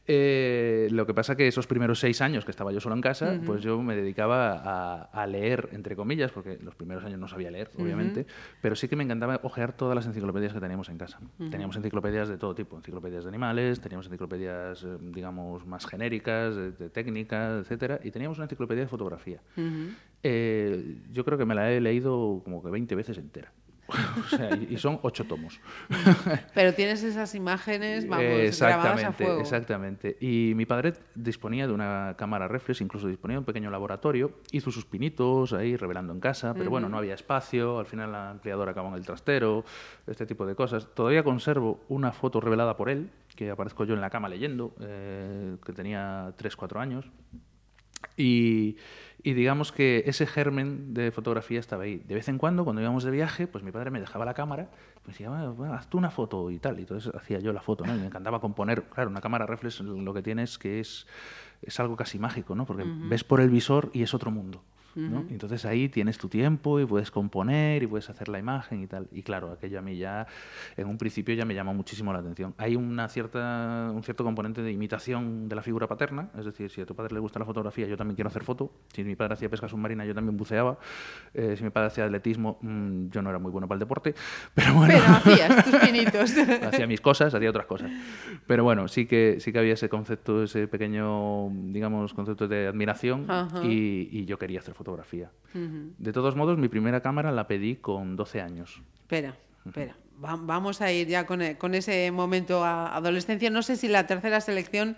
Eh, 0.08 0.88
lo 0.90 1.06
que 1.06 1.14
pasa 1.14 1.36
que 1.36 1.46
esos 1.46 1.66
primeros 1.68 2.00
seis 2.00 2.20
años 2.20 2.44
que 2.44 2.50
estaba 2.50 2.72
yo 2.72 2.80
solo 2.80 2.94
en 2.96 3.00
casa, 3.00 3.34
pues 3.46 3.62
yo 3.62 3.80
me 3.80 3.94
dedicaba 3.94 4.52
a, 4.54 5.02
a 5.12 5.26
leer, 5.28 5.68
entre 5.72 5.94
comillas, 5.94 6.32
porque 6.32 6.58
los 6.60 6.74
primeros 6.74 7.04
años 7.04 7.20
no 7.20 7.28
sabía 7.28 7.50
leer, 7.52 7.70
obviamente, 7.78 8.26
pero 8.60 8.74
sí 8.74 8.88
que 8.88 8.96
me 8.96 9.04
encantaba 9.04 9.38
ojear 9.44 9.76
todas 9.76 9.94
las 9.94 10.06
enciclopedias 10.06 10.52
que 10.52 10.60
teníamos 10.60 10.88
en 10.88 10.98
casa. 10.98 11.20
Teníamos 11.50 11.76
enciclopedias 11.76 12.28
de 12.28 12.36
todo 12.36 12.54
tipo, 12.54 12.76
enciclopedias 12.76 13.22
de 13.22 13.28
animales, 13.28 13.80
teníamos 13.80 14.06
enciclopedias, 14.06 14.82
eh, 14.82 14.88
digamos, 15.00 15.64
más 15.66 15.86
genéricas, 15.86 16.56
de, 16.56 16.72
de 16.72 16.90
técnica, 16.90 17.58
etcétera, 17.58 18.00
y 18.02 18.10
teníamos 18.10 18.38
una 18.38 18.46
enciclopedia 18.46 18.82
de 18.82 18.88
fotografía. 18.88 19.40
Eh, 20.24 20.96
yo 21.12 21.24
creo 21.24 21.38
que 21.38 21.44
me 21.44 21.54
la 21.54 21.70
he 21.72 21.80
leído 21.80 22.42
como 22.44 22.62
que 22.62 22.70
20 22.70 22.94
veces 22.94 23.18
entera. 23.18 23.52
O 24.32 24.36
sea, 24.36 24.56
y, 24.56 24.76
son 24.78 24.98
ocho 25.02 25.24
tomos. 25.24 25.60
Pero 26.54 26.74
tienes 26.74 27.02
esas 27.02 27.34
imágenes, 27.34 28.08
vamos, 28.08 28.24
grabadas 28.24 28.40
a 28.40 28.46
exactamente, 28.46 29.24
fuego. 29.24 29.40
exactamente. 29.40 30.16
Y 30.20 30.52
mi 30.54 30.66
padre 30.66 30.94
disponía 31.14 31.66
de 31.66 31.72
una 31.72 32.14
cámara 32.16 32.48
reflex, 32.48 32.80
incluso 32.80 33.08
disponía 33.08 33.36
de 33.36 33.40
un 33.40 33.44
pequeño 33.44 33.70
laboratorio, 33.70 34.32
hizo 34.52 34.70
sus 34.70 34.84
pinitos 34.84 35.52
ahí 35.52 35.76
revelando 35.76 36.12
en 36.12 36.20
casa, 36.20 36.54
pero 36.54 36.70
bueno, 36.70 36.88
no 36.88 36.98
había 36.98 37.14
espacio, 37.14 37.78
al 37.78 37.86
final 37.86 38.12
la 38.12 38.30
ampliadora 38.30 38.72
acabó 38.72 38.88
en 38.88 38.94
el 38.94 39.04
trastero, 39.04 39.64
este 40.06 40.26
tipo 40.26 40.46
de 40.46 40.54
cosas. 40.54 40.88
Todavía 40.94 41.22
conservo 41.22 41.80
una 41.88 42.12
foto 42.12 42.40
revelada 42.40 42.76
por 42.76 42.90
él, 42.90 43.10
que 43.34 43.50
aparezco 43.50 43.84
yo 43.84 43.94
en 43.94 44.00
la 44.00 44.10
cama 44.10 44.28
leyendo, 44.28 44.74
eh, 44.80 45.56
que 45.64 45.72
tenía 45.72 46.32
3, 46.36 46.56
4 46.56 46.80
años. 46.80 47.10
Y, 48.16 48.76
y 49.22 49.34
digamos 49.34 49.72
que 49.72 50.02
ese 50.06 50.26
germen 50.26 50.94
de 50.94 51.12
fotografía 51.12 51.60
estaba 51.60 51.84
ahí. 51.84 51.98
De 51.98 52.14
vez 52.14 52.28
en 52.28 52.38
cuando, 52.38 52.64
cuando 52.64 52.82
íbamos 52.82 53.04
de 53.04 53.10
viaje, 53.10 53.46
pues 53.46 53.62
mi 53.62 53.70
padre 53.70 53.90
me 53.90 54.00
dejaba 54.00 54.24
la 54.24 54.34
cámara, 54.34 54.68
pues 55.04 55.16
decía, 55.16 55.30
"Bueno, 55.30 55.74
haz 55.74 55.88
tú 55.88 55.98
una 55.98 56.10
foto 56.10 56.50
y 56.50 56.58
tal. 56.58 56.78
Y 56.78 56.82
entonces 56.82 57.12
hacía 57.14 57.38
yo 57.38 57.52
la 57.52 57.60
foto, 57.60 57.84
¿no? 57.86 57.94
Y 57.94 57.98
me 57.98 58.06
encantaba 58.06 58.40
componer. 58.40 58.82
Claro, 58.84 59.10
una 59.10 59.20
cámara 59.20 59.46
reflex 59.46 59.80
lo 59.80 60.12
que 60.14 60.22
tiene 60.22 60.42
es 60.42 60.58
que 60.58 60.80
es, 60.80 61.06
es 61.62 61.78
algo 61.80 61.96
casi 61.96 62.18
mágico, 62.18 62.54
¿no? 62.54 62.66
Porque 62.66 62.84
ves 62.86 63.24
por 63.24 63.40
el 63.40 63.50
visor 63.50 63.90
y 63.92 64.02
es 64.02 64.14
otro 64.14 64.30
mundo. 64.30 64.62
¿No? 64.94 65.24
Y 65.28 65.32
Entonces 65.32 65.64
ahí 65.64 65.88
tienes 65.88 66.18
tu 66.18 66.28
tiempo 66.28 66.80
y 66.80 66.86
puedes 66.86 67.10
componer 67.10 67.82
y 67.82 67.86
puedes 67.86 68.08
hacer 68.10 68.28
la 68.28 68.38
imagen 68.38 68.82
y 68.82 68.86
tal. 68.86 69.08
Y 69.12 69.22
claro, 69.22 69.52
aquello 69.52 69.78
a 69.78 69.82
mí 69.82 69.96
ya, 69.96 70.26
en 70.76 70.86
un 70.86 70.98
principio 70.98 71.34
ya 71.34 71.44
me 71.44 71.54
llamó 71.54 71.74
muchísimo 71.74 72.12
la 72.12 72.18
atención. 72.18 72.54
Hay 72.58 72.76
una 72.76 73.08
cierta, 73.08 73.90
un 73.92 74.02
cierto 74.02 74.24
componente 74.24 74.62
de 74.62 74.72
imitación 74.72 75.48
de 75.48 75.56
la 75.56 75.62
figura 75.62 75.86
paterna, 75.86 76.28
es 76.38 76.44
decir, 76.44 76.70
si 76.70 76.80
a 76.80 76.86
tu 76.86 76.94
padre 76.94 77.14
le 77.14 77.20
gusta 77.20 77.38
la 77.38 77.44
fotografía, 77.44 77.86
yo 77.86 77.96
también 77.96 78.16
quiero 78.16 78.28
hacer 78.28 78.44
foto. 78.44 78.72
Si 78.92 79.04
mi 79.04 79.16
padre 79.16 79.34
hacía 79.34 79.48
pesca 79.48 79.68
submarina, 79.68 80.04
yo 80.04 80.14
también 80.14 80.36
buceaba. 80.36 80.78
Eh, 81.34 81.54
si 81.56 81.64
mi 81.64 81.70
padre 81.70 81.88
hacía 81.88 82.04
atletismo, 82.04 82.58
mm, 82.60 83.08
yo 83.08 83.22
no 83.22 83.30
era 83.30 83.38
muy 83.38 83.50
bueno 83.50 83.66
para 83.68 83.76
el 83.76 83.80
deporte, 83.80 84.14
pero 84.54 84.74
bueno. 84.74 84.94
Pero 84.94 85.04
hacías 85.06 85.64
tus 85.64 85.76
pinitos. 85.76 86.34
hacía 86.62 86.86
mis 86.86 87.00
cosas, 87.00 87.34
hacía 87.34 87.50
otras 87.50 87.66
cosas. 87.66 87.90
Pero 88.46 88.64
bueno, 88.64 88.88
sí 88.88 89.06
que, 89.06 89.38
sí 89.40 89.52
que 89.52 89.58
había 89.58 89.74
ese 89.74 89.88
concepto, 89.88 90.42
ese 90.42 90.68
pequeño, 90.68 91.48
digamos, 91.50 92.14
concepto 92.14 92.48
de 92.48 92.66
admiración 92.66 93.30
Ajá. 93.30 93.64
y, 93.64 94.08
y 94.10 94.24
yo 94.24 94.38
quería 94.38 94.60
hacer 94.60 94.74
fotografía. 94.82 95.30
De 95.98 96.12
todos 96.12 96.34
modos, 96.34 96.58
mi 96.58 96.68
primera 96.68 97.00
cámara 97.02 97.30
la 97.30 97.46
pedí 97.46 97.76
con 97.76 98.16
12 98.16 98.40
años. 98.40 98.82
Espera, 99.02 99.36
espera. 99.66 99.94
Va- 100.24 100.36
vamos 100.40 100.80
a 100.80 100.90
ir 100.90 101.06
ya 101.08 101.24
con, 101.26 101.40
e- 101.42 101.56
con 101.58 101.74
ese 101.74 102.10
momento 102.10 102.64
a 102.64 102.96
adolescencia. 102.96 103.50
No 103.50 103.62
sé 103.62 103.76
si 103.76 103.86
la 103.86 104.06
tercera 104.06 104.40
selección 104.40 104.96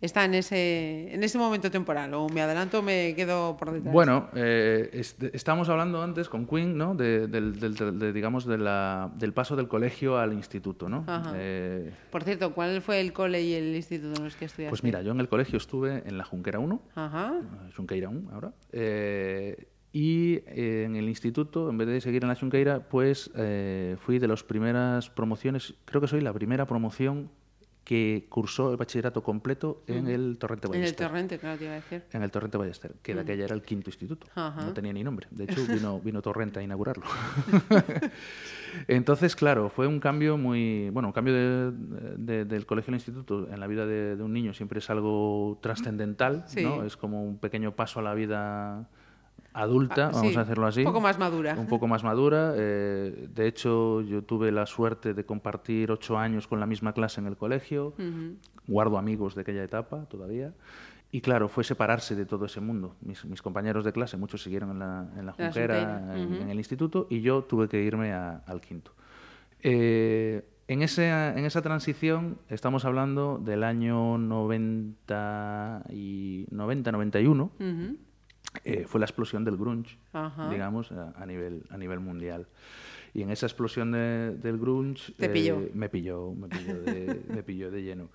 está 0.00 0.24
en 0.26 0.34
ese, 0.34 1.12
en 1.14 1.22
ese 1.24 1.38
momento 1.38 1.70
temporal 1.70 2.12
o 2.14 2.28
me 2.28 2.42
adelanto 2.42 2.80
o 2.80 2.82
me 2.82 3.14
quedo 3.16 3.56
por 3.56 3.72
detrás. 3.72 3.92
Bueno, 3.92 4.28
eh, 4.34 4.90
est- 4.92 5.22
estábamos 5.34 5.68
hablando 5.68 6.02
antes 6.02 6.28
con 6.28 6.46
Quinn, 6.46 6.76
¿no? 6.76 6.94
De, 6.94 7.26
del, 7.28 7.58
del- 7.58 7.74
del- 7.74 7.98
de, 7.98 8.12
digamos, 8.12 8.44
de 8.46 8.58
la- 8.58 9.10
del 9.16 9.32
paso 9.32 9.56
del 9.56 9.68
colegio 9.68 10.18
al 10.18 10.32
instituto, 10.34 10.88
¿no? 10.88 11.04
Eh, 11.34 11.90
Por 12.10 12.24
cierto, 12.24 12.52
¿cuál 12.52 12.82
fue 12.82 13.00
el 13.00 13.12
cole 13.12 13.40
y 13.42 13.54
el 13.54 13.74
instituto 13.74 14.18
en 14.18 14.24
los 14.24 14.36
que 14.36 14.44
estudiaste? 14.44 14.70
pues 14.70 14.84
mira, 14.84 15.00
yo 15.02 15.12
en 15.12 15.20
el 15.20 15.28
colegio 15.28 15.56
estuve 15.56 16.02
en 16.06 16.18
la 16.18 16.24
Junquera 16.24 16.58
1, 16.58 16.82
Ajá. 16.94 17.34
Xunqueira 17.74 18.08
1 18.08 18.30
ahora. 18.32 18.52
eh, 18.72 19.66
y 19.92 20.42
eh, 20.48 20.82
en 20.84 20.94
el 20.96 21.08
instituto, 21.08 21.70
en 21.70 21.78
vez 21.78 21.88
de 21.88 22.02
seguir 22.02 22.22
en 22.22 22.28
la 22.28 22.34
Xunqueira, 22.34 22.80
pues 22.86 23.30
eh, 23.34 23.96
fui 23.98 24.18
de 24.18 24.28
las 24.28 24.42
primeras 24.44 25.08
promociones, 25.08 25.72
creo 25.86 26.02
que 26.02 26.06
soy 26.06 26.20
la 26.20 26.34
primera 26.34 26.66
promoción 26.66 27.30
que 27.86 28.26
cursó 28.28 28.72
el 28.72 28.76
bachillerato 28.76 29.22
completo 29.22 29.84
en 29.86 30.08
el 30.08 30.38
Torrente 30.38 30.66
En 30.66 30.74
el 30.74 30.80
Ballester. 30.80 31.06
torrente, 31.06 31.38
claro, 31.38 31.56
te 31.56 31.64
iba 31.66 31.72
a 31.74 31.76
decir. 31.76 32.02
En 32.12 32.22
el 32.24 32.32
Torrente 32.32 32.58
Ballester, 32.58 32.94
que 33.00 33.14
de 33.14 33.20
aquella 33.20 33.44
era 33.44 33.54
el 33.54 33.62
quinto 33.62 33.90
instituto. 33.90 34.26
Ajá. 34.34 34.60
No 34.64 34.72
tenía 34.72 34.92
ni 34.92 35.04
nombre. 35.04 35.28
De 35.30 35.44
hecho, 35.44 35.60
vino, 35.68 36.00
vino 36.00 36.20
Torrente 36.20 36.58
a 36.58 36.62
inaugurarlo. 36.64 37.04
Entonces, 38.88 39.36
claro, 39.36 39.68
fue 39.70 39.86
un 39.86 40.00
cambio 40.00 40.36
muy. 40.36 40.90
Bueno, 40.90 41.08
un 41.08 41.12
cambio 41.12 41.32
de- 41.34 41.72
de- 42.18 42.44
del 42.44 42.66
colegio 42.66 42.90
al 42.90 42.96
instituto 42.96 43.48
en 43.50 43.60
la 43.60 43.66
vida 43.66 43.86
de, 43.86 44.16
de 44.16 44.22
un 44.22 44.32
niño 44.32 44.52
siempre 44.52 44.80
es 44.80 44.90
algo 44.90 45.58
trascendental, 45.62 46.44
Sí. 46.48 46.62
¿no? 46.64 46.82
Es 46.84 46.96
como 46.96 47.22
un 47.24 47.38
pequeño 47.38 47.74
paso 47.74 48.00
a 48.00 48.02
la 48.02 48.14
vida 48.14 48.88
adulta, 49.62 50.06
Ah, 50.08 50.10
vamos 50.12 50.32
sí, 50.32 50.38
a 50.38 50.42
hacerlo 50.42 50.66
así. 50.66 50.80
un 50.80 50.86
poco 50.86 51.00
más 51.00 51.18
madura. 51.18 51.56
Un 51.58 51.66
poco 51.66 51.86
más 51.86 52.04
madura. 52.04 52.52
eh, 52.56 53.28
de 53.34 53.46
hecho, 53.46 54.00
yo 54.02 54.22
tuve 54.22 54.52
la 54.52 54.66
suerte 54.66 55.14
de 55.14 55.24
compartir 55.24 55.90
ocho 55.90 56.18
años 56.18 56.46
con 56.46 56.60
la 56.60 56.66
misma 56.66 56.92
clase 56.92 57.20
en 57.20 57.26
el 57.26 57.36
colegio. 57.36 57.94
Guardo 58.66 58.98
amigos 58.98 59.34
de 59.34 59.42
aquella 59.42 59.62
etapa 59.64 60.04
todavía. 60.06 60.52
Y 61.12 61.20
claro, 61.20 61.48
fue 61.48 61.62
separarse 61.64 62.14
de 62.16 62.26
todo 62.26 62.46
ese 62.46 62.60
mundo. 62.60 62.96
Mis, 63.00 63.24
mis 63.24 63.40
compañeros 63.40 63.84
de 63.84 63.92
clase, 63.92 64.16
muchos 64.16 64.42
siguieron 64.42 64.70
en 64.72 64.78
la, 64.80 65.08
en 65.16 65.24
la 65.26 65.32
Junquera, 65.32 66.14
en, 66.16 66.50
el 66.50 66.56
instituto, 66.58 67.06
y 67.08 67.20
yo 67.20 67.42
tuve 67.44 67.68
que 67.68 67.80
irme 67.82 68.12
a- 68.12 68.42
al 68.46 68.60
quinto. 68.60 68.90
Eh, 69.62 70.44
en, 70.68 70.82
ese, 70.82 71.08
en 71.08 71.44
esa 71.44 71.62
transición 71.62 72.38
estamos 72.50 72.84
hablando 72.84 73.38
del 73.38 73.62
año 73.62 74.18
90 74.18 75.84
y 75.90 76.46
90-91, 76.50 77.50
Ujú. 77.58 77.96
Eh, 78.64 78.84
fue 78.86 79.00
la 79.00 79.06
explosión 79.06 79.44
del 79.44 79.56
grunge, 79.56 79.98
Ajá. 80.12 80.50
digamos, 80.50 80.92
a, 80.92 81.12
a 81.16 81.26
nivel, 81.26 81.62
a 81.70 81.76
nivel 81.76 82.00
mundial. 82.00 82.46
Y 83.14 83.22
en 83.22 83.30
esa 83.30 83.46
explosión 83.46 83.92
de- 83.92 84.36
del 84.36 84.58
grunge... 84.58 85.12
Te 85.16 85.28
pilló. 85.28 85.58
me 85.74 85.88
pilló, 85.88 86.32
me 86.34 86.48
pilló 86.48 86.80
de, 86.82 87.20
me 87.34 87.42
pilló 87.42 87.70
de 87.70 87.82
lleno. 87.82 88.08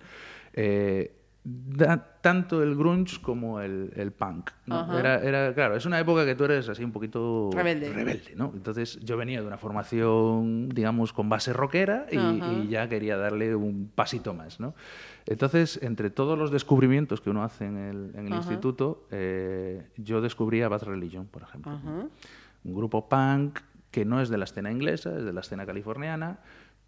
Eh, 0.52 1.12
da- 1.44 2.18
tanto 2.20 2.62
el 2.62 2.76
grunge 2.76 3.20
como 3.20 3.60
el, 3.60 3.92
el 3.96 4.12
punk. 4.12 4.50
¿no? 4.66 4.96
Era, 4.98 5.20
era, 5.22 5.52
claro, 5.54 5.74
es 5.76 5.84
una 5.86 5.98
época 5.98 6.24
que 6.24 6.34
tú 6.36 6.44
eres 6.44 6.68
así 6.68 6.84
un 6.84 6.92
poquito 6.92 7.50
Rebelde. 7.52 7.92
rebelde, 7.92 8.34
¿no? 8.36 8.52
Entonces 8.54 9.00
yo 9.00 9.16
venía 9.16 9.40
de 9.40 9.46
una 9.46 9.58
formación, 9.58 10.68
digamos, 10.68 11.12
con 11.12 11.28
base 11.28 11.52
rockera 11.52 12.06
y, 12.12 12.16
y 12.16 12.68
ya 12.68 12.88
quería 12.88 13.16
darle 13.16 13.54
un 13.56 13.90
pasito 13.94 14.34
más, 14.34 14.60
¿no? 14.60 14.74
Entonces, 15.26 15.78
entre 15.82 16.10
todos 16.10 16.38
los 16.38 16.50
descubrimientos 16.50 17.20
que 17.20 17.30
uno 17.30 17.42
hace 17.44 17.64
en 17.66 17.76
el, 17.76 18.10
en 18.14 18.26
el 18.26 18.34
instituto, 18.34 19.06
eh, 19.10 19.86
yo 19.96 20.20
descubrí 20.20 20.62
a 20.62 20.68
Bad 20.68 20.84
Religion, 20.84 21.26
por 21.26 21.42
ejemplo. 21.42 21.72
Un 22.64 22.74
grupo 22.74 23.08
punk 23.08 23.58
que 23.90 24.04
no 24.04 24.20
es 24.22 24.28
de 24.30 24.38
la 24.38 24.44
escena 24.44 24.70
inglesa, 24.70 25.16
es 25.18 25.24
de 25.24 25.32
la 25.32 25.40
escena 25.40 25.66
californiana, 25.66 26.38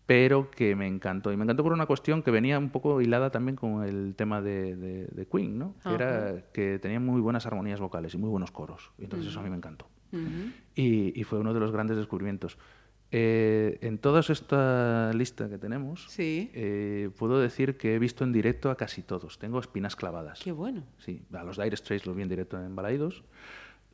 pero 0.07 0.51
que 0.51 0.77
me 0.77 0.87
encantó. 0.87 1.33
Y 1.33 1.37
me 1.37 1.45
encantó 1.45 1.63
por 1.63 1.73
una 1.73 1.87
cuestión 1.87 2.23
que 2.23 2.31
venía 2.31 2.59
un 2.59 2.71
poco 2.71 3.01
hilada 3.01 3.31
también 3.31 3.57
con 3.57 3.85
el 3.85 4.15
tema 4.17 4.43
de, 4.43 4.77
de- 4.77 5.07
de 5.07 5.27
Queen, 5.27 5.59
¿no? 5.59 5.75
Que 5.83 5.95
era 5.95 6.45
que 6.53 6.79
tenía 6.79 7.01
muy 7.01 7.21
buenas 7.21 7.47
armonías 7.47 7.81
vocales 7.81 8.13
y 8.15 8.19
muy 8.19 8.29
buenos 8.29 8.51
coros. 8.51 8.91
Y 8.99 9.05
entonces 9.05 9.31
eso 9.31 9.41
a 9.41 9.43
mí 9.43 9.51
me 9.51 9.57
encantó. 9.57 9.89
y, 10.75 11.19
y 11.19 11.25
fue 11.25 11.39
uno 11.41 11.53
de 11.55 11.61
los 11.61 11.73
grandes 11.73 11.97
descubrimientos. 11.97 12.59
Eh, 13.17 13.79
en 13.81 13.99
toda 13.99 14.21
esta 14.21 15.13
lista 15.15 15.49
que 15.49 15.57
tenemos, 15.59 16.07
Sí. 16.09 16.51
eh, 16.53 17.11
puedo 17.17 17.39
decir 17.41 17.77
que 17.77 17.95
he 17.95 17.99
visto 17.99 18.25
en 18.25 18.33
directo 18.33 18.71
a 18.71 18.77
casi 18.77 19.03
todos. 19.03 19.39
Tengo 19.39 19.61
espinas 19.61 19.95
clavadas. 19.97 20.41
Qué 20.43 20.51
bueno. 20.53 20.83
Sí, 20.99 21.23
a 21.33 21.45
los 21.45 21.57
Dire 21.63 21.77
Straits 21.77 22.07
los 22.07 22.17
vi 22.17 22.23
en 22.23 22.29
directo 22.29 22.61
en 22.61 22.75
Balaidos. 22.75 23.23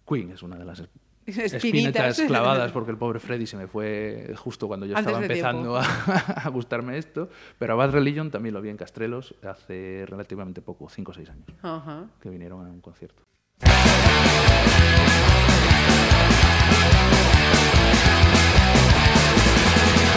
Queen 0.08 0.30
es 0.30 0.42
una 0.42 0.56
de 0.56 0.64
las 0.64 0.82
Espinitas. 1.38 1.64
espinitas 1.64 2.20
clavadas 2.26 2.72
porque 2.72 2.90
el 2.90 2.98
pobre 2.98 3.20
Freddy 3.20 3.46
se 3.46 3.56
me 3.56 3.66
fue 3.66 4.32
justo 4.36 4.68
cuando 4.68 4.86
yo 4.86 4.96
Antes 4.96 5.12
estaba 5.12 5.24
empezando 5.24 5.76
a, 5.76 5.82
a 6.44 6.48
gustarme 6.50 6.98
esto. 6.98 7.28
Pero 7.58 7.74
a 7.74 7.76
Bad 7.76 7.90
Religion 7.90 8.30
también 8.30 8.54
lo 8.54 8.60
vi 8.60 8.68
en 8.68 8.76
Castrelos 8.76 9.34
hace 9.42 10.04
relativamente 10.06 10.62
poco, 10.62 10.88
5 10.88 11.10
o 11.10 11.14
6 11.14 11.30
años, 11.30 11.46
que 12.20 12.30
vinieron 12.30 12.66
a 12.66 12.70
un 12.70 12.80
concierto. 12.80 13.29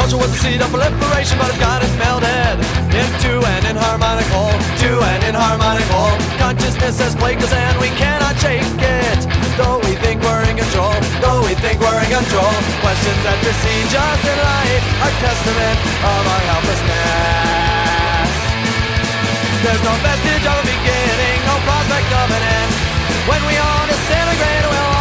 Culture 0.03 0.19
was 0.19 0.35
the 0.35 0.41
seed 0.43 0.59
of 0.59 0.67
proliferation, 0.67 1.39
but 1.39 1.47
it's 1.47 1.63
got 1.63 1.79
it 1.79 1.87
melded 1.95 2.59
into 2.91 3.39
an 3.39 3.63
inharmonic 3.63 4.27
whole, 4.35 4.51
to 4.83 4.99
an 4.99 5.23
inharmonic 5.23 5.87
whole. 5.87 6.11
Consciousness 6.35 6.99
has 6.99 7.15
plagued 7.15 7.39
us 7.39 7.55
and 7.55 7.79
we 7.79 7.87
cannot 7.95 8.35
shake 8.35 8.67
it. 8.83 9.19
Though 9.55 9.79
we 9.79 9.95
think 10.03 10.19
we're 10.19 10.43
in 10.51 10.59
control, 10.59 10.91
though 11.23 11.39
we 11.47 11.55
think 11.55 11.79
we're 11.79 11.95
in 12.03 12.11
control. 12.11 12.51
Questions 12.83 13.15
that 13.23 13.39
besiege 13.47 13.95
us 13.95 14.21
in 14.27 14.37
light 14.43 14.83
are 15.07 15.13
testament 15.23 15.77
of 16.03 16.21
our 16.35 16.43
helplessness. 16.51 18.27
There's 19.63 19.83
no 19.87 19.95
vestige 20.03 20.43
of 20.43 20.55
a 20.59 20.65
beginning, 20.67 21.37
no 21.47 21.55
prospect 21.63 22.11
of 22.11 22.27
an 22.27 22.43
end. 22.43 22.71
When 23.23 23.39
we 23.47 23.55
all 23.55 23.87
disintegrate, 23.87 24.67
we'll 24.67 24.92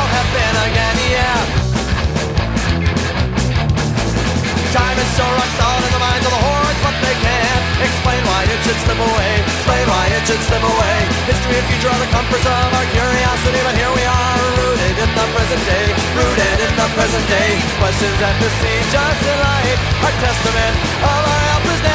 Time 4.73 4.97
is 4.97 5.11
so 5.13 5.21
rock 5.37 5.53
solid 5.61 5.85
in 5.85 5.93
the 5.93 6.01
minds 6.01 6.25
of 6.25 6.33
the 6.33 6.43
hordes, 6.49 6.81
but 6.81 6.97
they 7.05 7.13
can't 7.21 7.65
explain 7.85 8.25
why 8.25 8.41
it 8.49 8.57
should 8.65 8.81
slip 8.89 8.97
away. 8.97 9.33
Explain 9.45 9.85
why 9.85 10.09
it 10.17 10.25
should 10.25 10.41
slip 10.49 10.65
away. 10.65 10.97
History 11.29 11.61
and 11.61 11.67
future 11.69 11.93
are 11.93 12.01
the 12.01 12.09
comforts 12.09 12.49
of 12.49 12.73
our 12.73 12.87
curiosity, 12.97 13.61
but 13.69 13.77
here 13.77 13.93
we 13.93 14.01
are, 14.01 14.41
rooted 14.65 14.97
in 14.97 15.11
the 15.13 15.27
present 15.37 15.61
day. 15.69 15.93
Rooted 16.17 16.57
in 16.57 16.73
the 16.73 16.89
present 16.97 17.21
day. 17.29 17.61
Questions 17.85 18.17
that 18.17 18.33
besiege 18.41 18.97
us 18.97 19.21
in 19.29 19.37
light 19.45 19.77
are 20.09 20.15
testament 20.25 20.75
of 21.05 21.21
our 21.21 21.43
helplessness. 21.53 21.93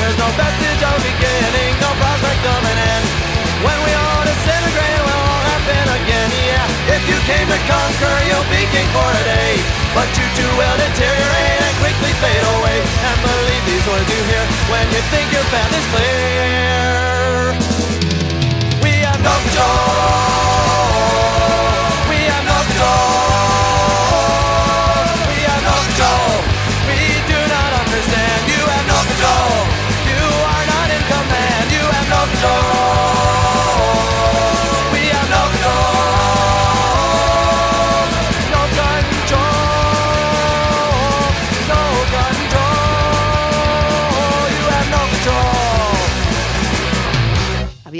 There's 0.00 0.16
no 0.16 0.32
vestige 0.32 0.80
of 0.80 0.96
beginning, 0.96 1.76
no 1.76 1.92
prospect 2.00 2.40
of 2.48 2.60
an 2.72 2.78
end. 2.88 3.04
When 3.68 3.78
we 3.84 3.92
all 3.92 4.24
disintegrate, 4.24 5.00
we'll 5.04 5.24
all 5.28 5.44
happen 5.44 5.84
again. 5.92 6.29
If 6.90 7.02
you 7.06 7.18
came 7.22 7.46
to 7.46 7.60
conquer, 7.70 8.16
you'll 8.26 8.50
be 8.50 8.66
king 8.74 8.88
for 8.90 9.06
a 9.06 9.22
day. 9.22 9.62
But 9.94 10.10
you 10.18 10.26
too 10.34 10.50
will 10.58 10.76
deteriorate 10.82 11.62
and 11.62 11.74
quickly 11.78 12.12
fade 12.18 12.44
away. 12.58 12.82
And 12.82 13.16
believe 13.22 13.64
these 13.70 13.86
words 13.86 14.10
you 14.10 14.18
hear 14.26 14.44
when 14.74 14.86
you 14.90 14.98
think 15.14 15.30
your 15.30 15.46
path 15.54 15.70
is 15.70 15.86
clear. 15.94 17.54
We 18.82 18.92
have 19.06 19.22
no 19.22 19.34
control. 19.46 19.70
We 22.10 22.18
have 22.26 22.42
no 22.42 22.58
control. 22.58 23.30
We 25.30 25.38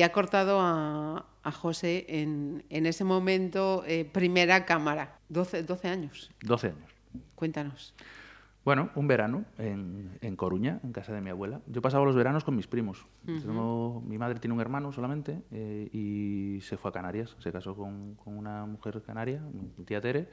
Había 0.01 0.13
cortado 0.13 0.61
a, 0.63 1.27
a 1.43 1.53
José 1.53 2.07
en, 2.09 2.65
en 2.71 2.87
ese 2.87 3.05
momento, 3.05 3.85
eh, 3.87 4.07
primera 4.07 4.65
cámara, 4.65 5.19
12, 5.29 5.65
12 5.65 5.89
años. 5.89 6.31
12 6.41 6.69
años. 6.69 6.91
Cuéntanos. 7.35 7.93
Bueno, 8.65 8.89
un 8.95 9.07
verano 9.07 9.45
en, 9.59 10.17
en 10.23 10.37
Coruña, 10.37 10.81
en 10.85 10.93
casa 10.93 11.13
de 11.13 11.21
mi 11.21 11.29
abuela. 11.29 11.61
Yo 11.67 11.83
pasaba 11.83 12.07
los 12.07 12.17
veranos 12.17 12.45
con 12.45 12.57
mis 12.57 12.67
primos. 12.67 13.05
Tengo- 13.27 14.03
mi 14.07 14.19
madre 14.19 14.39
tiene 14.41 14.55
un 14.55 14.61
hermano 14.61 14.93
solamente 14.93 15.43
eh, 15.51 15.89
y 15.93 16.61
se 16.63 16.77
fue 16.77 16.89
a 16.91 16.93
Canarias. 16.93 17.37
Se 17.39 17.53
casó 17.53 17.75
con, 17.77 18.15
con 18.15 18.37
una 18.37 18.65
mujer 18.67 19.03
canaria, 19.03 19.43
mi 19.53 19.85
tía 19.85 20.01
Tere. 20.01 20.29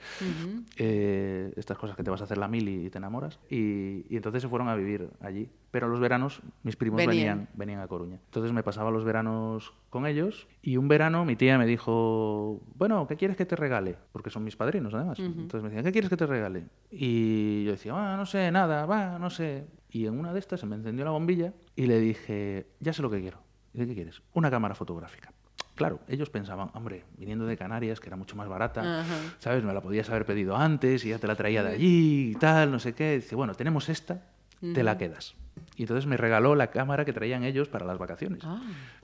Eh, 0.78 1.54
estas 1.56 1.78
cosas 1.78 1.96
que 1.96 2.04
te 2.04 2.10
vas 2.10 2.22
a 2.22 2.26
hacer 2.26 2.38
la 2.38 2.48
mil 2.48 2.68
y 2.68 2.90
te 2.90 2.98
enamoras. 2.98 3.40
Y, 3.50 4.06
y 4.10 4.16
entonces 4.16 4.42
se 4.42 4.48
fueron 4.50 4.68
a 4.70 4.76
vivir 4.76 5.10
allí. 5.22 5.50
Pero 5.72 5.90
los 5.90 6.00
veranos 6.00 6.42
mis 6.64 6.76
primos 6.76 6.98
Venían. 6.98 7.16
venían, 7.18 7.50
venían 7.56 7.80
a 7.82 7.88
Coruña. 7.88 8.20
Entonces 8.26 8.52
me 8.54 8.64
pasaba 8.64 8.90
los 8.90 9.04
veranos 9.04 9.74
con 9.90 10.06
ellos 10.06 10.48
y 10.62 10.78
un 10.78 10.88
verano 10.88 11.26
mi 11.26 11.36
tía 11.36 11.58
me 11.58 11.66
dijo, 11.66 12.62
bueno, 12.76 13.06
¿qué 13.08 13.16
quieres 13.16 13.38
que 13.38 13.46
te 13.46 13.56
regale? 13.56 13.96
Porque 14.12 14.30
son 14.30 14.44
mis 14.44 14.56
padrinos 14.56 14.94
además. 14.94 15.20
Entonces 15.20 15.62
me 15.62 15.70
decían, 15.70 15.84
¿qué 15.84 15.92
quieres 15.92 16.10
que 16.10 16.18
te 16.18 16.26
regale? 16.26 16.66
Y 16.92 17.64
yo 17.66 17.72
decía, 17.72 17.94
ah, 17.96 18.18
no 18.18 18.26
sé, 18.26 18.50
nada, 18.52 18.86
va, 18.86 19.20
no 19.20 19.30
sé. 19.30 19.66
Y 19.90 20.06
en 20.06 20.20
una 20.20 20.34
de 20.34 20.40
estas 20.40 20.60
se 20.60 20.66
me 20.66 20.76
encendió 20.76 21.06
la 21.06 21.12
bombilla 21.12 21.54
y 21.76 21.86
le 21.86 22.00
dije, 22.00 22.68
ya 22.80 22.94
sé 22.94 23.02
lo 23.02 23.10
que 23.10 23.22
quiero. 23.22 23.40
¿Y 23.74 23.86
qué 23.86 23.94
quieres? 23.94 24.22
Una 24.34 24.50
cámara 24.50 24.76
fotográfica. 24.76 25.32
Claro, 25.76 26.00
ellos 26.08 26.32
pensaban, 26.32 26.72
hombre, 26.74 27.06
viniendo 27.18 27.46
de 27.46 27.56
Canarias, 27.56 28.00
que 28.00 28.08
era 28.08 28.16
mucho 28.16 28.36
más 28.36 28.48
barata, 28.48 29.02
Ajá. 29.02 29.16
¿sabes? 29.38 29.64
Me 29.64 29.74
la 29.74 29.82
podías 29.82 30.10
haber 30.10 30.26
pedido 30.26 30.58
antes 30.58 31.06
y 31.06 31.10
ya 31.10 31.20
te 31.20 31.28
la 31.28 31.36
traía 31.36 31.62
de 31.62 31.74
allí 31.74 32.32
y 32.32 32.36
tal, 32.36 32.72
no 32.72 32.80
sé 32.80 32.94
qué. 32.94 33.18
Dice, 33.18 33.36
bueno, 33.36 33.54
tenemos 33.54 33.88
esta, 33.88 34.24
te 34.60 34.82
la 34.82 34.98
quedas. 34.98 35.36
Y 35.76 35.84
entonces 35.84 36.08
me 36.08 36.18
regaló 36.18 36.56
la 36.56 36.72
cámara 36.72 37.06
que 37.06 37.14
traían 37.14 37.44
ellos 37.44 37.70
para 37.70 37.86
las 37.86 38.00
vacaciones. 38.00 38.42
Ah. 38.44 38.60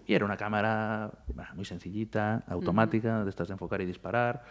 Y 0.08 0.16
era 0.16 0.26
una 0.26 0.36
cámara 0.36 1.12
bah, 1.34 1.52
muy 1.54 1.66
sencillita, 1.66 2.44
automática, 2.48 3.24
de 3.24 3.30
estas 3.30 3.48
de 3.48 3.54
enfocar 3.54 3.80
y 3.82 3.86
disparar, 3.86 4.44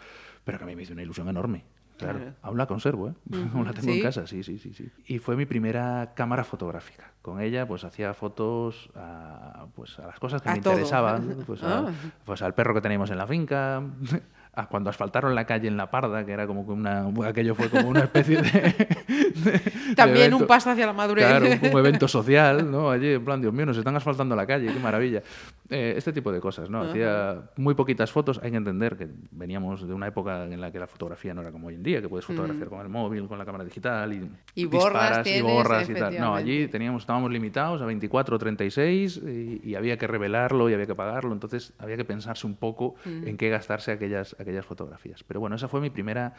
pero 0.45 0.57
que 0.57 0.63
a 0.63 0.67
mí 0.67 0.75
me 0.77 0.83
hizo 0.83 0.93
una 0.93 1.03
ilusión 1.03 1.27
enorme. 1.27 1.65
Claro, 2.03 2.19
Claro. 2.19 2.35
aún 2.41 2.57
la 2.57 2.65
conservo, 2.67 3.09
¿eh? 3.09 3.13
Aún 3.53 3.65
la 3.65 3.73
tengo 3.73 3.91
¿Sí? 3.93 3.97
en 3.99 4.03
casa, 4.03 4.27
sí, 4.27 4.43
sí, 4.43 4.57
sí, 4.59 4.73
sí. 4.73 4.91
Y 5.07 5.19
fue 5.19 5.35
mi 5.35 5.45
primera 5.45 6.13
cámara 6.15 6.43
fotográfica. 6.43 7.11
Con 7.21 7.39
ella, 7.41 7.67
pues 7.67 7.83
hacía 7.83 8.13
fotos 8.13 8.89
a, 8.95 9.65
pues, 9.75 9.97
a 9.99 10.07
las 10.07 10.19
cosas 10.19 10.41
que 10.41 10.49
A 10.49 10.53
me 10.55 10.61
todo. 10.61 10.73
interesaban, 10.73 11.37
pues, 11.45 11.63
a- 11.63 11.79
Ah. 11.79 11.91
pues 12.25 12.41
al 12.41 12.53
perro 12.53 12.73
que 12.73 12.81
teníamos 12.81 13.09
en 13.11 13.17
la 13.17 13.27
finca, 13.27 13.81
a 14.55 14.67
cuando 14.67 14.89
asfaltaron 14.89 15.33
la 15.35 15.45
calle 15.45 15.67
en 15.67 15.77
La 15.77 15.89
Parda, 15.89 16.25
que 16.25 16.31
era 16.31 16.45
como 16.47 16.65
que 16.65 16.71
una, 16.73 17.07
aquello 17.25 17.55
fue 17.55 17.69
como 17.69 17.89
una 17.89 18.01
especie 18.01 18.41
de... 18.41 18.51
de 18.51 19.95
También 19.95 20.27
evento. 20.27 20.37
un 20.37 20.47
paso 20.47 20.69
hacia 20.69 20.85
la 20.85 20.93
madurez. 20.93 21.25
Claro, 21.25 21.45
un, 21.47 21.69
un 21.73 21.79
evento 21.79 22.07
social, 22.07 22.69
¿no? 22.69 22.89
Allí, 22.91 23.13
en 23.13 23.25
plan, 23.25 23.41
Dios 23.41 23.53
mío, 23.53 23.65
nos 23.65 23.77
están 23.77 23.95
asfaltando 23.95 24.35
la 24.35 24.45
calle, 24.45 24.71
qué 24.71 24.79
maravilla. 24.79 25.21
Eh, 25.69 25.93
este 25.97 26.13
tipo 26.13 26.31
de 26.31 26.39
cosas, 26.39 26.69
¿no? 26.69 26.81
Hacía 26.81 27.41
muy 27.57 27.73
poquitas 27.73 28.11
fotos. 28.11 28.39
Hay 28.43 28.51
que 28.51 28.57
entender 28.57 28.95
que 28.95 29.07
veníamos 29.31 29.87
de 29.87 29.93
una 29.93 30.07
época 30.07 30.43
en 30.43 30.61
la 30.61 30.71
que 30.71 30.77
la 30.79 30.87
fotografía 30.87 31.33
no 31.33 31.41
era 31.41 31.51
como 31.51 31.67
hoy 31.67 31.75
en 31.75 31.83
día, 31.83 32.01
que 32.01 32.09
puedes 32.09 32.25
fotografiar 32.25 32.67
con 32.69 32.79
el 32.81 32.89
móvil, 32.89 33.27
con 33.27 33.39
la 33.39 33.45
cámara 33.45 33.63
digital 33.63 34.13
y, 34.13 34.17
Mm. 34.23 34.29
Y 34.55 34.65
borras 34.65 34.83
disparas 34.93 35.19
y 35.19 35.23
tienes, 35.31 35.53
borras 35.53 35.89
y 35.89 35.93
tal. 35.95 36.19
No, 36.19 36.35
allí 36.35 36.67
teníamos, 36.67 37.01
estábamos 37.03 37.31
limitados 37.31 37.81
a 37.81 37.85
24 37.85 38.35
o 38.35 38.39
36 38.39 39.17
y, 39.25 39.61
y 39.63 39.75
había 39.75 39.97
que 39.97 40.05
revelarlo 40.05 40.69
y 40.69 40.73
había 40.73 40.85
que 40.85 40.95
pagarlo. 40.95 41.33
Entonces 41.33 41.73
había 41.79 41.97
que 41.97 42.05
pensarse 42.05 42.45
un 42.45 42.55
poco 42.55 42.95
Mm. 43.05 43.27
en 43.27 43.37
qué 43.37 43.49
gastarse 43.49 43.91
aquellas, 43.91 44.35
aquellas 44.43 44.65
fotografías. 44.65 45.23
Pero 45.23 45.39
bueno, 45.39 45.55
esa 45.55 45.67
fue 45.67 45.81
mi 45.81 45.89
primera 45.89 46.33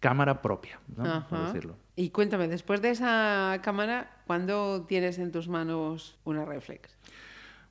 cámara 0.00 0.42
propia, 0.42 0.80
¿no? 0.96 1.26
Por 1.28 1.46
decirlo. 1.46 1.76
Y 1.96 2.10
cuéntame, 2.10 2.48
después 2.48 2.82
de 2.82 2.90
esa 2.90 3.60
cámara, 3.62 4.10
¿cuándo 4.26 4.84
tienes 4.86 5.18
en 5.18 5.30
tus 5.30 5.48
manos 5.48 6.18
una 6.24 6.44
reflex? 6.44 6.96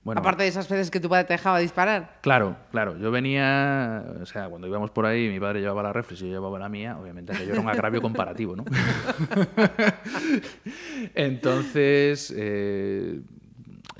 Bueno, 0.03 0.21
Aparte 0.21 0.43
de 0.43 0.49
esas 0.49 0.69
veces 0.69 0.89
que 0.89 1.01
tu 1.01 1.09
padre 1.09 1.25
te 1.25 1.33
dejaba 1.33 1.59
disparar. 1.59 2.19
Claro, 2.21 2.55
claro. 2.71 2.97
Yo 2.97 3.11
venía, 3.11 4.05
o 4.21 4.25
sea, 4.25 4.47
cuando 4.47 4.65
íbamos 4.65 4.91
por 4.91 5.05
ahí, 5.05 5.27
mi 5.27 5.41
padre 5.41 5.59
llevaba 5.59 5.83
la 5.83 5.91
reflex 5.91 6.21
y 6.21 6.25
yo 6.25 6.31
llevaba 6.31 6.57
la 6.57 6.69
mía, 6.69 6.97
obviamente 6.97 7.33
aquello 7.33 7.51
era 7.51 7.61
un 7.61 7.67
agravio 7.67 8.01
comparativo, 8.01 8.55
¿no? 8.55 8.63
Entonces, 11.15 12.33
eh, 12.35 13.19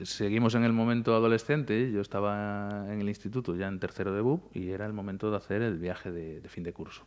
seguimos 0.04 0.56
en 0.56 0.64
el 0.64 0.74
momento 0.74 1.16
adolescente, 1.16 1.92
yo 1.92 2.02
estaba 2.02 2.86
en 2.92 3.02
el 3.02 3.10
instituto 3.10 3.56
ya 3.56 3.68
en 3.68 3.80
tercero 3.80 4.14
de 4.14 4.22
BUP 4.22 4.56
y 4.56 4.70
era 4.70 4.86
el 4.86 4.94
momento 4.94 5.30
de 5.32 5.38
hacer 5.38 5.62
el 5.62 5.78
viaje 5.78 6.12
de, 6.12 6.42
de 6.42 6.50
fin 6.50 6.64
de 6.64 6.74
curso. 6.74 7.06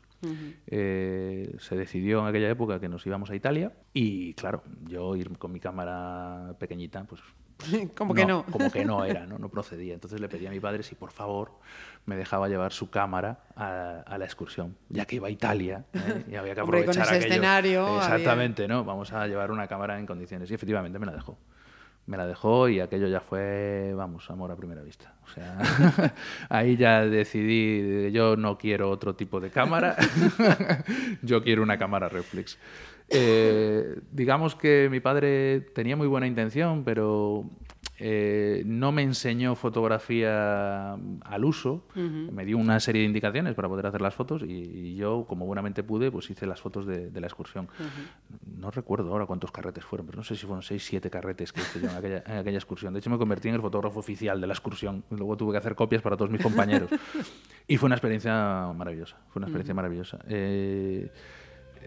Eh, 0.66 1.54
se 1.58 1.76
decidió 1.76 2.20
en 2.20 2.26
aquella 2.26 2.48
época 2.50 2.78
que 2.80 2.88
nos 2.88 3.04
íbamos 3.06 3.30
a 3.30 3.34
Italia 3.34 3.72
y 3.92 4.34
claro, 4.34 4.62
yo 4.88 5.16
ir 5.16 5.36
con 5.38 5.52
mi 5.52 5.60
cámara 5.60 6.54
pequeñita, 6.58 7.04
pues 7.04 7.20
Como 7.96 8.14
que 8.14 8.24
no. 8.26 8.44
Como 8.46 8.70
que 8.70 8.84
no 8.84 9.04
era, 9.04 9.26
¿no? 9.26 9.38
No 9.38 9.48
procedía. 9.48 9.94
Entonces 9.94 10.20
le 10.20 10.28
pedí 10.28 10.46
a 10.46 10.50
mi 10.50 10.58
padre 10.60 10.82
si 10.82 10.94
por 10.94 11.10
favor 11.12 11.52
me 12.06 12.16
dejaba 12.16 12.48
llevar 12.48 12.72
su 12.72 12.90
cámara 12.90 13.44
a, 13.54 14.00
a 14.04 14.18
la 14.18 14.24
excursión, 14.24 14.76
ya 14.88 15.04
que 15.04 15.16
iba 15.16 15.28
a 15.28 15.30
Italia 15.30 15.84
¿eh? 15.92 16.24
y 16.30 16.34
había 16.34 16.54
que 16.54 16.60
Hombre, 16.62 16.84
con 16.84 16.90
aprovechar 16.90 17.02
ese 17.14 17.14
aquello. 17.16 17.32
escenario 17.34 17.86
había- 17.86 18.02
Exactamente, 18.16 18.66
¿no? 18.66 18.84
Vamos 18.84 19.12
a 19.12 19.26
llevar 19.28 19.50
una 19.52 19.68
cámara 19.68 19.98
en 20.00 20.06
condiciones. 20.06 20.50
Y 20.50 20.54
efectivamente 20.54 20.98
me 20.98 21.06
la 21.06 21.12
dejó. 21.12 21.38
Me 22.06 22.16
la 22.16 22.26
dejó 22.26 22.68
y 22.68 22.80
aquello 22.80 23.06
ya 23.06 23.20
fue, 23.20 23.94
vamos, 23.94 24.28
amor 24.30 24.50
a 24.50 24.56
primera 24.56 24.82
vista. 24.82 25.14
O 25.24 25.28
sea, 25.28 26.14
ahí 26.48 26.76
ya 26.76 27.06
decidí, 27.06 28.10
yo 28.10 28.36
no 28.36 28.58
quiero 28.58 28.90
otro 28.90 29.14
tipo 29.14 29.40
de 29.40 29.50
cámara, 29.50 29.96
yo 31.22 31.42
quiero 31.42 31.62
una 31.62 31.78
cámara 31.78 32.08
reflex. 32.08 32.58
Eh, 33.08 34.00
digamos 34.10 34.54
que 34.54 34.88
mi 34.90 35.00
padre 35.00 35.60
tenía 35.60 35.96
muy 35.96 36.06
buena 36.06 36.26
intención, 36.26 36.82
pero 36.82 37.44
eh, 38.04 38.62
no 38.66 38.90
me 38.90 39.02
enseñó 39.02 39.54
fotografía 39.54 40.94
al 40.94 41.44
uso, 41.44 41.84
me 41.94 42.44
dio 42.44 42.58
una 42.58 42.80
serie 42.80 43.02
de 43.02 43.06
indicaciones 43.06 43.54
para 43.54 43.68
poder 43.68 43.86
hacer 43.86 44.00
las 44.00 44.14
fotos 44.14 44.42
y, 44.42 44.52
y 44.52 44.96
yo, 44.96 45.24
como 45.28 45.46
buenamente 45.46 45.82
pude, 45.82 46.10
pues 46.10 46.28
hice 46.30 46.46
las 46.46 46.60
fotos 46.60 46.86
de, 46.86 47.10
de 47.10 47.20
la 47.20 47.28
excursión. 47.28 47.68
No 48.58 48.70
recuerdo 48.70 49.10
ahora 49.12 49.26
cuántos 49.26 49.52
carretes 49.52 49.84
fueron, 49.84 50.06
pero 50.06 50.18
no 50.18 50.24
sé 50.24 50.36
si 50.36 50.46
fueron 50.46 50.62
seis, 50.62 50.84
siete 50.84 51.10
carretes 51.10 51.52
que 51.52 51.60
hice 51.60 51.80
yo 51.80 51.88
en 51.88 51.96
aquella, 51.96 52.22
en 52.26 52.38
aquella 52.38 52.58
excursión. 52.58 52.92
De 52.92 52.98
hecho, 52.98 53.10
me 53.10 53.18
convertí 53.18 53.48
en 53.48 53.54
el 53.54 53.60
fotógrafo 53.60 54.00
oficial 54.00 54.40
de 54.40 54.46
la 54.46 54.52
excursión 54.52 55.04
luego 55.10 55.36
tuve 55.36 55.52
que 55.52 55.58
hacer 55.58 55.74
copias 55.74 56.02
para 56.02 56.16
todos 56.16 56.30
mis 56.30 56.42
compañeros. 56.42 56.90
y 57.68 57.76
fue 57.76 57.86
una 57.86 57.96
experiencia 57.96 58.72
maravillosa, 58.76 59.16
fue 59.28 59.40
una 59.40 59.46
experiencia 59.46 59.74
maravillosa. 59.74 60.18
Eh, 60.28 61.10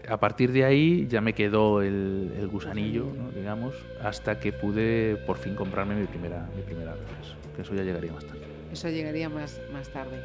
a 0.08 0.18
partir 0.18 0.52
de 0.52 0.64
ahí 0.64 1.06
ya 1.08 1.20
me 1.20 1.32
quedó 1.32 1.82
el, 1.82 2.32
el 2.38 2.48
gusanillo, 2.48 3.06
¿no? 3.16 3.30
digamos, 3.30 3.74
hasta 4.02 4.38
que 4.38 4.52
pude 4.52 5.16
por 5.26 5.38
fin 5.38 5.54
comprarme 5.54 5.94
mi 5.94 6.06
primera, 6.06 6.48
mi 6.56 6.62
primera 6.62 6.94
reflex, 6.94 7.34
que 7.54 7.62
eso 7.62 7.74
ya 7.74 7.82
llegaría 7.82 8.12
más 8.12 8.24
tarde. 8.24 8.40
Eso 8.72 8.88
llegaría 8.88 9.28
más, 9.28 9.60
más 9.72 9.88
tarde. 9.88 10.20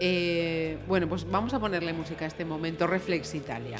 Eh, 0.00 0.78
bueno, 0.86 1.08
pues 1.08 1.28
vamos 1.30 1.54
a 1.54 1.60
ponerle 1.60 1.92
música 1.92 2.24
a 2.24 2.28
este 2.28 2.44
momento, 2.44 2.86
Reflex 2.86 3.34
Italia. 3.34 3.78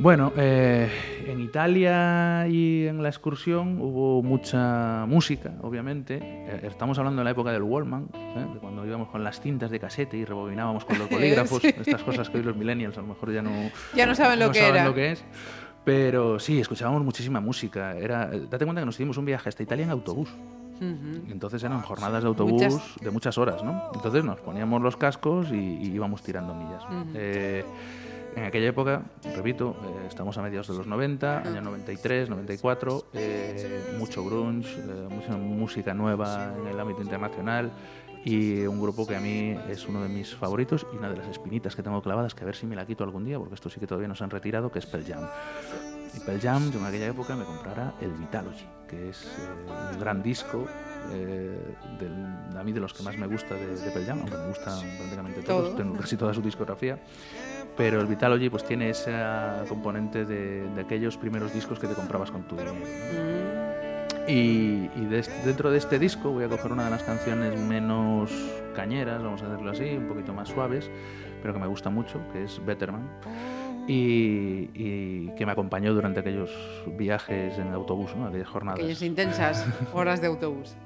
Bueno, 0.00 0.32
eh, 0.36 0.88
en 1.26 1.40
Italia 1.40 2.46
y 2.48 2.86
en 2.86 3.02
la 3.02 3.10
excursión 3.10 3.78
hubo 3.82 4.22
mucha 4.22 5.04
música, 5.06 5.52
obviamente. 5.60 6.18
Eh, 6.22 6.60
estamos 6.62 6.98
hablando 6.98 7.20
de 7.20 7.24
la 7.24 7.30
época 7.32 7.52
del 7.52 7.62
Wallman, 7.62 8.06
¿eh? 8.14 8.46
de 8.54 8.58
cuando 8.60 8.86
íbamos 8.86 9.08
con 9.08 9.22
las 9.22 9.40
cintas 9.40 9.70
de 9.70 9.78
casete 9.78 10.16
y 10.16 10.24
rebobinábamos 10.24 10.86
con 10.86 10.98
los 10.98 11.08
bolígrafos, 11.10 11.60
Sí. 11.60 11.68
estas 11.68 12.02
cosas 12.02 12.30
que 12.30 12.38
hoy 12.38 12.44
los 12.44 12.56
millennials 12.56 12.96
a 12.96 13.02
lo 13.02 13.08
mejor 13.08 13.30
ya 13.30 13.42
no, 13.42 13.50
Ya 13.94 14.06
no 14.06 14.14
saben 14.14 14.38
lo 14.38 14.50
que 14.50 14.60
saben 14.60 14.74
era. 14.76 14.84
lo 14.86 14.94
que 14.94 15.12
es. 15.12 15.24
Pero 15.84 16.38
sí, 16.38 16.58
escuchábamos 16.60 17.02
muchísima 17.04 17.40
música. 17.40 17.94
Era, 17.96 18.30
eh, 18.32 18.46
date 18.50 18.64
cuenta 18.64 18.80
que 18.80 18.86
nos 18.86 18.94
hicimos 18.94 19.18
un 19.18 19.26
viaje 19.26 19.50
hasta 19.50 19.62
Italia 19.62 19.84
en 19.84 19.90
autobús. 19.90 20.30
Entonces 20.82 21.62
eran 21.62 21.82
jornadas 21.82 22.22
de 22.22 22.28
autobús 22.28 22.52
Muchas. 22.62 22.82
de 23.02 23.10
muchas 23.10 23.36
horas, 23.36 23.62
¿no? 23.62 23.90
Entonces 23.92 24.24
nos 24.24 24.40
poníamos 24.40 24.80
los 24.80 24.96
cascos 24.96 25.48
y, 25.52 25.56
y 25.56 25.92
íbamos 25.92 26.22
tirando 26.22 26.54
millas. 26.54 26.82
Eh, 27.14 27.66
en 28.36 28.44
aquella 28.44 28.68
época, 28.68 29.02
repito, 29.36 29.76
eh, 29.84 30.06
estamos 30.08 30.36
a 30.38 30.42
mediados 30.42 30.68
de 30.68 30.74
los 30.74 30.86
90, 30.86 31.38
año 31.40 31.60
93, 31.62 32.28
94, 32.30 33.06
eh, 33.14 33.94
mucho 33.98 34.24
grunge, 34.24 34.78
eh, 34.78 35.08
mucha 35.10 35.36
música 35.36 35.94
nueva 35.94 36.54
en 36.60 36.66
el 36.68 36.78
ámbito 36.78 37.02
internacional 37.02 37.70
y 38.24 38.60
un 38.66 38.80
grupo 38.80 39.06
que 39.06 39.16
a 39.16 39.20
mí 39.20 39.56
es 39.68 39.86
uno 39.88 40.02
de 40.02 40.08
mis 40.08 40.34
favoritos 40.34 40.86
y 40.92 40.96
una 40.96 41.08
de 41.10 41.16
las 41.16 41.26
espinitas 41.28 41.74
que 41.74 41.82
tengo 41.82 42.02
clavadas, 42.02 42.34
que 42.34 42.42
a 42.42 42.46
ver 42.46 42.54
si 42.54 42.66
me 42.66 42.76
la 42.76 42.86
quito 42.86 43.02
algún 43.04 43.24
día, 43.24 43.38
porque 43.38 43.54
esto 43.54 43.70
sí 43.70 43.80
que 43.80 43.86
todavía 43.86 44.08
no 44.08 44.14
se 44.14 44.24
han 44.24 44.30
retirado, 44.30 44.70
que 44.70 44.78
es 44.78 44.86
Pearl 44.86 45.04
Jam. 45.06 45.26
Y 46.14 46.20
Pearl 46.20 46.40
Jam, 46.40 46.70
yo 46.70 46.80
en 46.80 46.86
aquella 46.86 47.06
época 47.06 47.34
me 47.36 47.44
comprara 47.44 47.94
el 48.00 48.12
Vitalogy, 48.12 48.66
que 48.88 49.08
es 49.10 49.24
eh, 49.24 49.92
un 49.94 50.00
gran 50.00 50.22
disco, 50.22 50.66
eh, 51.12 51.56
del- 51.98 52.58
a 52.58 52.62
mí 52.62 52.72
de 52.72 52.80
los 52.80 52.92
que 52.92 53.02
más 53.02 53.16
me 53.16 53.26
gusta 53.26 53.54
de, 53.54 53.74
de 53.76 53.90
Pearl 53.90 54.04
Jam, 54.06 54.18
aunque 54.20 54.36
me 54.36 54.48
gustan 54.48 54.78
prácticamente 54.98 55.42
todos, 55.42 55.68
Todo. 55.68 55.76
tengo 55.76 55.96
casi 55.96 56.16
toda 56.16 56.34
su 56.34 56.42
discografía. 56.42 56.98
Pero 57.80 57.98
el 58.02 58.06
Vitalogy 58.06 58.50
pues 58.50 58.62
tiene 58.62 58.90
esa 58.90 59.64
componente 59.66 60.26
de, 60.26 60.68
de 60.68 60.80
aquellos 60.82 61.16
primeros 61.16 61.54
discos 61.54 61.78
que 61.78 61.86
te 61.86 61.94
comprabas 61.94 62.30
con 62.30 62.42
tu 62.42 62.54
dinero. 62.54 62.74
¿no? 62.74 64.28
Y, 64.28 64.90
y 64.94 65.06
de 65.06 65.26
dentro 65.46 65.70
de 65.70 65.78
este 65.78 65.98
disco 65.98 66.30
voy 66.30 66.44
a 66.44 66.48
coger 66.50 66.72
una 66.72 66.84
de 66.84 66.90
las 66.90 67.02
canciones 67.02 67.58
menos 67.58 68.30
cañeras, 68.76 69.22
vamos 69.22 69.40
a 69.40 69.48
decirlo 69.48 69.70
así, 69.70 69.96
un 69.96 70.08
poquito 70.08 70.34
más 70.34 70.50
suaves, 70.50 70.90
pero 71.40 71.54
que 71.54 71.60
me 71.60 71.68
gusta 71.68 71.88
mucho, 71.88 72.20
que 72.34 72.44
es 72.44 72.62
Betterman. 72.66 73.08
Y, 73.88 74.68
y 74.74 75.30
que 75.38 75.46
me 75.46 75.52
acompañó 75.52 75.94
durante 75.94 76.20
aquellos 76.20 76.50
viajes 76.98 77.56
en 77.58 77.72
autobús, 77.72 78.14
¿no? 78.14 78.26
aquellas 78.26 78.48
jornadas. 78.48 78.80
Aquellas 78.80 79.00
intensas 79.00 79.66
horas 79.94 80.20
de 80.20 80.26
autobús. 80.26 80.76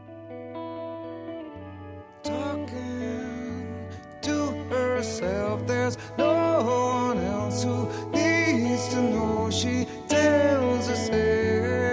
To 4.24 4.46
herself. 4.70 5.66
There's 5.66 5.98
no 6.16 6.62
one 6.62 7.18
else 7.18 7.62
who 7.62 7.88
needs 8.10 8.88
to 8.88 9.02
know. 9.02 9.50
She 9.50 9.86
tells 10.08 10.88
herself. 10.88 11.83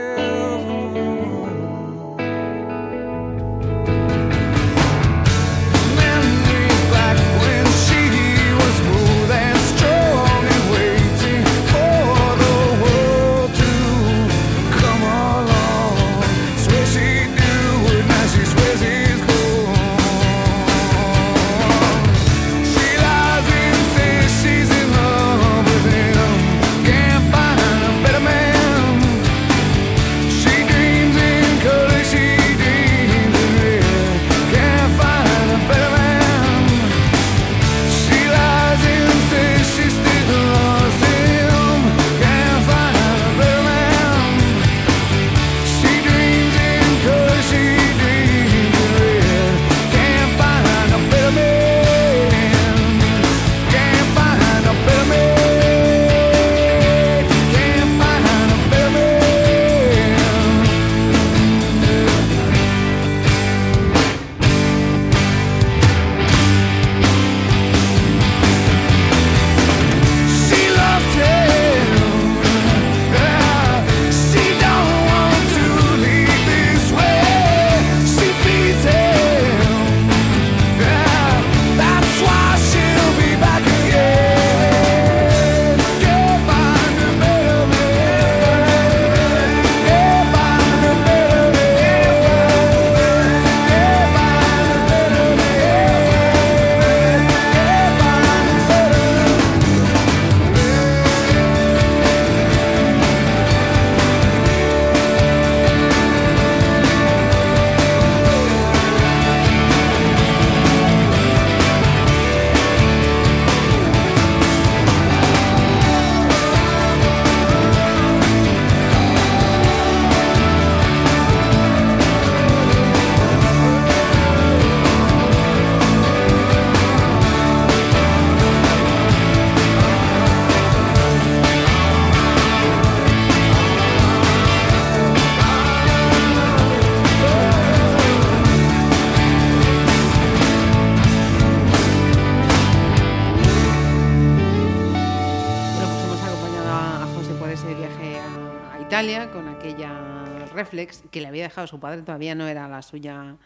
Que 151.12 151.22
le 151.22 151.28
había 151.28 151.44
dejado 151.44 151.68
su 151.68 151.80
padre, 151.80 152.02
todavía 152.02 152.34
no 152.34 152.48
era 152.48 152.68
la 152.68 152.82
suya, 152.82 153.38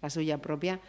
la 0.00 0.10
suya 0.10 0.38
propia. 0.38 0.80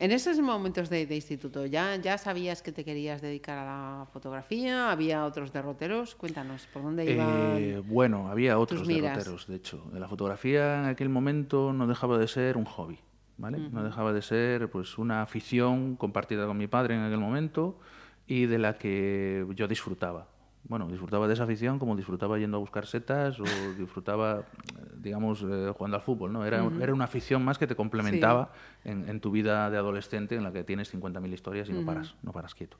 En 0.00 0.10
esos 0.10 0.40
momentos 0.40 0.90
de, 0.90 1.06
de 1.06 1.14
instituto, 1.14 1.66
¿ya, 1.66 1.96
¿ya 1.96 2.18
sabías 2.18 2.62
que 2.62 2.72
te 2.72 2.84
querías 2.84 3.22
dedicar 3.22 3.58
a 3.58 3.64
la 3.64 4.06
fotografía? 4.12 4.90
¿Había 4.90 5.24
otros 5.24 5.52
derroteros? 5.52 6.16
Cuéntanos, 6.16 6.66
¿por 6.72 6.82
dónde 6.82 7.12
iban? 7.12 7.56
Eh, 7.58 7.82
bueno, 7.86 8.28
había 8.28 8.58
otros 8.58 8.88
derroteros, 8.88 9.46
de 9.46 9.56
hecho. 9.56 9.84
La 9.92 10.08
fotografía 10.08 10.80
en 10.80 10.86
aquel 10.86 11.08
momento 11.08 11.72
no 11.72 11.86
dejaba 11.86 12.18
de 12.18 12.26
ser 12.26 12.56
un 12.56 12.64
hobby, 12.64 12.98
¿vale? 13.38 13.58
No 13.70 13.84
dejaba 13.84 14.12
de 14.12 14.20
ser 14.20 14.68
pues 14.68 14.98
una 14.98 15.22
afición 15.22 15.94
compartida 15.94 16.44
con 16.46 16.58
mi 16.58 16.66
padre 16.66 16.96
en 16.96 17.02
aquel 17.02 17.20
momento 17.20 17.78
y 18.26 18.46
de 18.46 18.58
la 18.58 18.76
que 18.76 19.46
yo 19.54 19.68
disfrutaba. 19.68 20.28
Bueno, 20.66 20.88
disfrutaba 20.88 21.28
de 21.28 21.34
esa 21.34 21.44
afición 21.44 21.78
como 21.78 21.94
disfrutaba 21.94 22.38
yendo 22.38 22.56
a 22.56 22.60
buscar 22.60 22.86
setas 22.86 23.38
o 23.38 23.44
disfrutaba, 23.78 24.40
eh, 24.40 24.93
digamos, 25.04 25.44
eh, 25.48 25.72
jugando 25.76 25.96
al 25.96 26.02
fútbol, 26.02 26.32
¿no? 26.32 26.44
Era, 26.44 26.64
era 26.80 26.92
una 26.92 27.04
afición 27.04 27.44
más 27.44 27.58
que 27.58 27.66
te 27.66 27.76
complementaba 27.76 28.50
en, 28.82 29.08
en 29.08 29.20
tu 29.20 29.30
vida 29.30 29.70
de 29.70 29.76
adolescente 29.76 30.34
en 30.34 30.42
la 30.42 30.52
que 30.52 30.64
tienes 30.64 30.92
50.000 30.92 31.32
historias 31.32 31.68
y 31.68 31.72
no 31.72 31.84
paras, 31.84 32.16
no 32.22 32.32
paras 32.32 32.54
quieto. 32.54 32.78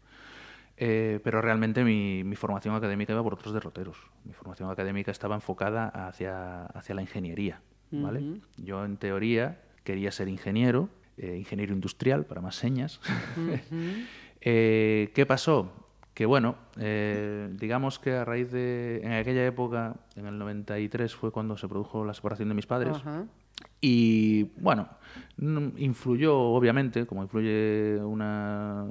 Eh, 0.77 1.21
pero 1.23 1.41
realmente 1.41 1.85
mi, 1.85 2.25
mi 2.25 2.35
formación 2.35 2.75
académica 2.75 3.13
iba 3.13 3.23
por 3.23 3.35
otros 3.35 3.55
derroteros. 3.55 3.97
Mi 4.25 4.33
formación 4.33 4.71
académica 4.71 5.13
estaba 5.13 5.37
enfocada 5.37 5.89
hacia, 5.89 6.67
hacia 6.67 6.95
la 6.95 7.03
ingeniería. 7.03 7.61
¿vale? 7.91 8.41
Yo, 8.57 8.85
en 8.85 8.97
teoría, 8.97 9.61
quería 9.85 10.11
ser 10.11 10.29
ingeniero, 10.29 10.89
eh, 11.17 11.37
ingeniero 11.39 11.73
industrial, 11.73 12.25
para 12.27 12.41
más 12.41 12.57
señas. 12.57 13.01
Eh, 14.47 15.11
¿Qué 15.15 15.25
pasó? 15.25 15.73
Que 16.15 16.27
bueno, 16.27 16.55
eh, 16.79 17.49
digamos 17.55 17.99
que 17.99 18.13
a 18.13 18.25
raíz 18.25 18.51
de. 18.53 19.01
En 19.03 19.13
aquella 19.13 19.45
época, 19.45 19.97
en 20.15 20.27
el 20.27 20.39
93, 20.39 21.15
fue 21.15 21.33
cuando 21.33 21.57
se 21.57 21.67
produjo 21.69 22.05
la 22.05 22.15
separación 22.15 22.49
de 22.49 22.55
mis 22.55 22.67
padres. 22.67 22.97
Ajá. 22.97 23.25
Y 23.81 24.45
bueno, 24.57 24.89
mm, 25.37 25.77
influyó, 25.77 26.39
obviamente, 26.39 27.07
como 27.07 27.23
influye 27.23 27.99
una, 28.03 28.87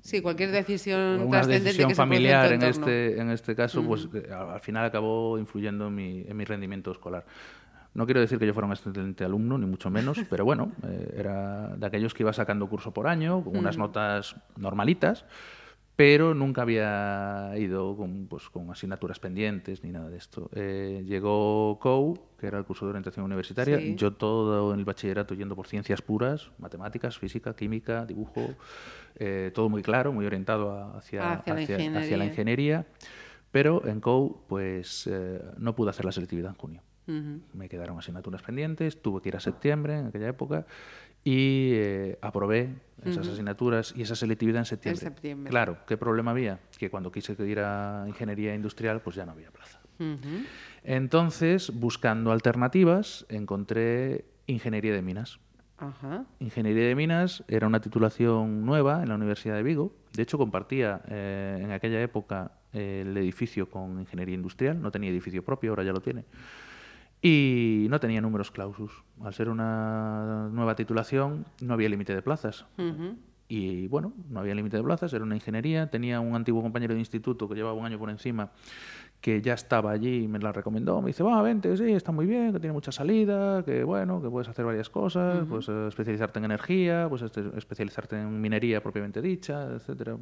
Sí, 0.00 0.20
cualquier 0.22 0.50
decisión 0.50 1.20
una 1.20 1.42
decisión 1.42 1.88
que 1.88 1.94
se 1.94 2.00
en 2.00 2.08
familiar 2.08 2.46
en 2.46 2.62
entorno. 2.62 2.86
este, 2.86 3.20
en 3.20 3.30
este 3.30 3.54
caso, 3.54 3.82
pues 3.84 4.08
eh, 4.14 4.30
al 4.32 4.50
al 4.50 4.60
final 4.60 4.86
acabó 4.86 5.38
influyendo 5.38 5.88
en 5.88 5.94
mi, 5.94 6.24
en 6.26 6.36
mi 6.36 6.44
rendimiento 6.44 6.90
escolar. 6.90 7.26
No 7.94 8.06
quiero 8.06 8.20
decir 8.20 8.38
que 8.38 8.46
yo 8.46 8.54
fuera 8.54 8.66
un 8.66 8.72
excelente 8.72 9.24
alumno, 9.24 9.58
ni 9.58 9.66
mucho 9.66 9.90
menos, 9.90 10.20
pero 10.30 10.44
bueno, 10.44 10.72
eh, 10.86 11.16
era 11.18 11.74
de 11.76 11.86
aquellos 11.86 12.14
que 12.14 12.22
iba 12.22 12.32
sacando 12.32 12.68
curso 12.68 12.92
por 12.92 13.08
año, 13.08 13.42
con 13.42 13.56
unas 13.56 13.76
notas 13.76 14.36
normalitas, 14.56 15.24
pero 15.98 16.32
nunca 16.32 16.62
había 16.62 17.52
ido 17.56 17.96
con, 17.96 18.28
pues, 18.28 18.48
con 18.50 18.70
asignaturas 18.70 19.18
pendientes 19.18 19.82
ni 19.82 19.90
nada 19.90 20.08
de 20.08 20.16
esto. 20.16 20.48
Eh, 20.54 21.02
llegó 21.04 21.76
COU, 21.80 22.16
que 22.38 22.46
era 22.46 22.56
el 22.56 22.64
curso 22.64 22.84
de 22.86 22.90
orientación 22.90 23.24
universitaria, 23.24 23.80
Sí. 23.80 23.96
yo 23.96 24.12
todo 24.12 24.72
en 24.72 24.78
el 24.78 24.84
bachillerato 24.84 25.34
yendo 25.34 25.56
por 25.56 25.66
ciencias 25.66 26.00
puras, 26.00 26.52
matemáticas, 26.58 27.18
física, 27.18 27.56
química, 27.56 28.06
dibujo, 28.06 28.54
eh, 29.16 29.50
todo 29.52 29.68
muy 29.68 29.82
claro, 29.82 30.12
muy 30.12 30.24
orientado 30.24 30.70
a- 30.70 30.98
hacia, 30.98 31.32
Hacia 31.32 31.54
la 31.54 31.60
hacia- 31.62 31.98
hacia 31.98 32.16
la 32.16 32.26
ingeniería. 32.26 32.86
Pero 33.50 33.84
en 33.84 33.98
COU, 34.00 34.42
pues 34.46 35.08
eh, 35.10 35.42
no 35.56 35.74
pude 35.74 35.90
hacer 35.90 36.04
la 36.04 36.12
selectividad 36.12 36.50
en 36.52 36.56
junio. 36.58 36.82
Ujú. 37.08 37.40
Me 37.54 37.68
quedaron 37.68 37.98
asignaturas 37.98 38.42
pendientes, 38.42 39.02
tuve 39.02 39.20
que 39.20 39.30
ir 39.30 39.36
a 39.36 39.40
septiembre 39.40 39.98
en 39.98 40.06
aquella 40.06 40.28
época 40.28 40.64
y 41.28 41.72
eh, 41.74 42.18
aprobé 42.22 42.70
esas 43.04 43.28
asignaturas 43.28 43.92
y 43.94 44.00
esa 44.00 44.16
selectividad 44.16 44.60
en 44.60 44.64
septiembre. 44.64 45.00
septiembre. 45.04 45.50
Claro, 45.50 45.76
¿qué 45.86 45.98
problema 45.98 46.30
había? 46.30 46.58
Que 46.78 46.88
cuando 46.88 47.12
quise 47.12 47.36
ir 47.46 47.60
a 47.60 48.06
ingeniería 48.08 48.54
industrial, 48.54 49.02
pues 49.02 49.16
ya 49.16 49.26
no 49.26 49.32
había 49.32 49.50
plaza. 49.50 49.78
Entonces, 50.84 51.70
buscando 51.70 52.32
alternativas, 52.32 53.26
encontré 53.28 54.24
ingeniería 54.46 54.94
de 54.94 55.02
minas. 55.02 55.38
Ajá. 55.76 56.24
Ingeniería 56.40 56.88
de 56.88 56.94
Minas 56.94 57.44
era 57.46 57.66
una 57.66 57.80
titulación 57.80 58.64
nueva 58.64 59.02
en 59.02 59.10
la 59.10 59.14
Universidad 59.14 59.54
de 59.54 59.62
Vigo. 59.62 59.92
De 60.14 60.22
hecho, 60.22 60.38
compartía 60.38 61.02
eh, 61.08 61.60
en 61.62 61.70
aquella 61.72 62.00
época 62.02 62.52
eh, 62.72 63.04
el 63.06 63.16
edificio 63.16 63.68
con 63.68 64.00
Ingeniería 64.00 64.34
Industrial. 64.34 64.80
No 64.80 64.90
tenía 64.90 65.10
edificio 65.10 65.44
propio, 65.44 65.70
ahora 65.70 65.84
ya 65.84 65.92
lo 65.92 66.00
tiene. 66.00 66.24
Y 67.20 67.86
no 67.90 67.98
tenía 67.98 68.20
números 68.20 68.50
clausus. 68.50 69.02
Al 69.22 69.34
ser 69.34 69.48
una 69.48 70.48
nueva 70.52 70.76
titulación, 70.76 71.46
no 71.60 71.74
había 71.74 71.88
límite 71.88 72.14
de 72.14 72.22
plazas. 72.22 72.64
Y 73.48 73.88
bueno, 73.88 74.12
no 74.28 74.40
había 74.40 74.54
límite 74.54 74.76
de 74.76 74.82
plazas, 74.82 75.12
era 75.12 75.24
una 75.24 75.34
ingeniería. 75.34 75.90
Tenía 75.90 76.20
un 76.20 76.34
antiguo 76.36 76.62
compañero 76.62 76.94
de 76.94 77.00
instituto 77.00 77.48
que 77.48 77.54
llevaba 77.54 77.74
un 77.74 77.86
año 77.86 77.98
por 77.98 78.10
encima, 78.10 78.52
que 79.20 79.42
ya 79.42 79.54
estaba 79.54 79.90
allí 79.90 80.24
y 80.24 80.28
me 80.28 80.38
la 80.38 80.52
recomendó. 80.52 81.00
Me 81.00 81.08
dice, 81.08 81.22
va, 81.24 81.42
vente, 81.42 81.76
sí, 81.76 81.92
está 81.92 82.12
muy 82.12 82.26
bien, 82.26 82.52
que 82.52 82.60
tiene 82.60 82.72
mucha 82.72 82.92
salida, 82.92 83.64
que 83.64 83.82
bueno, 83.82 84.22
que 84.22 84.28
puedes 84.28 84.48
hacer 84.48 84.64
varias 84.64 84.88
cosas, 84.88 85.44
pues 85.48 85.68
eh, 85.68 85.88
especializarte 85.88 86.38
en 86.38 86.44
energía, 86.44 87.06
pues 87.08 87.22
este, 87.22 87.42
especializarte 87.56 88.20
en 88.20 88.40
minería 88.40 88.80
propiamente 88.80 89.20
dicha, 89.20 89.74
etcétera. 89.74 90.16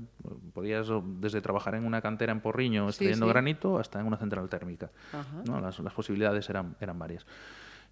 Podías 0.54 0.88
desde 1.20 1.42
trabajar 1.42 1.74
en 1.74 1.84
una 1.84 2.00
cantera 2.00 2.32
en 2.32 2.40
Porriño 2.40 2.88
extrayendo 2.88 3.26
sí. 3.26 3.32
granito 3.32 3.78
hasta 3.78 4.00
en 4.00 4.06
una 4.06 4.16
central 4.16 4.48
térmica. 4.48 4.90
¿no? 5.46 5.60
Las, 5.60 5.78
las 5.80 5.92
posibilidades 5.92 6.48
eran, 6.48 6.74
eran 6.80 6.98
varias. 6.98 7.26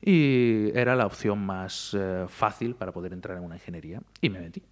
Y 0.01 0.71
era 0.75 0.97
la 0.97 1.07
opción 1.07 1.39
más 1.45 1.95
eh, 1.99 2.25
fácil 2.29 2.75
para 2.75 2.93
poder 2.93 3.13
entrar 3.13 3.37
en 3.37 3.45
una 3.45 3.57
ingeniería. 3.57 4.01
Y 4.21 4.31
me 4.31 4.41
metí. 4.41 4.63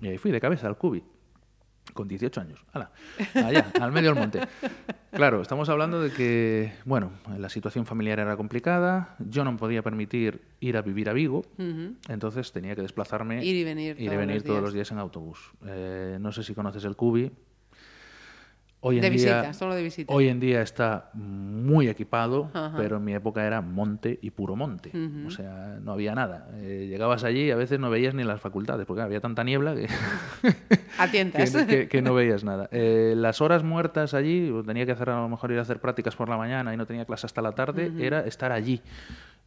Y 0.00 0.08
ahí 0.08 0.18
fui 0.18 0.32
de 0.32 0.40
cabeza 0.40 0.66
al 0.66 0.76
cubi. 0.76 1.02
Con 1.92 2.08
18 2.08 2.40
años. 2.40 2.64
¡Hala! 2.72 2.90
Allá, 3.34 3.70
al 3.80 3.92
medio 3.92 4.10
del 4.10 4.18
monte. 4.20 4.40
Claro, 5.12 5.40
estamos 5.40 5.68
hablando 5.68 6.00
de 6.02 6.10
que, 6.12 6.72
bueno, 6.84 7.12
la 7.38 7.48
situación 7.48 7.86
familiar 7.86 8.18
era 8.18 8.36
complicada. 8.36 9.16
Yo 9.18 9.44
no 9.44 9.52
me 9.52 9.58
podía 9.58 9.82
permitir 9.82 10.42
ir 10.60 10.76
a 10.76 10.82
vivir 10.82 11.08
a 11.08 11.12
Vigo. 11.14 11.42
Entonces 12.08 12.52
tenía 12.52 12.74
que 12.74 12.82
desplazarme. 12.82 13.44
Ir 13.44 13.56
y 13.56 13.64
venir 13.64 13.96
ir 13.98 14.02
y 14.02 14.06
todos 14.06 14.18
venir 14.18 14.34
los 14.36 14.44
todos 14.44 14.56
días. 14.56 14.62
los 14.64 14.74
días 14.74 14.92
en 14.92 14.98
autobús. 14.98 15.52
Eh, 15.64 16.18
no 16.20 16.32
sé 16.32 16.42
si 16.42 16.54
conoces 16.54 16.84
el 16.84 16.96
cubi. 16.96 17.30
Hoy 18.80 18.96
en 18.96 19.02
De 19.02 19.10
día, 19.10 19.18
visita, 19.40 19.52
solo 19.52 19.74
de 19.74 19.82
visita. 19.82 20.12
Hoy 20.14 20.28
en 20.28 20.38
día 20.38 20.62
está 20.62 21.10
muy 21.14 21.88
equipado, 21.88 22.50
Ajá. 22.54 22.74
pero 22.76 22.98
en 22.98 23.04
mi 23.04 23.14
época 23.14 23.44
era 23.44 23.60
monte 23.60 24.18
y 24.22 24.30
puro 24.30 24.54
monte. 24.54 24.92
O 25.26 25.30
sea, 25.30 25.78
no 25.82 25.92
había 25.92 26.14
nada. 26.14 26.50
Eh, 26.58 26.86
llegabas 26.88 27.24
allí 27.24 27.44
y 27.46 27.50
a 27.50 27.56
veces 27.56 27.80
no 27.80 27.90
veías 27.90 28.14
ni 28.14 28.22
las 28.22 28.40
facultades, 28.40 28.86
porque 28.86 29.02
había 29.02 29.20
tanta 29.20 29.42
niebla 29.42 29.74
que, 29.74 29.88
que, 31.32 31.48
que- 31.66 31.88
que 31.88 32.02
no 32.02 32.14
veías 32.14 32.44
nada. 32.44 32.68
Eh, 32.70 33.14
las 33.16 33.40
horas 33.40 33.64
muertas 33.64 34.14
allí, 34.14 34.52
tenía 34.66 34.86
que 34.86 34.92
hacer 34.92 35.10
a 35.10 35.20
lo 35.20 35.28
mejor 35.28 35.50
ir 35.50 35.58
a 35.58 35.62
hacer 35.62 35.80
prácticas 35.80 36.14
por 36.14 36.28
la 36.28 36.36
mañana 36.36 36.72
y 36.72 36.76
no 36.76 36.86
tenía 36.86 37.04
clase 37.06 37.26
hasta 37.26 37.42
la 37.42 37.52
tarde, 37.52 37.90
era 37.98 38.20
estar 38.20 38.52
allí. 38.52 38.80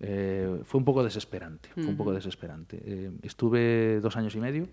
Eh, 0.02 0.62
fue 0.64 0.80
un 0.80 0.86
poco 0.86 1.04
desesperante, 1.04 1.70
fue 1.76 1.86
un 1.88 1.98
poco 1.98 2.12
desesperante. 2.14 3.12
Estuve 3.22 4.00
dos 4.02 4.18
años 4.18 4.36
y 4.36 4.40
medio 4.42 4.68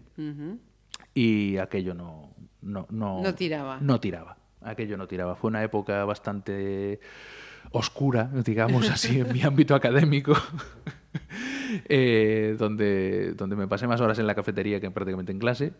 y 1.14 1.56
aquello 1.58 1.94
no, 1.94 2.30
no, 2.62 2.86
no, 2.90 3.22
No 3.22 3.34
tiraba. 3.34 3.78
No 3.80 4.00
tiraba. 4.00 4.38
Aquello 4.62 4.96
no 4.96 5.06
tiraba. 5.06 5.36
Fue 5.36 5.48
una 5.48 5.62
época 5.62 6.04
bastante 6.04 7.00
oscura, 7.72 8.30
digamos 8.44 8.90
así, 8.90 9.20
en 9.20 9.32
mi 9.32 9.42
ámbito 9.42 9.74
académico, 9.74 10.34
eh, 11.88 12.56
donde, 12.58 13.32
donde 13.34 13.56
me 13.56 13.66
pasé 13.68 13.86
más 13.86 14.00
horas 14.00 14.18
en 14.18 14.26
la 14.26 14.34
cafetería 14.34 14.80
que 14.80 14.90
prácticamente 14.90 15.32
en 15.32 15.38
clase, 15.38 15.72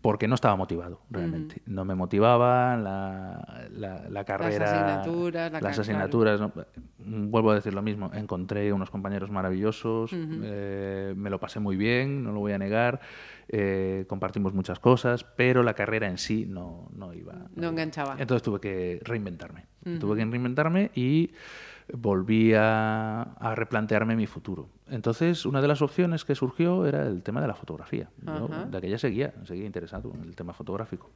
porque 0.00 0.26
no 0.26 0.34
estaba 0.34 0.56
motivado, 0.56 1.00
realmente. 1.10 1.62
No 1.66 1.84
me 1.84 1.94
motivaba 1.94 2.76
la, 2.76 3.68
la, 3.70 4.08
la 4.08 4.24
carrera. 4.24 4.64
asignaturas, 4.64 5.52
la 5.52 5.60
las 5.60 5.78
asignaturas. 5.78 6.40
¿no? 6.40 6.52
Vuelvo 6.98 7.52
a 7.52 7.54
decir 7.54 7.72
lo 7.72 7.82
mismo. 7.82 8.10
Encontré 8.12 8.72
unos 8.72 8.90
compañeros 8.90 9.30
maravillosos, 9.30 10.10
eh, 10.12 11.14
me 11.16 11.30
lo 11.30 11.38
pasé 11.38 11.60
muy 11.60 11.76
bien, 11.76 12.24
no 12.24 12.32
lo 12.32 12.40
voy 12.40 12.52
a 12.52 12.58
negar. 12.58 13.00
Eh, 13.54 14.06
compartimos 14.08 14.54
muchas 14.54 14.78
cosas, 14.78 15.24
pero 15.24 15.62
la 15.62 15.74
carrera 15.74 16.08
en 16.08 16.16
sí 16.16 16.46
no, 16.48 16.88
no 16.94 17.12
iba. 17.12 17.34
No 17.54 17.68
enganchaba. 17.68 18.16
Entonces 18.18 18.42
tuve 18.42 18.60
que 18.60 18.98
reinventarme. 19.04 19.66
Tuve 20.00 20.16
que 20.16 20.24
reinventarme 20.24 20.90
y 20.94 21.32
volví 21.92 22.54
a, 22.54 23.22
a 23.22 23.54
replantearme 23.54 24.16
mi 24.16 24.26
futuro. 24.26 24.70
Entonces, 24.88 25.44
una 25.44 25.60
de 25.60 25.68
las 25.68 25.82
opciones 25.82 26.24
que 26.24 26.34
surgió 26.34 26.86
era 26.86 27.06
el 27.06 27.22
tema 27.22 27.42
de 27.42 27.48
la 27.48 27.54
fotografía. 27.54 28.08
Yo 28.22 28.48
Ajá. 28.50 28.64
de 28.64 28.78
aquella 28.78 28.98
seguía, 28.98 29.34
seguía 29.44 29.66
interesado 29.66 30.12
en 30.14 30.22
el 30.22 30.34
tema 30.34 30.54
fotográfico. 30.54 31.10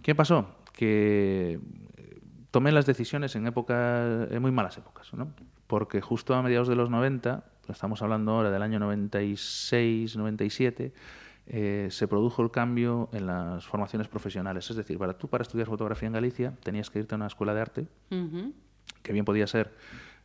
¿Qué 0.00 0.14
pasó? 0.14 0.48
Que 0.72 1.60
eh, 1.96 2.20
tomé 2.50 2.72
las 2.72 2.86
decisiones 2.86 3.36
en 3.36 3.46
épocas, 3.46 4.30
en 4.30 4.40
muy 4.40 4.52
malas 4.52 4.78
épocas, 4.78 5.12
¿no? 5.12 5.32
Porque 5.66 6.00
justo 6.00 6.34
a 6.34 6.42
mediados 6.42 6.68
de 6.68 6.76
los 6.76 6.88
90, 6.88 7.44
estamos 7.68 8.00
hablando 8.00 8.32
ahora 8.32 8.50
del 8.50 8.62
año 8.62 8.78
96, 8.78 10.16
97, 10.16 10.92
eh, 11.50 11.88
se 11.90 12.06
produjo 12.06 12.42
el 12.42 12.50
cambio 12.50 13.08
en 13.12 13.26
las 13.26 13.66
formaciones 13.66 14.06
profesionales. 14.06 14.68
Es 14.70 14.76
decir, 14.76 14.98
para 14.98 15.16
tú 15.16 15.28
para 15.28 15.42
estudiar 15.42 15.66
fotografía 15.66 16.06
en 16.06 16.12
Galicia 16.12 16.54
tenías 16.62 16.90
que 16.90 16.98
irte 16.98 17.14
a 17.14 17.16
una 17.16 17.26
escuela 17.26 17.54
de 17.54 17.60
arte, 17.60 17.86
que 19.02 19.12
bien 19.12 19.24
podía 19.24 19.46
ser 19.46 19.74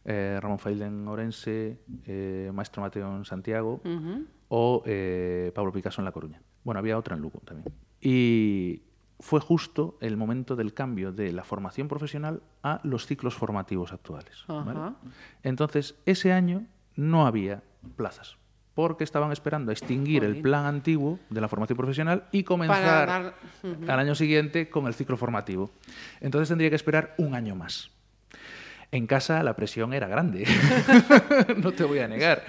eh, 0.06 0.38
Ramón 0.42 0.60
Failde 0.60 0.86
en 0.86 1.08
Orense, 1.08 1.80
eh, 2.06 2.52
Maestro 2.54 2.82
Mateo 2.82 3.16
en 3.16 3.24
Santiago 3.24 3.82
o 4.50 4.84
Pablo 5.56 5.72
Picasso 5.72 6.02
en 6.02 6.06
La 6.06 6.12
Coruña. 6.12 6.42
Bueno, 6.64 6.80
había 6.80 6.98
otra 6.98 7.16
en 7.16 7.22
Lugo 7.22 7.40
también. 7.46 7.74
Y 8.02 8.82
fue 9.20 9.40
justo 9.40 9.98
el 10.02 10.18
momento 10.18 10.58
del 10.58 10.74
cambio 10.74 11.14
de 11.14 11.32
la 11.32 11.46
formación 11.46 11.88
profesional 11.88 12.44
a 12.62 12.82
los 12.84 13.06
ciclos 13.06 13.34
formativos 13.36 13.94
actuales. 13.94 14.44
Entonces, 15.42 15.96
ese 16.06 16.34
año 16.34 16.66
no 16.98 17.26
había 17.26 17.64
plazas. 17.96 18.38
Porque 18.76 19.04
estaban 19.04 19.32
esperando 19.32 19.70
a 19.70 19.74
extinguir 19.74 20.24
el 20.24 20.42
plan 20.42 20.66
antiguo 20.66 21.20
de 21.30 21.40
la 21.42 21.48
formación 21.48 21.78
profesional 21.78 22.24
y 22.32 22.44
comenzar 22.44 23.08
dar- 23.08 23.34
Ujú. 23.62 23.92
al 23.92 24.00
año 24.00 24.16
siguiente 24.16 24.70
con 24.70 24.88
el 24.88 24.96
ciclo 24.96 25.16
formativo. 25.16 25.70
Entonces 26.22 26.50
tendría 26.50 26.70
que 26.72 26.76
esperar 26.76 27.14
un 27.18 27.36
año 27.36 27.56
más. 27.56 27.92
En 28.92 29.08
casa 29.08 29.42
la 29.44 29.56
presión 29.56 29.94
era 29.94 30.08
grande, 30.08 30.46
no 31.58 31.72
te 31.72 31.84
voy 31.84 32.00
a 32.00 32.08
negar. 32.08 32.44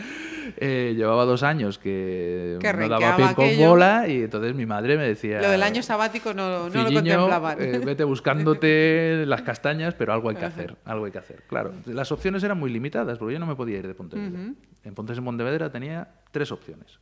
Eh, 0.58 0.94
llevaba 0.96 1.24
dos 1.24 1.42
años 1.42 1.78
que, 1.78 2.58
Que 2.60 2.72
no 2.72 2.88
daba 2.88 3.16
pie 3.16 3.34
con 3.34 3.56
bola 3.58 4.08
y 4.08 4.22
entonces 4.24 4.54
mi 4.54 4.66
madre 4.66 4.96
me 4.96 5.04
decía... 5.04 5.40
Lo 5.40 5.50
del 5.50 5.62
año 5.62 5.82
sabático 5.82 6.34
no, 6.34 6.68
no 6.68 6.82
lo 6.82 6.88
"Filliño, 6.88 6.94
contemplaban. 7.00 7.56
eh, 7.60 7.80
vete 7.84 8.04
buscándote 8.14 9.24
las 9.26 9.42
castañas, 9.42 9.94
pero 9.94 10.12
algo 10.12 10.28
hay 10.30 10.36
que 10.36 10.44
hacer, 10.44 10.76
algo 10.84 11.06
hay 11.06 11.12
que 11.12 11.18
hacer. 11.18 11.42
Claro, 11.46 11.72
las 11.86 12.12
opciones 12.12 12.42
eran 12.42 12.58
muy 12.58 12.70
limitadas, 12.70 13.18
porque 13.18 13.34
yo 13.34 13.38
no 13.40 13.46
me 13.46 13.56
podía 13.56 13.78
ir 13.78 13.86
de 13.86 13.94
Pontevedra. 13.94 14.38
En 14.84 14.94
Pontes 14.94 15.16
en 15.18 15.24
Pontevedra 15.24 15.70
tenía 15.70 16.08
tres 16.30 16.52
opciones. 16.52 16.98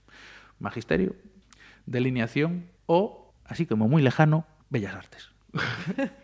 Magisterio, 0.58 1.14
delineación 1.86 2.66
o, 2.86 3.32
así 3.44 3.66
como 3.66 3.88
muy 3.88 4.02
lejano, 4.02 4.46
Bellas 4.70 4.94
Artes. 4.94 5.30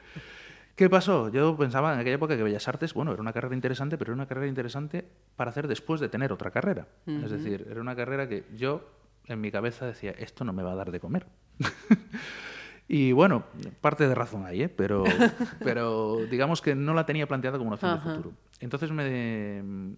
¿Qué 0.79 0.89
pasó? 0.89 1.29
Yo 1.29 1.57
pensaba 1.57 1.93
en 1.93 1.99
aquella 1.99 2.15
época 2.15 2.37
que 2.37 2.43
Bellas 2.45 2.69
Artes, 2.69 2.95
bueno, 2.95 3.11
era 3.13 3.21
una 3.21 3.33
carrera 3.33 3.53
interesante, 3.53 3.99
pero 3.99 4.13
era 4.13 4.15
una 4.15 4.29
carrera 4.29 4.47
interesante 4.47 5.05
para 5.35 5.51
hacer 5.51 5.67
después 5.67 6.01
de 6.01 6.09
tener 6.09 6.33
otra 6.33 6.53
carrera. 6.53 6.87
Es 7.05 7.33
decir, 7.33 7.67
era 7.69 7.81
una 7.81 7.97
carrera 7.97 8.29
que 8.29 8.45
yo 8.57 8.89
en 9.27 9.41
mi 9.41 9.51
cabeza 9.51 9.87
decía, 9.87 10.13
esto 10.13 10.45
no 10.45 10.53
me 10.53 10.63
va 10.63 10.71
a 10.71 10.75
dar 10.77 10.93
de 10.93 11.01
comer. 11.01 11.27
y 12.87 13.11
bueno, 13.11 13.43
parte 13.81 14.07
de 14.07 14.15
razón 14.15 14.47
hay, 14.47 14.63
¿eh? 14.63 14.69
pero, 14.69 15.03
pero 15.65 16.19
digamos 16.31 16.63
que 16.63 16.77
no 16.77 16.95
la 16.95 17.05
tenía 17.05 17.27
planteada 17.27 17.59
como 17.59 17.71
una 17.71 17.75
opción 17.75 17.97
de 17.97 18.01
futuro. 18.01 18.33
Entonces 18.61 18.93
me 18.93 19.61
mm, 19.61 19.97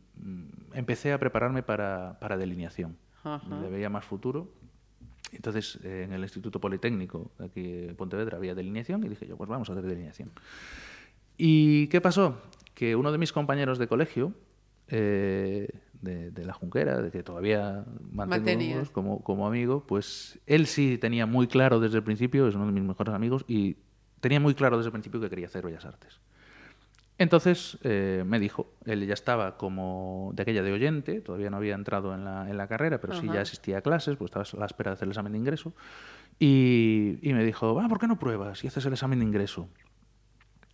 empecé 0.72 1.12
a 1.12 1.18
prepararme 1.18 1.62
para, 1.62 2.18
para 2.20 2.39
delineación. 2.39 2.97
Ajá. 3.22 3.61
Le 3.61 3.68
veía 3.68 3.91
más 3.91 4.07
futuro. 4.07 4.49
Entonces, 5.33 5.78
eh, 5.85 6.03
en 6.05 6.12
el 6.12 6.22
Instituto 6.22 6.61
Politécnico, 6.61 7.31
aquí 7.39 7.87
en 7.89 7.97
Pontevedra, 7.97 8.37
había 8.37 8.55
delineación 8.55 9.05
y 9.05 9.09
dije 9.09 9.26
yo, 9.26 9.37
pues 9.37 9.49
vamos 9.49 9.68
a 9.68 9.72
hacer 9.72 9.85
delineación. 9.85 10.31
¿Y 11.37 11.87
qué 11.89 12.01
pasó? 12.01 12.41
Que 12.74 12.97
uno 12.97 13.12
de 13.12 13.18
mis 13.18 13.33
compañeros 13.33 13.78
de 13.78 13.87
colegio, 13.87 14.35
eh, 14.89 15.68
de, 16.01 16.31
de 16.31 16.45
la 16.45 16.53
Junquera, 16.53 17.01
de 17.01 17.11
que 17.11 17.22
todavía 17.22 17.85
mantengo 18.12 18.83
como, 18.93 19.22
como 19.22 19.47
amigo, 19.47 19.85
pues 19.87 20.39
él 20.47 20.66
sí 20.66 20.99
tenía 20.99 21.26
muy 21.26 21.47
claro 21.47 21.78
desde 21.81 21.99
el 21.99 22.03
principio, 22.03 22.49
es 22.49 22.55
uno 22.55 22.66
de 22.66 22.72
mis 22.72 22.83
mejores 22.83 23.14
amigos, 23.14 23.45
y 23.47 23.76
tenía 24.20 24.41
muy 24.41 24.55
claro 24.55 24.76
desde 24.76 24.89
el 24.89 24.93
principio 24.93 25.20
que 25.20 25.31
quería 25.31 25.47
hacer 25.47 25.64
Bellas 25.64 25.85
Artes. 25.85 26.20
Entonces 27.21 27.77
eh, 27.83 28.25
me 28.27 28.41
dijo, 28.41 28.73
él 28.87 29.07
ya 29.07 29.12
estaba 29.12 29.59
como 29.59 30.31
de 30.35 30.41
aquella 30.43 30.62
de 30.62 30.73
oyente, 30.73 31.21
todavía 31.21 31.51
no 31.51 31.59
había 31.59 31.75
entrado 31.75 32.14
en 32.14 32.25
la, 32.25 32.49
en 32.49 32.57
la 32.57 32.66
carrera, 32.66 32.99
pero 32.99 33.12
sí 33.12 33.29
ya 33.31 33.43
asistía 33.43 33.77
a 33.77 33.83
clases, 33.83 34.16
pues 34.16 34.31
estaba 34.31 34.47
a 34.51 34.61
la 34.61 34.64
espera 34.64 34.93
de 34.93 34.95
hacer 34.95 35.05
el 35.05 35.11
examen 35.11 35.33
de 35.33 35.39
ingreso. 35.39 35.75
Y, 36.39 37.18
y 37.21 37.35
me 37.35 37.45
dijo, 37.45 37.79
ah, 37.79 37.89
¿por 37.91 37.99
qué 37.99 38.07
no 38.07 38.18
pruebas 38.18 38.64
y 38.64 38.68
haces 38.68 38.87
el 38.87 38.95
examen 38.95 39.18
de 39.18 39.27
ingreso? 39.27 39.68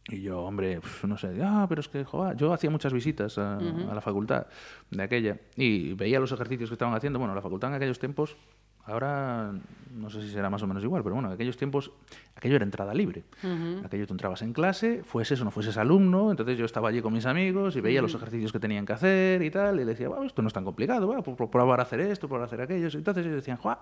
Y 0.07 0.22
yo, 0.22 0.40
hombre, 0.42 0.78
pues, 0.80 1.05
no 1.05 1.18
sé, 1.18 1.36
ah, 1.42 1.66
pero 1.68 1.80
es 1.80 1.88
que, 1.88 2.07
yo 2.36 2.53
hacía 2.53 2.70
muchas 2.70 2.92
visitas 2.92 3.38
a, 3.38 3.57
a 3.57 3.94
la 3.97 4.01
facultad 4.01 4.47
de 4.92 5.03
aquella 5.03 5.38
y 5.57 5.94
veía 5.94 6.20
los 6.20 6.30
ejercicios 6.30 6.70
que 6.70 6.74
estaban 6.74 6.94
haciendo. 6.94 7.18
Bueno, 7.18 7.34
la 7.34 7.42
facultad 7.42 7.70
en 7.70 7.74
aquellos 7.74 7.99
tiempos, 7.99 8.36
ahora 8.87 9.53
no 9.95 10.11
sé 10.11 10.20
si 10.22 10.28
será 10.30 10.51
más 10.51 10.62
o 10.62 10.66
menos 10.66 10.82
igual, 10.84 11.03
pero 11.03 11.14
bueno, 11.14 11.28
en 11.28 11.34
aquellos 11.34 11.57
tiempos 11.57 11.91
aquello 12.34 12.57
era 12.57 12.64
entrada 12.64 12.93
libre. 12.93 13.24
Aquello 13.84 14.07
tú 14.07 14.12
entrabas 14.14 14.43
en 14.43 14.53
clase, 14.53 15.03
fueses 15.05 15.41
o 15.41 15.45
no 15.45 15.51
fueses 15.51 15.76
alumno, 15.78 16.30
entonces 16.30 16.59
yo 16.59 16.64
estaba 16.66 16.91
allí 16.91 17.01
con 17.01 17.12
mis 17.14 17.24
amigos 17.24 17.76
y 17.76 17.80
veía 17.80 18.03
los 18.03 18.14
ejercicios 18.14 18.53
que 18.53 18.59
tenían 18.61 18.84
que 18.84 18.93
hacer 18.93 19.43
y 19.43 19.51
tal, 19.51 19.80
y 19.80 19.84
decía, 19.84 20.09
bueno, 20.09 20.24
esto 20.24 20.43
no 20.43 20.49
es 20.49 20.55
tan 20.55 20.64
complicado, 20.64 21.09
va, 21.09 21.22
probar 21.22 21.80
a 21.80 21.84
hacer 21.84 22.01
esto, 22.01 22.28
probar 22.28 22.43
a 22.43 22.47
hacer 22.47 22.61
aquello. 22.61 22.89
Entonces 22.93 23.24
ellos 23.24 23.37
decían, 23.37 23.57
Juan, 23.57 23.78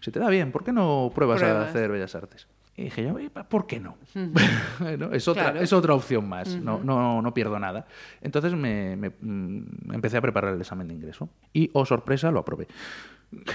si 0.00 0.10
te 0.10 0.18
da 0.18 0.28
bien, 0.30 0.52
¿por 0.52 0.64
qué 0.64 0.72
no 0.72 1.10
pruebas, 1.14 1.42
a 1.42 1.46
Pruebas. 1.46 1.68
hacer 1.68 1.90
Bellas 1.90 2.14
Artes? 2.14 2.48
Y 2.76 2.84
dije 2.84 3.02
yo, 3.04 3.14
"Oye, 3.14 3.28
¿por 3.28 3.66
qué 3.66 3.80
no? 3.80 3.96
¿No? 4.98 5.12
Es, 5.12 5.26
otra, 5.28 5.44
Claro. 5.50 5.60
es 5.60 5.72
otra 5.72 5.94
opción 5.94 6.28
más, 6.28 6.56
no, 6.56 6.80
no, 6.82 7.20
no 7.20 7.34
pierdo 7.34 7.58
nada. 7.58 7.86
Entonces 8.22 8.54
me, 8.54 8.96
me, 8.96 9.10
mm, 9.20 9.92
empecé 9.92 10.16
a 10.16 10.20
preparar 10.20 10.54
el 10.54 10.60
examen 10.60 10.86
de 10.88 10.94
ingreso 10.94 11.28
y, 11.52 11.68
oh 11.74 11.84
sorpresa, 11.84 12.30
lo 12.30 12.38
aprobé. 12.40 12.68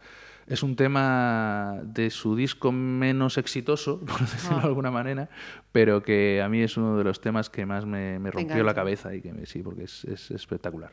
es 0.49 0.65
un 0.65 0.75
tema 0.75 1.81
de 1.85 2.11
su 2.11 2.35
disco 2.35 2.73
menos 2.73 3.39
exitoso, 3.39 4.01
por 4.07 4.19
decirlo 4.21 4.59
de 4.59 4.67
alguna 4.67 4.91
manera, 4.91 5.29
pero 5.71 6.03
que 6.03 6.43
a 6.43 6.49
mí 6.49 6.61
es 6.63 6.77
uno 6.77 6.97
de 6.99 7.05
los 7.05 7.21
temas 7.21 7.49
que 7.49 7.65
más 7.65 7.87
me, 7.87 8.19
me 8.19 8.31
rompió 8.33 8.57
la 8.65 8.75
cabeza 8.75 9.15
y 9.15 9.21
que 9.21 9.33
me, 9.33 9.47
sí, 9.47 9.63
porque 9.63 9.85
es, 9.85 10.05
es 10.05 10.31
espectacular. 10.33 10.93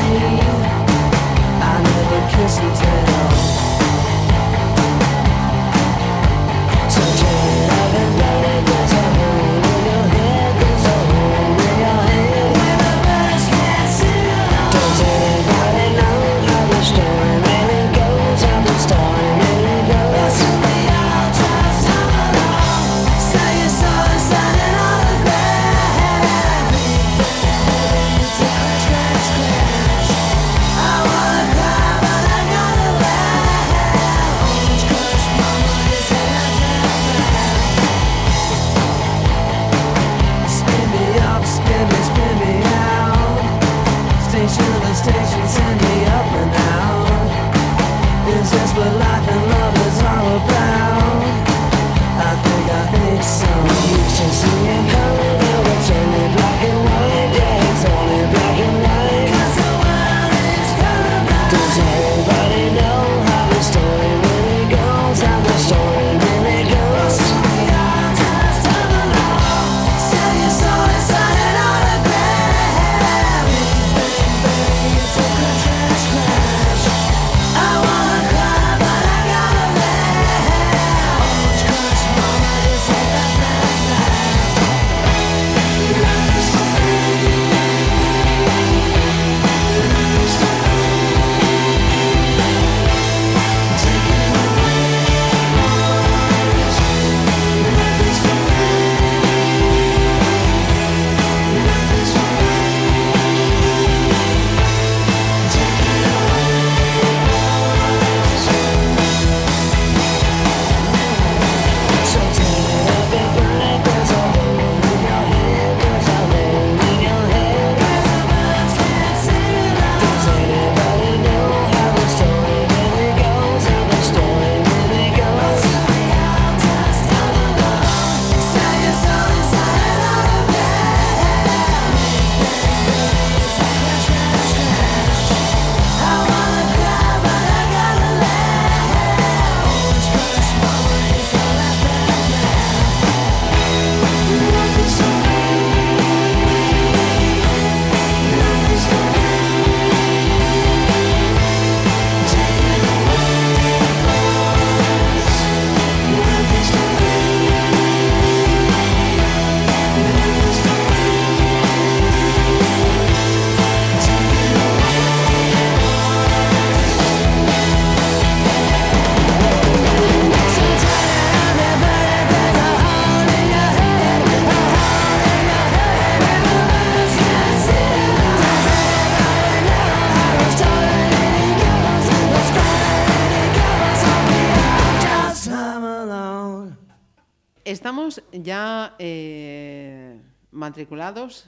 Estamos 187.91 188.23
ya 188.31 188.95
eh, 188.99 190.17
matriculados, 190.51 191.45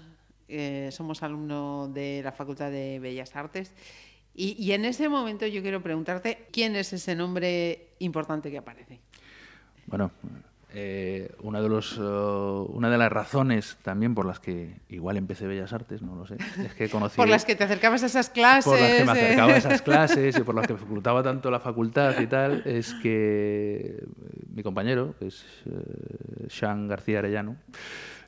eh, 0.50 0.90
somos 0.92 1.24
alumno 1.24 1.88
de 1.88 2.20
la 2.22 2.34
Facultad 2.34 2.70
de 2.70 3.00
Bellas 3.00 3.34
Artes 3.38 3.74
y, 4.36 4.62
y 4.62 4.74
en 4.74 4.84
ese 4.84 5.08
momento 5.08 5.48
yo 5.48 5.62
quiero 5.62 5.82
preguntarte 5.82 6.50
quién 6.52 6.76
es 6.76 6.92
ese 6.92 7.16
nombre 7.16 7.92
importante 8.00 8.52
que 8.52 8.58
aparece. 8.58 9.00
Bueno, 9.88 10.12
eh, 10.76 11.32
una, 11.42 11.62
de 11.62 11.70
los, 11.70 11.98
eh, 11.98 12.02
una 12.02 12.90
de 12.90 12.98
las 12.98 13.12
razones 13.12 13.78
también 13.84 14.16
por 14.16 14.26
las 14.26 14.40
que 14.40 14.82
igual 14.90 15.18
empecé 15.18 15.46
Bellas 15.46 15.72
Artes, 15.72 16.02
no 16.02 16.16
lo 16.16 16.26
sé, 16.26 16.38
es 16.66 16.74
que 16.74 16.90
conocí... 16.90 17.18
Por 17.18 17.30
las 17.30 17.46
que 17.46 17.56
te 17.56 17.64
acercabas 17.64 18.02
a 18.02 18.08
esas 18.08 18.30
clases. 18.30 18.66
por 18.72 18.80
las 18.80 18.98
que 18.98 19.06
me 19.06 19.12
eh. 19.12 19.24
acercaba 19.24 19.54
a 19.54 19.58
esas 19.58 19.82
clases 19.84 20.38
y 20.38 20.42
por 20.42 20.56
las 20.56 20.66
que 20.66 20.76
facultaba 20.76 21.22
tanto 21.22 21.52
la 21.52 21.60
facultad 21.60 22.20
y 22.20 22.28
tal, 22.28 22.64
es 22.66 22.94
que 22.96 24.04
mi 24.54 24.64
compañero, 24.64 25.16
que 25.20 25.28
es 25.28 25.46
eh, 25.66 26.48
Sean 26.50 26.88
García 26.88 27.20
Arellano, 27.20 27.58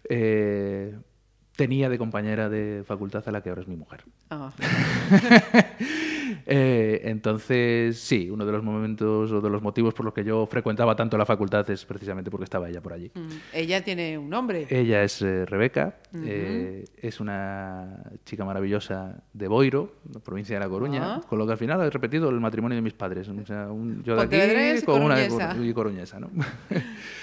eh, 0.09 0.95
tenía 1.55 1.89
de 1.89 1.97
compañera 1.97 2.49
de 2.49 2.83
facultad 2.85 3.23
a 3.27 3.31
la 3.31 3.41
que 3.41 3.49
ahora 3.49 3.61
es 3.61 3.67
mi 3.67 3.75
mujer. 3.75 4.03
Ah, 4.29 4.51
Eh, 6.47 7.01
entonces, 7.05 7.97
sí, 7.97 8.29
uno 8.29 8.45
de 8.45 8.51
los 8.51 8.63
momentos 8.63 9.31
o 9.31 9.41
de 9.41 9.49
los 9.49 9.61
motivos 9.63 9.93
por 9.95 10.05
los 10.05 10.13
que 10.13 10.23
yo 10.23 10.45
frecuentaba 10.45 10.95
tanto 10.95 11.17
la 11.17 11.25
facultad 11.25 11.67
es 11.71 11.83
precisamente 11.85 12.29
porque 12.29 12.43
estaba 12.43 12.69
ella 12.69 12.81
por 12.81 12.93
allí. 12.93 13.11
mm. 13.13 13.27
Ella 13.53 13.83
tiene 13.83 14.17
un 14.17 14.29
nombre. 14.29 14.67
Ella 14.69 15.03
es 15.03 15.21
eh, 15.23 15.45
Rebeca, 15.45 15.95
eh, 16.23 16.85
es 17.01 17.19
una 17.19 17.97
chica 18.25 18.45
maravillosa 18.45 19.23
de 19.33 19.47
Boiro, 19.47 19.93
provincia 20.23 20.55
de 20.55 20.59
La 20.59 20.69
Coruña, 20.69 21.15
Ah. 21.15 21.21
con 21.27 21.39
lo 21.39 21.45
que 21.47 21.53
al 21.53 21.57
final 21.57 21.81
he 21.81 21.89
repetido 21.89 22.29
el 22.29 22.39
matrimonio 22.39 22.75
de 22.75 22.81
mis 22.81 22.93
padres. 22.93 23.27
O 23.27 23.45
sea, 23.45 23.67
un- 23.71 24.03
yo 24.03 24.15
de 24.15 24.21
aquí 24.21 24.85
con 24.85 25.01
una 25.01 25.15
de 25.17 25.27
coruñesa. 25.29 25.55
Coru- 25.55 25.69
y 25.69 25.73
coruñesa, 25.73 26.19
¿no? 26.19 26.29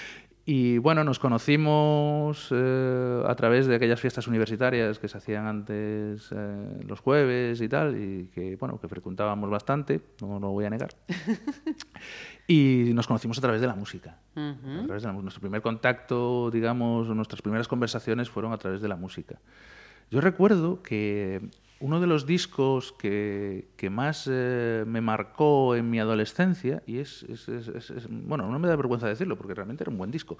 Y 0.45 0.77
bueno, 0.77 1.05
nos 1.05 1.19
conocimos 1.19 2.49
eh, 2.51 3.23
a 3.25 3.33
través 3.35 3.65
de 3.65 3.75
aquellas 3.75 4.01
fiestas 4.01 4.27
universitarias 4.27 4.99
que 4.99 5.07
se 5.07 5.17
hacían 5.17 5.47
antes 5.47 6.29
eh, 6.31 6.83
los 6.85 6.99
jueves 6.99 7.61
y 7.61 7.69
tal, 7.69 7.95
y 7.95 8.27
que 8.27 8.57
bueno, 8.57 8.77
que 8.77 8.89
frecuentábamos 8.89 9.49
bastante, 9.49 10.01
no 10.21 10.39
lo 10.39 10.49
voy 10.49 10.65
a 10.65 10.69
negar. 10.69 10.89
Y 12.45 12.91
nos 12.93 13.07
conocimos 13.07 13.37
a 13.37 13.41
través 13.41 13.61
de 13.61 13.67
la 13.67 13.75
música. 13.75 14.17
A 14.35 14.83
través 14.85 15.03
de 15.03 15.07
la 15.07 15.13
nuestro 15.13 15.39
primer 15.39 15.61
contacto, 15.61 16.51
digamos, 16.51 17.07
nuestras 17.07 17.41
primeras 17.41 17.69
conversaciones 17.69 18.29
fueron 18.29 18.51
a 18.51 18.57
través 18.57 18.81
de 18.81 18.89
la 18.89 18.97
música. 18.97 19.39
Yo 20.11 20.19
recuerdo 20.19 20.83
que 20.83 21.41
uno 21.79 21.99
de 21.99 22.07
los 22.07 22.25
discos 22.25 22.93
que, 22.93 23.67
que 23.75 23.89
más 23.89 24.29
eh, 24.31 24.83
me 24.87 25.01
marcó 25.01 25.75
en 25.75 25.89
mi 25.89 25.99
adolescencia, 25.99 26.81
y 26.85 26.99
es, 26.99 27.23
es- 27.23 27.47
es- 27.49 27.67
es- 27.89 28.07
bueno, 28.09 28.49
no 28.49 28.57
me 28.59 28.67
da 28.67 28.75
vergüenza 28.75 29.07
decirlo 29.07 29.37
porque 29.37 29.53
realmente 29.53 29.83
era 29.83 29.91
un 29.91 29.97
buen 29.97 30.11
disco, 30.11 30.37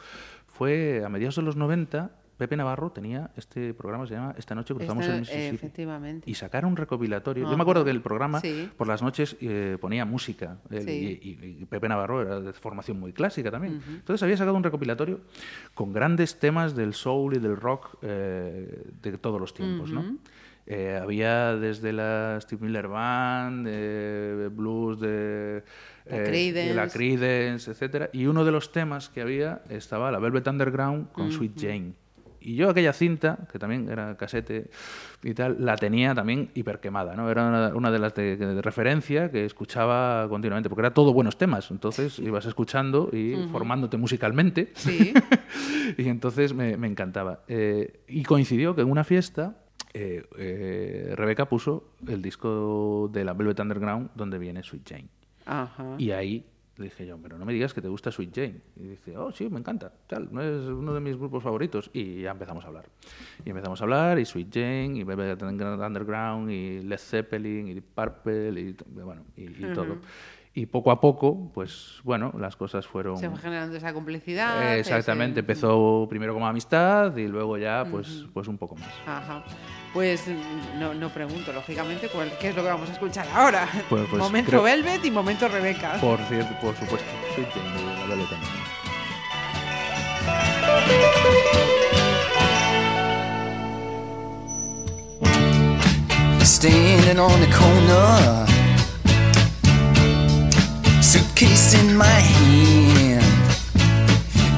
fue 0.48 1.04
a 1.06 1.10
mediados 1.10 1.36
de 1.36 1.42
los 1.42 1.56
90, 1.56 2.12
Pepe 2.38 2.58
Navarro 2.58 2.92
tenía 2.92 3.30
este 3.38 3.76
programa 3.76 4.08
se 4.08 4.16
llama 4.16 4.34
Esta 4.38 4.56
noche 4.56 4.74
cruzamos 4.74 5.04
Esta- 5.04 5.14
el 5.14 5.20
Mississippi. 5.22 5.56
efectivamente. 5.56 6.30
Y 6.30 6.34
sacaron 6.34 6.72
un 6.72 6.78
recopilatorio. 6.78 7.44
Yo 7.44 7.48
Ajá. 7.50 7.58
me 7.58 7.62
acuerdo 7.62 7.86
que 7.86 7.92
el 7.92 8.02
programa 8.02 8.40
Sí. 8.42 8.70
por 8.76 8.88
las 8.88 9.04
noches 9.04 9.38
eh, 9.40 9.78
ponía 9.80 10.04
música. 10.04 10.58
él, 10.72 10.82
Sí. 10.84 11.20
y, 11.22 11.30
y- 11.30 11.58
y 11.62 11.66
Pepe 11.66 11.88
Navarro 11.88 12.22
era 12.24 12.40
de 12.42 12.52
formación 12.54 13.00
muy 13.00 13.14
clásica 13.14 13.52
también. 13.52 13.80
Entonces 13.88 14.24
había 14.24 14.36
sacado 14.36 14.58
un 14.58 14.64
recopilatorio 14.64 15.22
con 15.76 15.94
grandes 15.94 16.40
temas 16.40 16.76
del 16.76 16.96
soul 16.96 17.36
y 17.36 17.40
del 17.40 17.56
rock 17.56 17.98
eh, 18.02 18.84
de 19.02 19.18
todos 19.20 19.40
los 19.40 19.54
tiempos, 19.54 19.92
¿no? 19.92 20.04
Eh, 20.66 20.98
había 21.02 21.56
desde 21.56 21.92
la 21.92 22.40
Steve 22.42 22.66
Miller 22.66 22.88
Band, 22.88 23.68
de 23.68 24.50
blues 24.50 25.00
de, 25.00 25.64
La 26.06 26.18
eh, 26.18 26.52
de 26.54 26.74
la 26.74 26.88
Creedence. 26.88 26.98
Creedence, 26.98 27.72
etcétera. 27.72 28.10
Y 28.14 28.28
uno 28.28 28.46
de 28.46 28.52
los 28.52 28.72
temas 28.72 29.10
que 29.10 29.22
había 29.22 29.62
estaba 29.70 30.12
la 30.12 30.20
Velvet 30.20 30.48
Underground 30.48 31.12
con 31.12 31.32
Sweet 31.32 31.60
Jane. 31.60 31.94
Y 32.40 32.56
yo 32.56 32.70
aquella 32.70 32.92
cinta, 32.92 33.40
que 33.52 33.58
también 33.58 33.90
era 33.90 34.18
casete 34.18 34.70
y 35.24 35.34
tal, 35.34 35.58
la 35.64 35.78
tenía 35.78 36.14
también 36.14 36.50
hiperquemada, 36.54 37.16
¿no? 37.16 37.32
Era 37.32 37.48
una, 37.48 37.68
una 37.74 37.90
de 37.90 38.00
las 38.00 38.14
de, 38.16 38.36
de 38.36 38.62
referencia 38.62 39.32
que 39.32 39.46
escuchaba 39.46 40.28
continuamente, 40.28 40.68
porque 40.68 40.82
era 40.82 40.94
todo 40.94 41.14
buenos 41.14 41.38
temas. 41.38 41.72
Entonces 41.72 42.20
ibas 42.20 42.46
escuchando 42.46 43.10
y 43.14 43.36
formándote 43.50 43.96
musicalmente. 43.96 44.72
Sí. 44.76 45.14
y 45.98 46.10
entonces 46.10 46.54
me, 46.54 46.76
me 46.76 46.88
encantaba. 46.88 47.44
Eh, 47.48 48.02
y 48.10 48.24
coincidió 48.24 48.76
que 48.76 48.82
en 48.82 48.92
una 48.92 49.06
fiesta 49.06 49.63
eh, 49.94 50.24
eh, 50.38 51.14
Rebeca 51.16 51.48
puso 51.48 51.92
el 52.08 52.22
disco 52.22 53.10
de 53.12 53.24
la 53.24 53.34
Velvet 53.34 53.60
Underground 53.60 54.12
donde 54.16 54.38
viene 54.38 54.64
Sweet 54.64 54.90
Jane. 54.90 55.08
Ajá. 55.46 55.96
Y 55.98 56.12
ahí 56.12 56.46
le 56.78 56.86
dije 56.86 57.06
yo, 57.06 57.18
pero 57.22 57.38
no 57.38 57.46
me 57.46 57.54
digas 57.54 57.74
que 57.74 57.82
te 57.82 57.88
gusta 57.88 58.12
Sweet 58.12 58.34
Jane. 58.34 58.62
Y 58.76 58.84
dice, 58.84 59.16
oh, 59.18 59.32
sí, 59.32 59.48
me 59.50 59.60
encanta, 59.60 59.92
tal, 60.08 60.30
no 60.32 60.42
es 60.42 60.66
uno 60.66 60.94
de 60.94 61.00
mis 61.00 61.16
grupos 61.16 61.44
favoritos. 61.44 61.92
Y 61.94 62.22
ya 62.22 62.32
empezamos 62.32 62.64
a 62.64 62.68
hablar. 62.68 62.86
Y 63.46 63.50
empezamos 63.50 63.80
a 63.80 63.84
hablar, 63.84 64.20
y 64.20 64.26
Sweet 64.26 64.50
Jane, 64.52 64.98
y 64.98 65.04
Velvet 65.04 65.42
Underground, 65.44 66.50
y 66.50 66.82
Led 66.82 66.98
Zeppelin, 66.98 67.68
y 67.68 67.74
Deep 67.76 67.86
Purple, 67.94 68.60
y, 68.60 68.76
bueno, 69.02 69.24
y, 69.38 69.44
y 69.44 69.74
todo. 69.74 69.98
Y 70.56 70.68
poco 70.68 70.92
a 70.92 71.02
poco, 71.02 71.50
pues 71.56 71.96
bueno, 72.04 72.32
las 72.38 72.56
cosas 72.56 72.86
fueron... 72.86 73.18
Se 73.18 73.28
fue 73.28 73.40
generando 73.40 73.76
esa 73.76 73.92
complicidad. 73.92 74.76
Eh, 74.76 74.80
exactamente, 74.82 75.40
ese- 75.40 75.52
empezó 75.52 76.06
primero 76.08 76.32
como 76.36 76.46
amistad 76.46 77.16
y 77.18 77.28
luego 77.28 77.58
ya, 77.58 77.84
pues, 77.90 78.26
pues 78.36 78.48
un 78.48 78.60
poco 78.60 78.76
más. 78.76 78.90
Ajá. 79.08 79.44
Pues 79.94 80.26
no, 80.78 80.94
no 80.94 81.10
pregunto, 81.10 81.52
lógicamente, 81.54 82.08
cuál- 82.08 82.32
qué 82.40 82.50
es 82.50 82.56
lo 82.56 82.62
que 82.62 82.68
vamos 82.70 82.88
a 82.88 82.94
escuchar 82.94 83.26
ahora. 83.34 83.68
Pues- 83.90 84.06
pues 84.08 84.22
momento 84.22 84.52
creo- 84.52 84.62
Velvet 84.64 85.04
y 85.04 85.10
momento 85.10 85.48
Rebeca. 85.48 85.94
Por 86.00 86.20
cierto, 86.20 86.54
por 86.62 86.76
supuesto, 86.76 87.08
Jane 87.36 87.48
de 87.48 88.08
la 88.10 88.16
Velvet. 88.16 88.40
Standing 96.44 97.20
on 97.20 97.40
the 97.40 97.48
corner, 97.48 98.46
suitcase 101.34 101.74
in 101.74 101.98
my 101.98 102.06
hand. 102.06 103.24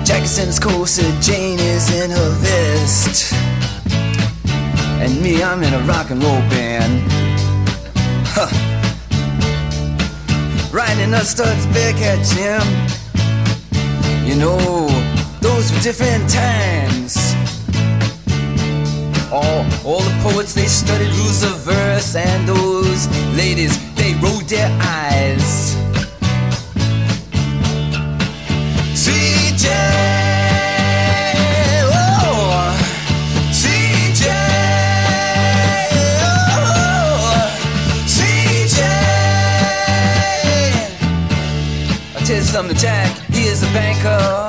Jackson's 0.05 0.59
corset, 0.59 1.21
Jane 1.21 1.59
is 1.59 1.89
in 2.01 2.11
her 2.11 2.29
vest. 2.39 3.33
And 5.01 5.21
me, 5.21 5.41
I'm 5.43 5.63
in 5.63 5.73
a 5.73 5.79
rock 5.81 6.09
and 6.09 6.21
roll 6.21 6.41
band. 6.49 7.01
Huh. 8.27 8.49
Riding 10.71 11.11
the 11.11 11.21
studs 11.21 11.65
back 11.67 11.95
at 12.01 12.19
Jim. 12.33 12.65
You 14.27 14.35
know, 14.35 14.87
those 15.39 15.71
were 15.71 15.79
different 15.79 16.29
times. 16.29 17.15
All, 19.31 19.65
all 19.85 20.01
the 20.01 20.19
poets 20.23 20.53
they 20.53 20.65
studied 20.65 21.13
rules 21.15 21.43
of 21.43 21.59
verse, 21.61 22.15
and 22.15 22.47
those 22.47 23.07
ladies 23.35 23.73
they 23.95 24.13
rolled 24.15 24.49
their 24.49 24.69
eyes. 24.81 25.84
Something, 42.55 42.77
Jack, 42.77 43.11
he 43.33 43.47
is 43.47 43.63
a 43.63 43.65
banker. 43.73 44.47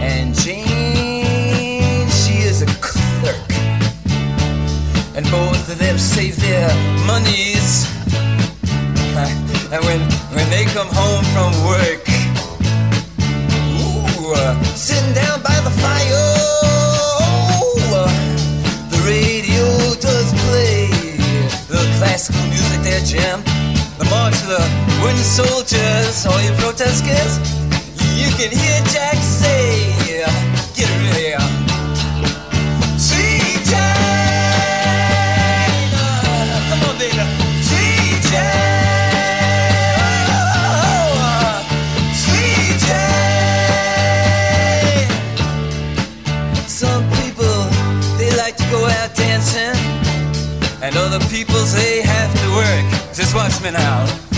And 0.00 0.34
Jane, 0.34 2.08
she 2.08 2.36
is 2.48 2.62
a 2.62 2.66
clerk. 2.80 3.36
And 5.14 5.30
both 5.30 5.68
of 5.68 5.78
them 5.78 5.98
save 5.98 6.40
their 6.40 6.66
monies. 7.04 7.84
And 9.70 9.84
when, 9.84 10.00
when 10.34 10.48
they 10.48 10.64
come 10.64 10.88
home 10.88 11.24
from 11.36 11.52
work, 11.68 12.08
ooh, 13.76 14.32
uh, 14.32 14.62
sitting 14.74 15.12
down 15.12 15.42
by 15.42 15.60
the 15.60 15.70
fire, 15.84 16.24
uh, 17.92 18.08
the 18.88 19.00
radio 19.04 19.66
does 20.00 20.32
play 20.48 20.88
the 21.68 21.84
classical 21.98 22.40
music 22.48 22.80
there, 22.80 23.04
Jim. 23.04 23.44
The 23.98 24.06
march 24.08 24.34
of 24.40 24.48
the 24.48 24.79
soldiers, 25.22 26.26
all 26.26 26.40
you 26.42 26.52
protesters. 26.58 27.38
You 28.16 28.30
can 28.38 28.50
hear 28.50 28.82
Jack 28.92 29.16
say, 29.16 29.92
get 30.74 30.88
Jane, 33.70 33.80
uh, 35.94 36.60
come 36.68 36.82
on, 36.88 36.94
baby. 36.98 37.24
Sweet 37.62 38.22
Jane, 38.30 38.70
Sweet 42.22 42.80
Some 46.66 47.04
people, 47.22 47.68
they 48.18 48.30
like 48.36 48.56
to 48.56 48.64
go 48.70 48.86
out 48.86 49.14
dancing, 49.14 49.76
and 50.82 50.96
other 50.96 51.20
people, 51.28 51.60
they 51.76 52.02
have 52.02 52.32
to 52.42 52.48
work. 52.56 52.86
Just 53.14 53.34
watch 53.34 53.60
me 53.62 53.70
now. 53.70 54.29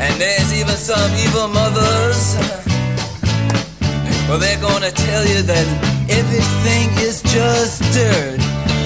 And 0.00 0.14
there's 0.20 0.52
even 0.54 0.76
some 0.76 1.10
evil 1.24 1.48
mothers 1.48 2.36
Well, 4.28 4.38
they're 4.38 4.60
gonna 4.60 4.92
tell 4.92 5.26
you 5.26 5.42
that 5.42 5.66
everything 6.08 6.86
is 7.02 7.20
just 7.22 7.82
dirt. 7.92 8.38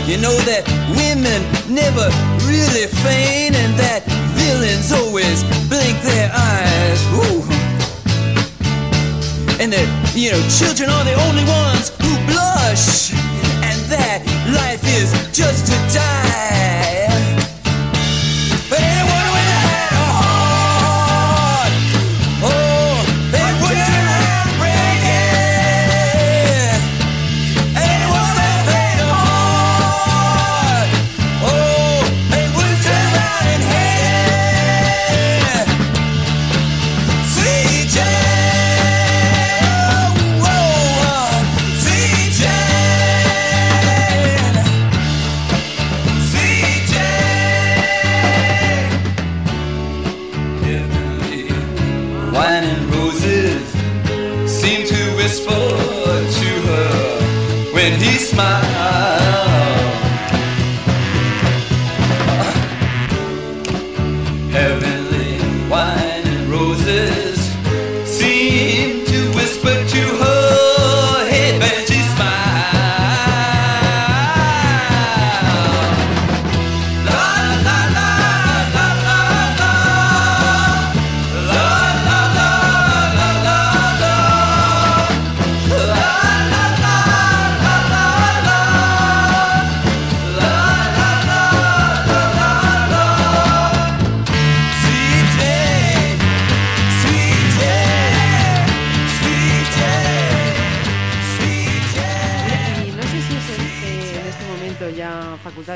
You 0.09 0.17
know 0.17 0.37
that 0.49 0.65
women 0.97 1.41
never 1.69 2.09
really 2.49 2.87
feign 3.05 3.55
and 3.55 3.77
that 3.79 4.03
villains 4.35 4.91
always 4.91 5.45
blink 5.69 6.01
their 6.03 6.31
eyes. 6.33 7.01
Ooh. 7.13 7.43
And 9.61 9.73
that, 9.73 9.89
you 10.17 10.33
know, 10.33 10.43
children 10.49 10.91
are 10.91 11.05
the 11.05 11.15
only 11.29 11.45
ones 11.45 11.91
who 12.01 12.13
blush. 12.27 13.13
And 13.63 13.79
that 13.93 14.25
life 14.49 14.83
is 14.97 15.13
just 15.37 15.67
to 15.67 15.77
die. 15.95 16.32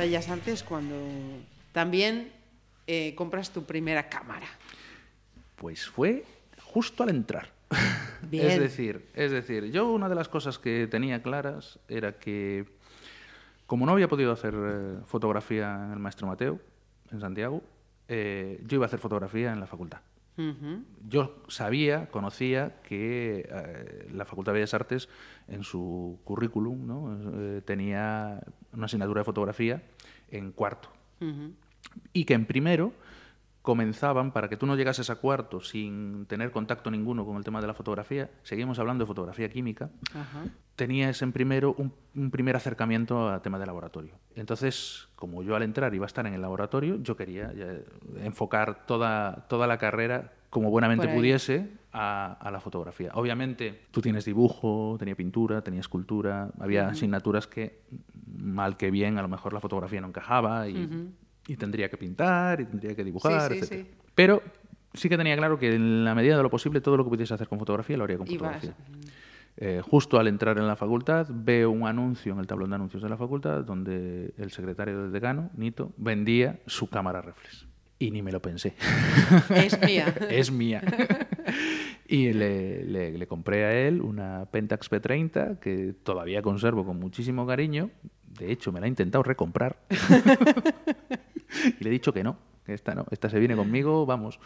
Bellas 0.07 0.29
Artes 0.29 0.63
cuando 0.63 0.95
también 1.73 2.31
eh, 2.87 3.13
compras 3.17 3.53
tu 3.53 3.65
primera 3.65 4.09
cámara. 4.09 4.47
Pues 5.57 5.89
fue 5.89 6.25
justo 6.63 7.03
al 7.03 7.09
entrar. 7.09 7.51
Bien. 8.23 8.47
Es 8.47 8.61
decir, 8.61 9.09
es 9.15 9.33
decir, 9.33 9.73
yo 9.73 9.91
una 9.91 10.09
de 10.09 10.15
las 10.15 10.29
cosas 10.29 10.61
que 10.61 10.87
tenía 10.87 11.25
claras 11.25 11.81
era 11.89 12.21
que 12.21 12.67
como 13.67 13.85
no 13.85 13.91
había 13.91 14.07
podido 14.07 14.31
hacer 14.31 14.55
eh, 14.57 14.99
fotografía 15.07 15.75
en 15.87 15.95
el 15.95 15.99
Maestro 15.99 16.29
Mateo, 16.29 16.61
en 17.11 17.21
Santiago, 17.21 17.65
eh, 18.07 18.63
yo 18.65 18.77
iba 18.77 18.85
a 18.85 18.87
hacer 18.87 19.01
fotografía 19.01 19.53
en 19.53 19.59
la 19.59 19.67
facultad. 19.67 20.03
Yo 21.09 21.43
sabía, 21.49 22.11
conocía 22.11 22.83
que 22.83 23.49
eh, 23.51 24.09
la 24.13 24.27
Facultad 24.27 24.53
de 24.53 24.59
Bellas 24.59 24.75
Artes 24.75 25.09
en 25.49 25.63
su 25.63 26.19
currículum 26.25 26.87
¿no? 26.87 27.19
Eh, 27.41 27.63
tenía 27.65 28.41
una 28.73 28.85
asignatura 28.85 29.21
de 29.21 29.25
fotografía 29.25 29.83
en 30.31 30.53
cuarto 30.53 30.91
y 32.13 32.25
que 32.25 32.35
en 32.35 32.47
primero 32.47 32.93
comenzaban, 33.67 34.31
para 34.31 34.49
que 34.49 34.57
tú 34.57 34.65
no 34.65 34.77
llegases 34.77 35.11
a 35.11 35.17
cuarto 35.17 35.61
sin 35.61 36.27
tener 36.27 36.53
contacto 36.53 36.89
ninguno 36.89 37.27
con 37.27 37.37
el 37.37 37.43
tema 37.43 37.61
de 37.61 37.67
la 37.67 37.75
fotografía, 37.75 38.31
seguimos 38.45 38.79
hablando 38.79 39.03
de 39.03 39.09
fotografía 39.09 39.49
química, 39.49 39.91
Ajá. 40.15 40.45
tenías 40.77 41.21
en 41.23 41.33
primero 41.33 41.75
un, 41.77 41.93
un 42.15 42.31
primer 42.31 42.55
acercamiento 42.55 43.29
a 43.29 43.43
tema 43.43 43.59
de 43.59 43.67
laboratorio. 43.67 44.15
Entonces, 44.37 45.09
como 45.17 45.43
yo 45.43 45.57
al 45.57 45.65
entrar 45.65 45.93
iba 45.97 46.05
a 46.05 46.07
estar 46.07 46.25
en 46.29 46.35
el 46.35 46.43
laboratorio, 46.43 47.03
yo 47.03 47.17
quería 47.17 47.53
ya 47.55 47.75
enfocar 48.23 48.87
toda, 48.87 49.47
toda 49.49 49.67
la 49.67 49.79
carrera 49.79 50.33
como 50.49 50.71
buenamente 50.71 51.09
pudiese 51.09 51.69
a, 51.93 52.35
a 52.41 52.51
la 52.53 52.61
fotografía. 52.61 53.11
Obviamente, 53.15 53.83
tú 53.91 54.01
tienes 54.01 54.25
dibujo, 54.25 54.95
tenía 54.97 55.17
pintura, 55.17 55.63
tenía 55.63 55.81
escultura, 55.81 56.51
había 56.61 56.87
asignaturas 56.89 57.49
que, 57.49 57.81
mal 58.39 58.77
que 58.77 58.91
bien, 58.91 59.19
a 59.19 59.23
lo 59.23 59.29
mejor 59.29 59.53
la 59.53 59.61
fotografía 59.61 60.01
no 60.01 60.09
encajaba 60.09 60.69
y, 60.69 61.11
y 61.49 61.57
tendría 61.57 61.89
que 61.89 61.97
pintar 61.97 62.61
y 62.61 62.67
tendría 62.67 62.95
que 62.95 63.05
dibujar, 63.05 63.53
Sí, 63.53 63.59
sí, 63.63 63.75
etc. 63.75 63.83
sí. 63.87 63.91
Pero 64.15 64.43
sí 64.95 65.09
que 65.09 65.17
tenía 65.17 65.37
claro 65.37 65.59
que 65.59 65.75
en 65.75 66.05
la 66.05 66.15
medida 66.15 66.37
de 66.37 66.43
lo 66.43 66.51
posible 66.51 66.81
todo 66.81 66.97
lo 66.97 67.05
que 67.05 67.11
pudiese 67.11 67.35
hacer 67.35 67.49
con 67.49 67.59
fotografía 67.59 67.97
lo 67.97 68.05
haría 68.05 68.19
con 68.19 68.27
Y 68.31 68.33
fotografía. 68.39 68.75
Eh, 69.59 69.81
justo 69.83 70.19
al 70.19 70.29
entrar 70.29 70.59
en 70.59 70.67
la 70.67 70.77
facultad 70.77 71.27
veo 71.31 71.71
un 71.71 71.87
anuncio 71.87 72.33
en 72.35 72.41
el 72.41 72.47
tablón 72.47 72.69
de 72.71 72.77
anuncios 72.77 73.03
de 73.03 73.09
la 73.09 73.17
facultad 73.17 73.65
donde 73.65 74.35
el 74.37 74.51
secretario 74.51 75.01
del 75.03 75.13
decano, 75.13 75.51
Nito, 75.57 75.93
vendía 75.97 76.61
su 76.67 76.89
cámara 76.91 77.23
reflex. 77.23 77.67
Y 77.99 78.11
ni 78.11 78.21
me 78.21 78.31
lo 78.33 78.43
pensé. 78.43 78.75
Es 79.55 79.81
mía. 79.81 80.15
es 80.31 80.53
mía. 80.53 80.83
y 82.07 82.33
le, 82.35 82.85
le- 82.85 83.17
le 83.17 83.27
compré 83.27 83.65
a 83.65 83.73
él 83.89 84.03
una 84.03 84.45
Pentax 84.51 84.91
P30 84.91 85.59
que 85.59 85.95
todavía 86.03 86.43
conservo 86.43 86.85
con 86.85 86.99
muchísimo 87.01 87.47
cariño. 87.47 87.91
De 88.39 88.53
hecho, 88.53 88.73
me 88.73 88.81
la 88.81 88.87
ha 88.87 88.89
intentado 88.89 89.23
recomprar. 89.23 89.77
y 91.81 91.85
le 91.85 91.91
he 91.91 91.93
dicho 91.93 92.13
que 92.13 92.23
no, 92.23 92.37
que 92.65 92.75
esta 92.75 92.95
no, 92.95 93.07
esta 93.11 93.31
se 93.31 93.39
viene 93.39 93.57
conmigo, 93.57 94.07
vamos, 94.07 94.39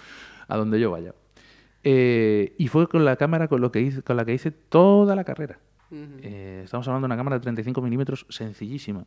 a 0.49 0.57
donde 0.57 0.81
yo 0.81 0.91
vaya. 0.91 1.15
Eh, 1.83 2.55
y 2.59 2.69
fue 2.69 2.87
con 2.89 3.05
la 3.05 3.17
cámara 3.17 3.49
con, 3.49 3.61
lo 3.61 3.73
que 3.73 3.81
hice, 3.81 4.03
con 4.03 4.17
la 4.17 4.25
que 4.25 4.35
hice 4.35 4.51
toda 4.51 5.17
la 5.17 5.25
carrera. 5.25 5.59
Eh, 5.93 6.61
estamos 6.65 6.87
hablando 6.87 7.07
de 7.07 7.09
una 7.09 7.17
cámara 7.17 7.39
de 7.39 7.43
35 7.43 7.83
milímetros 7.83 8.27
sencillísima. 8.29 9.05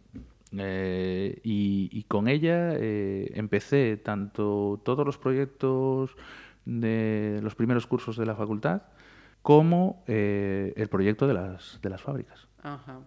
Eh, 0.57 1.39
y, 1.43 1.89
y 1.91 2.03
con 2.03 2.27
ella 2.27 2.73
empecé 2.75 3.97
tanto 3.97 4.81
todos 4.83 5.05
los 5.05 5.17
proyectos 5.17 6.15
de 6.65 7.39
los 7.41 7.55
primeros 7.55 7.87
cursos 7.87 8.17
de 8.17 8.25
la 8.25 8.35
facultad 8.35 8.81
como 9.41 10.03
el 10.07 10.87
proyecto 10.89 11.27
de 11.27 11.35
las, 11.35 11.79
de 11.81 11.89
las 11.89 12.01
fábricas. 12.01 12.47
Ajá. 12.61 12.99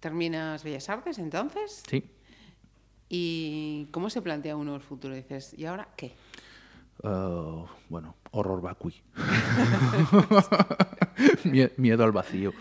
¿Terminas 0.00 0.64
Bellas 0.64 0.88
Artes 0.88 1.18
entonces? 1.18 1.82
Sí. 1.88 2.04
¿Y 3.08 3.86
cómo 3.90 4.08
se 4.10 4.22
plantea 4.22 4.56
uno 4.56 4.74
el 4.74 4.80
futuro? 4.80 5.14
Dices, 5.14 5.54
¿y 5.58 5.66
ahora 5.66 5.88
qué? 5.96 6.12
Ah, 7.02 7.64
bueno, 7.88 8.14
horror 8.30 8.60
vacui. 8.62 8.94
Mie- 11.44 11.72
miedo 11.76 12.04
al 12.04 12.12
vacío. 12.12 12.52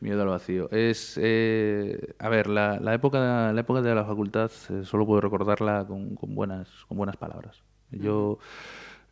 Miedo 0.00 0.22
al 0.22 0.28
vacío. 0.28 0.70
Es, 0.70 1.18
eh, 1.22 2.14
a 2.18 2.28
ver, 2.28 2.48
la, 2.48 2.78
la 2.80 2.94
época, 2.94 3.52
la 3.52 3.60
época 3.60 3.82
de 3.82 3.94
la 3.94 4.04
facultad 4.04 4.50
eh, 4.70 4.84
solo 4.84 5.06
puedo 5.06 5.20
recordarla 5.20 5.84
con, 5.86 6.14
con 6.14 6.34
buenas, 6.34 6.68
con 6.88 6.96
buenas 6.96 7.16
palabras. 7.16 7.62
Yo 7.90 8.38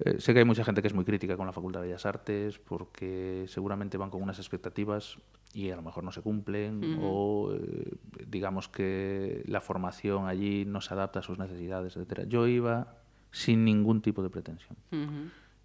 eh, 0.01 0.17
sé 0.19 0.33
que 0.33 0.41
hay 0.41 0.45
mucha 0.45 0.65
gente 0.65 0.83
que 0.83 0.89
es 0.89 0.95
muy 0.95 1.05
crítica 1.05 1.37
con 1.37 1.47
la 1.47 1.53
Facultad 1.53 1.81
de 1.81 1.87
Bellas 1.87 2.07
Artes 2.07 2.59
porque 2.59 3.45
seguramente 3.49 3.97
van 3.97 4.11
con 4.11 4.23
unas 4.23 4.39
expectativas 4.39 5.19
y 5.53 5.71
a 5.71 5.77
lo 5.77 5.83
mejor 5.83 6.03
no 6.03 6.11
se 6.11 6.21
cumplen 6.21 6.99
o 7.01 7.53
eh, 7.55 7.93
digamos 8.27 8.69
que 8.69 9.45
la 9.47 9.61
formación 9.61 10.27
allí 10.27 10.65
no 10.65 10.81
se 10.81 10.95
adapta 10.95 11.21
a 11.21 11.23
sus 11.23 11.39
necesidades, 11.39 11.97
etcétera. 11.97 12.25
Yo 12.25 12.49
iba 12.49 12.97
sin 13.31 13.65
ningún 13.65 14.01
tipo 14.01 14.23
de 14.23 14.31
pretensión. 14.31 14.77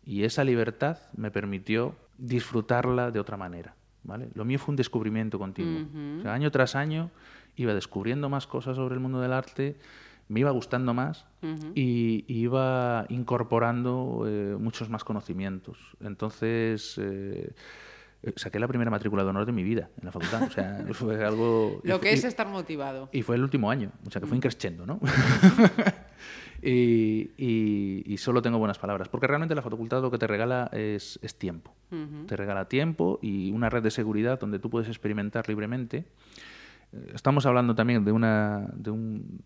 Y 0.05 0.23
esa 0.23 0.43
libertad 0.43 0.99
me 1.15 1.31
permitió 1.31 1.95
disfrutarla 2.17 3.11
de 3.11 3.19
otra 3.19 3.37
manera. 3.37 3.75
¿vale? 4.03 4.29
Lo 4.33 4.45
mío 4.45 4.59
fue 4.59 4.73
un 4.73 4.75
descubrimiento 4.75 5.39
continuo. 5.39 5.87
O 6.19 6.21
sea, 6.21 6.33
año 6.33 6.51
tras 6.51 6.75
año 6.75 7.11
iba 7.55 7.73
descubriendo 7.73 8.29
más 8.29 8.47
cosas 8.47 8.75
sobre 8.75 8.95
el 8.95 9.01
mundo 9.01 9.19
del 9.21 9.33
arte, 9.33 9.75
me 10.29 10.39
iba 10.39 10.51
gustando 10.51 10.93
más 10.93 11.25
y, 11.75 12.23
y 12.27 12.39
iba 12.43 13.05
incorporando 13.09 14.23
eh, 14.27 14.55
muchos 14.59 14.89
más 14.89 15.03
conocimientos. 15.03 15.77
Entonces, 16.01 16.97
eh, 17.01 17.51
eh, 18.23 18.33
saqué 18.35 18.59
la 18.59 18.67
primera 18.67 18.91
matrícula 18.91 19.23
de 19.23 19.29
honor 19.29 19.45
de 19.45 19.51
mi 19.51 19.63
vida 19.63 19.89
en 19.99 20.05
la 20.05 20.11
facultad. 20.11 20.43
O 20.43 20.49
sea, 20.51 20.85
fue 20.93 21.25
algo... 21.25 21.81
Lo 21.83 21.97
y- 21.97 21.99
que 21.99 22.13
es 22.13 22.23
y- 22.23 22.27
estar 22.27 22.47
motivado. 22.47 23.09
y 23.11 23.21
fue 23.23 23.35
el 23.35 23.43
último 23.43 23.69
año, 23.71 23.91
o 24.07 24.11
sea 24.11 24.21
que 24.21 24.27
fue 24.27 24.37
increscendo, 24.37 24.85
¿no? 24.85 24.99
y, 26.61 27.31
y- 27.37 28.03
y 28.05 28.17
solo 28.17 28.41
tengo 28.41 28.57
buenas 28.57 28.77
palabras, 28.79 29.07
porque 29.09 29.27
realmente 29.27 29.55
la 29.55 29.61
facultad 29.61 30.01
lo 30.01 30.11
que 30.11 30.17
te 30.17 30.27
regala 30.27 30.69
es, 30.73 31.19
es 31.21 31.35
tiempo. 31.35 31.73
Te 32.27 32.35
regala 32.35 32.65
tiempo 32.69 33.17
y 33.21 33.51
una 33.51 33.69
red 33.69 33.81
de 33.81 33.89
seguridad 33.91 34.39
donde 34.39 34.59
tú 34.59 34.69
puedes 34.69 34.89
experimentar 34.89 35.47
libremente. 35.49 36.05
Estamos 37.13 37.45
hablando 37.45 37.75
también 37.75 38.03
de, 38.03 38.11
una, 38.11 38.67
de 38.73 38.89
un 38.91 39.41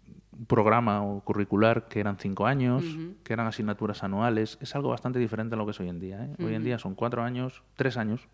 programa 0.47 1.03
o 1.03 1.19
curricular 1.21 1.87
que 1.87 1.99
eran 1.99 2.17
cinco 2.17 2.45
años, 2.45 2.83
que 3.23 3.33
eran 3.33 3.47
asignaturas 3.47 4.03
anuales. 4.03 4.57
Es 4.61 4.75
algo 4.75 4.89
bastante 4.89 5.19
diferente 5.19 5.55
a 5.55 5.57
lo 5.57 5.65
que 5.65 5.71
es 5.71 5.79
hoy 5.79 5.89
en 5.89 5.99
día. 5.99 6.23
¿eh? 6.25 6.35
Hoy 6.43 6.55
en 6.55 6.63
día 6.63 6.79
son 6.79 6.95
cuatro 6.95 7.21
años, 7.21 7.61
tres 7.75 7.97
años, 7.97 8.27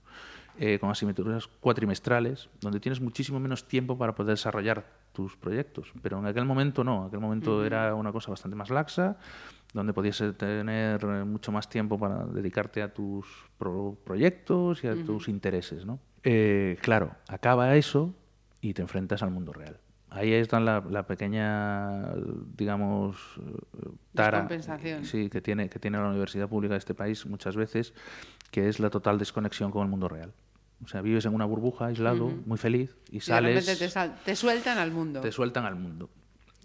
eh, 0.60 0.78
con 0.80 0.90
asignaturas 0.92 1.48
cuatrimestrales, 1.48 2.50
donde 2.62 2.80
tienes 2.80 3.02
muchísimo 3.02 3.40
menos 3.40 3.68
tiempo 3.68 3.98
para 3.98 4.14
poder 4.14 4.36
desarrollar 4.36 4.86
tus 5.14 5.36
proyectos. 5.38 5.92
Pero 6.04 6.20
en 6.20 6.28
aquel 6.28 6.46
momento 6.46 6.84
no, 6.84 7.02
en 7.02 7.08
aquel 7.08 7.20
momento 7.20 7.66
era 7.66 7.96
una 7.96 8.12
cosa 8.12 8.30
bastante 8.32 8.56
más 8.56 8.70
laxa, 8.70 9.18
donde 9.74 9.92
podías 9.94 10.20
eh, 10.22 10.34
tener 10.34 11.04
eh, 11.04 11.24
mucho 11.24 11.52
más 11.52 11.68
tiempo 11.70 11.98
para 11.98 12.26
dedicarte 12.26 12.82
a 12.84 12.94
tus 12.94 13.26
pro- 13.58 13.98
proyectos 14.04 14.84
y 14.84 14.88
a 14.88 14.96
tus 15.04 15.28
intereses. 15.30 15.86
¿no? 15.86 16.00
Eh, 16.24 16.78
claro, 16.82 17.12
acaba 17.28 17.76
eso 17.76 18.14
y 18.62 18.74
te 18.74 18.82
enfrentas 18.82 19.24
al 19.24 19.32
mundo 19.32 19.54
real. 19.54 19.80
Ahí 20.12 20.34
está 20.34 20.60
la, 20.60 20.84
la 20.90 21.06
pequeña, 21.06 22.14
digamos, 22.58 23.16
eh, 23.38 23.90
tara 24.16 24.48
sí, 25.06 25.30
que, 25.30 25.40
tiene, 25.42 25.70
que 25.70 25.78
tiene 25.80 26.00
la 26.00 26.10
universidad 26.10 26.50
pública 26.50 26.74
de 26.74 26.80
este 26.80 26.96
país 26.96 27.26
muchas 27.28 27.56
veces, 27.56 27.94
que 28.50 28.68
es 28.70 28.80
la 28.80 28.90
total 28.90 29.20
desconexión 29.20 29.72
con 29.72 29.84
el 29.84 29.90
mundo 29.90 30.10
real. 30.10 30.34
O 30.84 30.88
sea, 30.88 31.02
vives 31.02 31.26
en 31.26 31.36
una 31.36 31.46
burbuja, 31.46 31.88
aislado, 31.88 32.34
muy 32.46 32.58
feliz, 32.58 32.96
y 33.12 33.18
Y 33.18 33.20
de 33.20 33.22
sales 33.22 33.66
repente 33.66 33.86
te, 33.86 33.90
sal- 33.90 34.16
te 34.26 34.36
sueltan 34.36 34.78
al 34.80 34.92
mundo. 34.92 35.22
te 35.22 35.32
sueltan 35.32 35.66
al 35.66 35.76
mundo. 35.76 36.10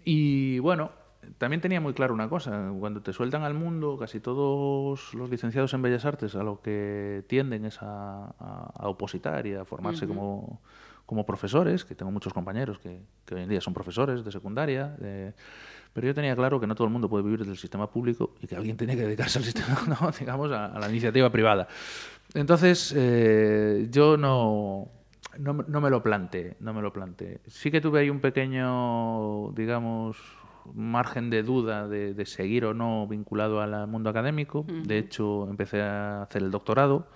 Y 0.03 0.57
bueno, 0.59 0.91
también 1.37 1.61
tenía 1.61 1.81
muy 1.81 1.93
claro 1.93 2.13
una 2.13 2.29
cosa, 2.29 2.71
cuando 2.79 3.01
te 3.01 3.13
sueltan 3.13 3.43
al 3.43 3.53
mundo, 3.53 3.97
casi 3.97 4.19
todos 4.19 5.13
los 5.13 5.29
licenciados 5.29 5.73
en 5.75 5.81
Bellas 5.83 6.05
Artes 6.05 6.33
a 6.35 6.43
lo 6.43 6.61
que 6.61 7.23
tienden 7.27 7.65
es 7.65 7.79
a, 7.81 8.25
a- 8.39 8.71
a 8.75 8.87
opositar 8.87 9.45
y 9.45 9.53
a 9.53 9.65
formarse 9.65 10.07
como, 10.07 10.61
como 11.05 11.25
profesores, 11.25 11.85
que 11.85 11.95
tengo 11.95 12.11
muchos 12.11 12.33
compañeros 12.33 12.79
que, 12.79 12.99
que 13.25 13.35
hoy 13.35 13.43
en 13.43 13.49
día 13.49 13.61
son 13.61 13.73
profesores 13.73 14.23
de 14.25 14.31
secundaria, 14.31 14.87
de- 14.99 15.33
pero 15.93 16.07
yo 16.07 16.13
tenía 16.13 16.35
claro 16.35 16.59
que 16.59 16.67
no 16.67 16.75
todo 16.75 16.87
el 16.87 16.91
mundo 16.91 17.07
puede 17.07 17.23
vivir 17.23 17.45
del 17.45 17.57
sistema 17.57 17.89
público 17.89 18.35
y 18.41 18.47
que 18.47 18.55
alguien 18.55 18.75
tenía 18.75 18.95
que 18.95 19.03
dedicarse 19.03 19.39
al 19.39 19.45
sistema, 19.45 19.77
no, 20.01 20.11
digamos, 20.11 20.51
a, 20.51 20.77
la 20.79 20.89
iniciativa 20.89 21.29
privada. 21.29 21.67
Entonces, 22.33 22.93
eh, 22.97 23.87
yo 23.91 24.17
no, 24.17 24.89
no, 25.37 25.53
no 25.53 25.81
me 25.81 25.89
lo 25.89 26.03
planteé, 26.03 26.57
no 26.59 26.73
me 26.73 26.81
lo 26.81 26.91
planteé. 26.91 27.39
Sí 27.47 27.71
que 27.71 27.79
tuve 27.79 28.01
ahí 28.01 28.09
un 28.09 28.19
pequeño, 28.19 29.51
digamos, 29.51 30.17
margen 30.73 31.29
de 31.29 31.43
duda 31.43 31.87
de, 31.87 32.13
de 32.13 32.25
seguir 32.25 32.65
o 32.65 32.73
no 32.73 33.07
vinculado 33.07 33.61
al 33.61 33.87
mundo 33.87 34.09
académico. 34.09 34.65
De 34.67 34.97
hecho, 34.97 35.47
empecé 35.49 35.81
a 35.81 36.23
hacer 36.23 36.41
el 36.43 36.51
doctorado, 36.51 37.07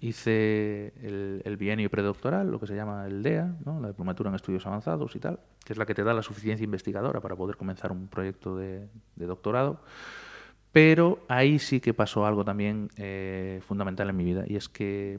hice 0.00 0.92
el, 1.02 1.42
el 1.44 1.56
bienio 1.56 1.90
predoctoral, 1.90 2.50
lo 2.50 2.58
que 2.58 2.66
se 2.66 2.74
llama 2.74 3.06
el 3.06 3.22
DEA, 3.22 3.56
¿no? 3.64 3.80
la 3.80 3.88
diplomatura 3.88 4.30
en 4.30 4.36
estudios 4.36 4.66
avanzados 4.66 5.14
y 5.16 5.18
tal, 5.18 5.40
que 5.64 5.72
es 5.72 5.78
la 5.78 5.86
que 5.86 5.94
te 5.94 6.04
da 6.04 6.14
la 6.14 6.22
suficiencia 6.22 6.64
investigadora 6.64 7.20
para 7.20 7.36
poder 7.36 7.56
comenzar 7.56 7.92
un 7.92 8.08
proyecto 8.08 8.56
de, 8.56 8.88
de 9.16 9.26
doctorado. 9.26 9.80
Pero 10.72 11.24
ahí 11.28 11.58
sí 11.58 11.80
que 11.80 11.94
pasó 11.94 12.26
algo 12.26 12.44
también 12.44 12.90
eh, 12.96 13.60
fundamental 13.66 14.08
en 14.08 14.16
mi 14.16 14.24
vida, 14.24 14.44
y 14.46 14.56
es 14.56 14.68
que 14.68 15.18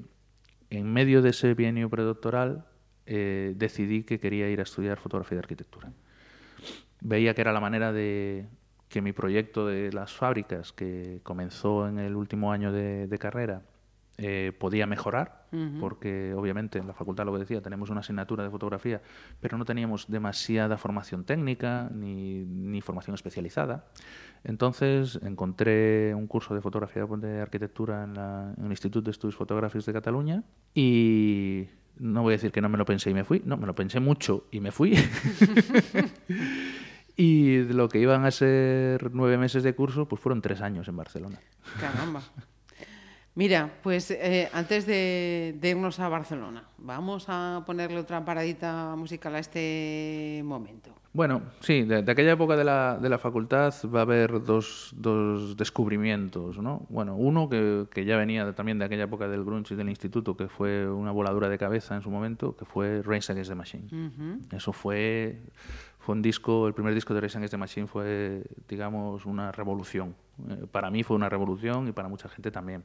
en 0.70 0.92
medio 0.92 1.22
de 1.22 1.30
ese 1.30 1.54
bienio 1.54 1.90
predoctoral 1.90 2.66
eh, 3.06 3.54
decidí 3.58 4.04
que 4.04 4.20
quería 4.20 4.50
ir 4.50 4.60
a 4.62 4.64
estudiar 4.64 4.98
fotografía 4.98 5.36
de 5.36 5.40
arquitectura. 5.40 5.92
Veía 7.02 7.34
que 7.34 7.42
era 7.42 7.52
la 7.52 7.60
manera 7.60 7.92
de 7.92 8.46
que 8.88 9.02
mi 9.02 9.12
proyecto 9.14 9.66
de 9.68 9.92
las 9.92 10.14
fábricas, 10.14 10.72
que 10.72 11.20
comenzó 11.24 11.88
en 11.88 11.98
el 12.00 12.16
último 12.16 12.52
año 12.52 12.72
de, 12.72 13.08
de 13.08 13.18
carrera, 13.18 13.62
eh, 14.18 14.52
podía 14.60 14.86
mejorar, 14.86 15.48
porque 15.80 16.34
obviamente 16.36 16.78
en 16.78 16.86
la 16.88 16.94
facultad, 16.94 17.26
lo 17.26 17.34
que 17.34 17.40
decía, 17.40 17.62
tenemos 17.62 17.90
una 17.90 18.02
asignatura 18.02 18.44
de 18.44 18.50
fotografía, 18.52 19.02
pero 19.40 19.58
no 19.58 19.66
teníamos 19.66 20.08
demasiada 20.12 20.78
formación 20.78 21.24
técnica 21.24 21.90
ni, 21.94 22.44
ni 22.46 22.82
formación 22.82 23.16
especializada. 23.16 23.86
Entonces 24.44 25.20
encontré 25.24 26.14
un 26.14 26.28
curso 26.28 26.54
de 26.54 26.62
fotografía 26.62 27.06
de 27.06 27.42
arquitectura 27.42 28.04
en, 28.04 28.14
la- 28.14 28.54
en 28.58 28.66
el 28.66 28.72
Instituto 28.72 29.06
de 29.06 29.12
Estudios 29.12 29.36
Fotográficos 29.36 29.86
de 29.86 29.94
Cataluña 29.94 30.44
y 30.76 31.68
no 31.98 32.22
voy 32.22 32.34
a 32.34 32.36
decir 32.38 32.52
que 32.52 32.62
no 32.62 32.70
me 32.70 32.78
lo 32.78 32.86
pensé 32.86 33.10
y 33.10 33.14
me 33.14 33.24
fui, 33.24 33.42
no, 33.46 33.58
me 33.58 33.66
lo 33.66 33.74
pensé 33.76 34.00
mucho 34.00 34.46
y 34.52 34.60
me 34.60 34.72
fui. 34.72 34.94
y 37.22 37.58
de 37.58 37.74
lo 37.76 37.88
que 37.88 38.00
iban 38.00 38.26
a 38.26 38.32
ser 38.32 39.12
nueve 39.14 39.38
meses 39.38 39.62
de 39.62 39.76
curso, 39.76 40.08
pues 40.08 40.20
fueron 40.20 40.42
tres 40.42 40.62
años 40.62 40.88
en 40.88 40.98
Barcelona. 40.98 41.40
Caramba. 41.80 42.22
Mira, 43.36 43.70
pues 43.84 44.10
eh, 44.12 44.50
antes 44.54 44.86
de, 44.86 45.56
de 45.62 45.70
irnos 45.70 46.00
a 46.00 46.10
Barcelona, 46.10 46.64
vamos 46.80 47.26
a 47.28 47.64
ponerle 47.66 48.00
otra 48.00 48.26
paradita 48.26 48.96
musical 48.98 49.36
a 49.36 49.40
este 49.40 50.42
momento. 50.44 50.96
Bueno, 51.14 51.42
sí, 51.60 51.84
de, 51.84 52.04
de 52.04 52.12
aquella 52.12 52.32
época 52.32 52.56
de 52.56 52.64
la, 52.64 52.98
de 52.98 53.10
la 53.10 53.18
facultad 53.18 53.74
va 53.94 54.00
a 54.00 54.02
haber 54.04 54.44
dos, 54.44 54.94
dos 54.96 55.56
descubrimientos, 55.58 56.58
¿no? 56.58 56.86
Bueno, 56.90 57.16
uno 57.16 57.50
que, 57.50 57.86
que 57.92 58.04
ya 58.06 58.18
venía 58.18 58.54
también 58.54 58.80
de 58.80 58.86
aquella 58.86 59.04
época 59.04 59.28
del 59.28 59.44
grunge 59.44 59.74
y 59.74 59.78
del 59.78 59.90
instituto, 59.90 60.36
que 60.36 60.48
fue 60.48 60.90
una 60.90 61.12
voladura 61.12 61.50
de 61.50 61.58
cabeza 61.58 61.96
en 61.96 62.02
su 62.02 62.10
momento, 62.10 62.56
que 62.56 62.66
fue 62.66 63.02
Rage 63.02 63.32
Against 63.32 63.50
the 63.50 63.56
Machine. 63.56 64.40
Eso 64.52 64.72
fue, 64.72 65.42
fue 66.02 66.16
un 66.16 66.22
disco, 66.22 66.68
el 66.68 66.74
primer 66.74 66.94
disco 66.94 67.14
de 67.14 67.22
Rage 67.22 67.38
Against 67.38 67.52
the 67.52 67.58
Machine 67.58 67.88
fue, 67.88 68.44
digamos, 68.68 69.26
una 69.26 69.52
revolución. 69.52 70.16
Eh, 70.50 70.66
para 70.72 70.90
mí 70.90 71.04
fue 71.04 71.16
una 71.16 71.30
revolución 71.30 71.88
y 71.88 71.92
para 71.92 72.10
mucha 72.10 72.28
gente 72.28 72.50
también. 72.52 72.84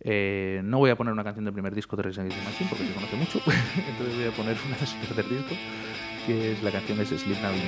Eh, 0.00 0.60
no 0.64 0.78
voy 0.78 0.90
a 0.90 0.96
poner 0.96 1.12
una 1.12 1.22
canción 1.22 1.44
del 1.44 1.54
primer 1.54 1.74
disco 1.74 1.94
de 1.96 2.02
Rage 2.04 2.20
Against 2.20 2.38
the 2.38 2.44
Machine 2.44 2.70
porque 2.70 2.86
se 2.86 2.94
conoce 2.94 3.16
mucho, 3.16 3.38
entonces 3.88 4.16
voy 4.16 4.26
a 4.26 4.32
poner 4.32 4.56
una 4.66 4.76
de 4.76 4.86
su 4.86 4.98
tercer 5.06 5.28
disco, 5.28 5.54
que 6.26 6.52
es 6.52 6.62
la 6.62 6.72
canción 6.72 7.00
es 7.00 7.08
Sleep 7.08 7.40
Now 7.40 7.52
in 7.52 7.60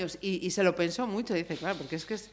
años 0.00 0.18
y, 0.20 0.44
y 0.46 0.50
se 0.50 0.62
lo 0.62 0.74
pensó 0.74 1.06
mucho, 1.06 1.34
dice, 1.34 1.56
claro, 1.56 1.76
porque 1.78 1.96
es 1.96 2.04
que 2.04 2.14
es, 2.14 2.32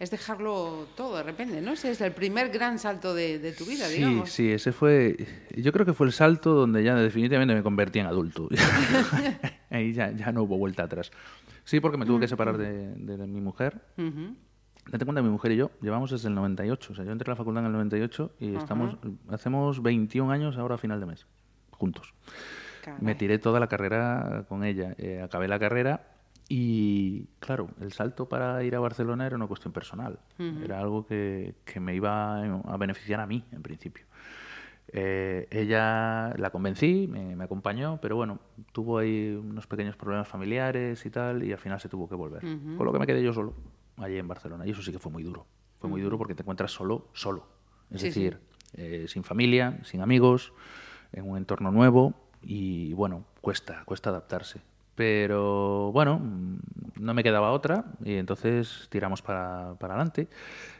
es 0.00 0.10
dejarlo 0.10 0.86
todo 0.96 1.16
de 1.16 1.22
repente, 1.22 1.60
¿no? 1.60 1.72
Ese 1.72 1.90
es 1.92 2.00
el 2.00 2.12
primer 2.12 2.50
gran 2.50 2.78
salto 2.78 3.14
de, 3.14 3.38
de 3.38 3.52
tu 3.52 3.64
vida, 3.64 3.86
Sí, 3.86 3.96
digamos. 3.96 4.30
sí, 4.30 4.50
ese 4.50 4.72
fue. 4.72 5.16
Yo 5.56 5.72
creo 5.72 5.86
que 5.86 5.92
fue 5.94 6.06
el 6.06 6.12
salto 6.12 6.52
donde 6.54 6.82
ya 6.82 6.94
definitivamente 6.96 7.54
me 7.54 7.62
convertí 7.62 8.00
en 8.00 8.06
adulto. 8.06 8.48
Ahí 9.70 9.92
ya, 9.92 10.10
ya 10.12 10.32
no 10.32 10.42
hubo 10.42 10.58
vuelta 10.58 10.84
atrás. 10.84 11.10
Sí, 11.64 11.80
porque 11.80 11.96
me 11.96 12.06
tuve 12.06 12.20
que 12.20 12.28
separar 12.28 12.58
de, 12.58 12.94
de 12.94 13.26
mi 13.26 13.40
mujer. 13.40 13.80
Ujú. 13.96 14.36
Date 14.90 15.04
cuenta, 15.06 15.22
mi 15.22 15.30
mujer 15.30 15.52
y 15.52 15.56
yo 15.56 15.70
llevamos 15.80 16.10
desde 16.10 16.28
el 16.28 16.34
98. 16.34 16.92
O 16.92 16.94
sea, 16.96 17.04
yo 17.04 17.12
entré 17.12 17.30
a 17.30 17.32
la 17.32 17.36
facultad 17.36 17.60
en 17.62 17.66
el 17.68 17.72
98 17.72 18.32
y 18.38 18.54
estamos, 18.54 18.96
hacemos 19.30 19.82
21 19.82 20.30
años 20.30 20.58
ahora 20.58 20.74
a 20.74 20.78
final 20.78 21.00
de 21.00 21.06
mes, 21.06 21.26
juntos. 21.70 22.12
Caray. 22.82 23.00
Me 23.00 23.14
tiré 23.14 23.38
toda 23.38 23.60
la 23.60 23.66
carrera 23.68 24.44
con 24.46 24.62
ella. 24.62 24.94
Eh, 24.98 25.22
acabé 25.22 25.48
la 25.48 25.58
carrera 25.58 26.13
y, 26.48 27.26
claro, 27.40 27.70
el 27.80 27.92
salto 27.92 28.28
para 28.28 28.62
ir 28.64 28.74
a 28.76 28.80
Barcelona 28.80 29.26
era 29.26 29.36
una 29.36 29.46
cuestión 29.46 29.72
personal. 29.72 30.18
Era 30.62 30.78
algo 30.80 31.06
que, 31.06 31.54
que 31.64 31.80
me 31.80 31.94
iba 31.94 32.42
a 32.42 32.76
beneficiar 32.76 33.20
a 33.20 33.26
mí, 33.26 33.44
en 33.52 33.62
principio. 33.62 34.04
Eh, 34.88 35.48
ella 35.50 36.34
la 36.36 36.50
convencí, 36.50 37.08
me, 37.08 37.34
me 37.34 37.44
acompañó, 37.44 37.98
pero 38.00 38.16
bueno, 38.16 38.38
tuvo 38.72 38.98
ahí 38.98 39.34
unos 39.34 39.66
pequeños 39.66 39.96
problemas 39.96 40.28
familiares 40.28 41.04
y 41.06 41.10
tal, 41.10 41.42
y 41.42 41.52
al 41.52 41.58
final 41.58 41.80
se 41.80 41.88
tuvo 41.88 42.08
que 42.08 42.14
volver. 42.14 42.40
Con 42.76 42.84
lo 42.86 42.92
que 42.92 42.98
me 42.98 43.06
quedé 43.06 43.22
yo 43.22 43.32
solo, 43.32 43.54
allí 43.96 44.18
en 44.18 44.28
Barcelona. 44.28 44.66
Y 44.66 44.70
eso 44.70 44.82
sí 44.82 44.92
que 44.92 44.98
fue 44.98 45.10
muy 45.10 45.22
duro. 45.22 45.46
Fue 45.76 45.88
muy 45.90 46.00
duro 46.00 46.16
porque 46.18 46.34
te 46.34 46.42
encuentras 46.42 46.70
solo, 46.72 47.08
solo. 47.12 47.46
Es 47.90 48.00
Sí, 48.02 48.12
sí. 48.12 48.20
decir, 48.24 48.40
eh, 48.74 49.06
sin 49.08 49.24
familia, 49.24 49.78
sin 49.84 50.00
amigos, 50.00 50.52
en 51.12 51.28
un 51.28 51.36
entorno 51.38 51.70
nuevo, 51.70 52.14
y 52.42 52.92
bueno, 52.92 53.24
cuesta, 53.40 53.82
cuesta 53.84 54.10
adaptarse. 54.10 54.60
Pero 54.94 55.90
bueno, 55.92 56.20
no 57.00 57.14
me 57.14 57.22
quedaba 57.22 57.50
otra 57.52 57.84
y 58.04 58.14
entonces 58.14 58.86
tiramos 58.90 59.22
para, 59.22 59.74
para 59.78 59.94
adelante. 59.94 60.28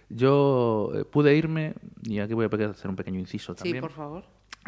Yo 0.08 0.90
eh, 0.94 1.04
pude 1.04 1.34
irme, 1.34 1.74
y 2.02 2.20
aquí 2.20 2.34
voy 2.34 2.44
a 2.44 2.66
hacer 2.70 2.88
un 2.90 2.96
pequeño 2.96 3.18
inciso 3.18 3.54
Sí, 3.54 3.58
también, 3.64 3.80
por 3.80 3.90
favor. 3.90 4.24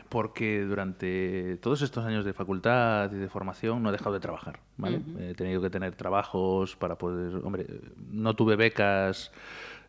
porque 0.08 0.62
durante 0.62 1.58
todos 1.58 1.82
estos 1.82 2.04
años 2.04 2.24
de 2.24 2.32
facultad 2.32 3.12
y 3.12 3.16
de 3.16 3.28
formación 3.28 3.82
no 3.82 3.90
he 3.90 3.92
dejado 3.92 4.14
de 4.14 4.20
trabajar, 4.20 4.60
¿vale? 4.76 5.02
He 5.18 5.34
tenido 5.34 5.60
que 5.60 5.70
tener 5.70 5.94
trabajos 5.94 6.74
para 6.76 6.96
poder... 6.98 7.36
Hombre, 7.44 7.66
no 8.10 8.34
tuve 8.34 8.56
becas... 8.56 9.30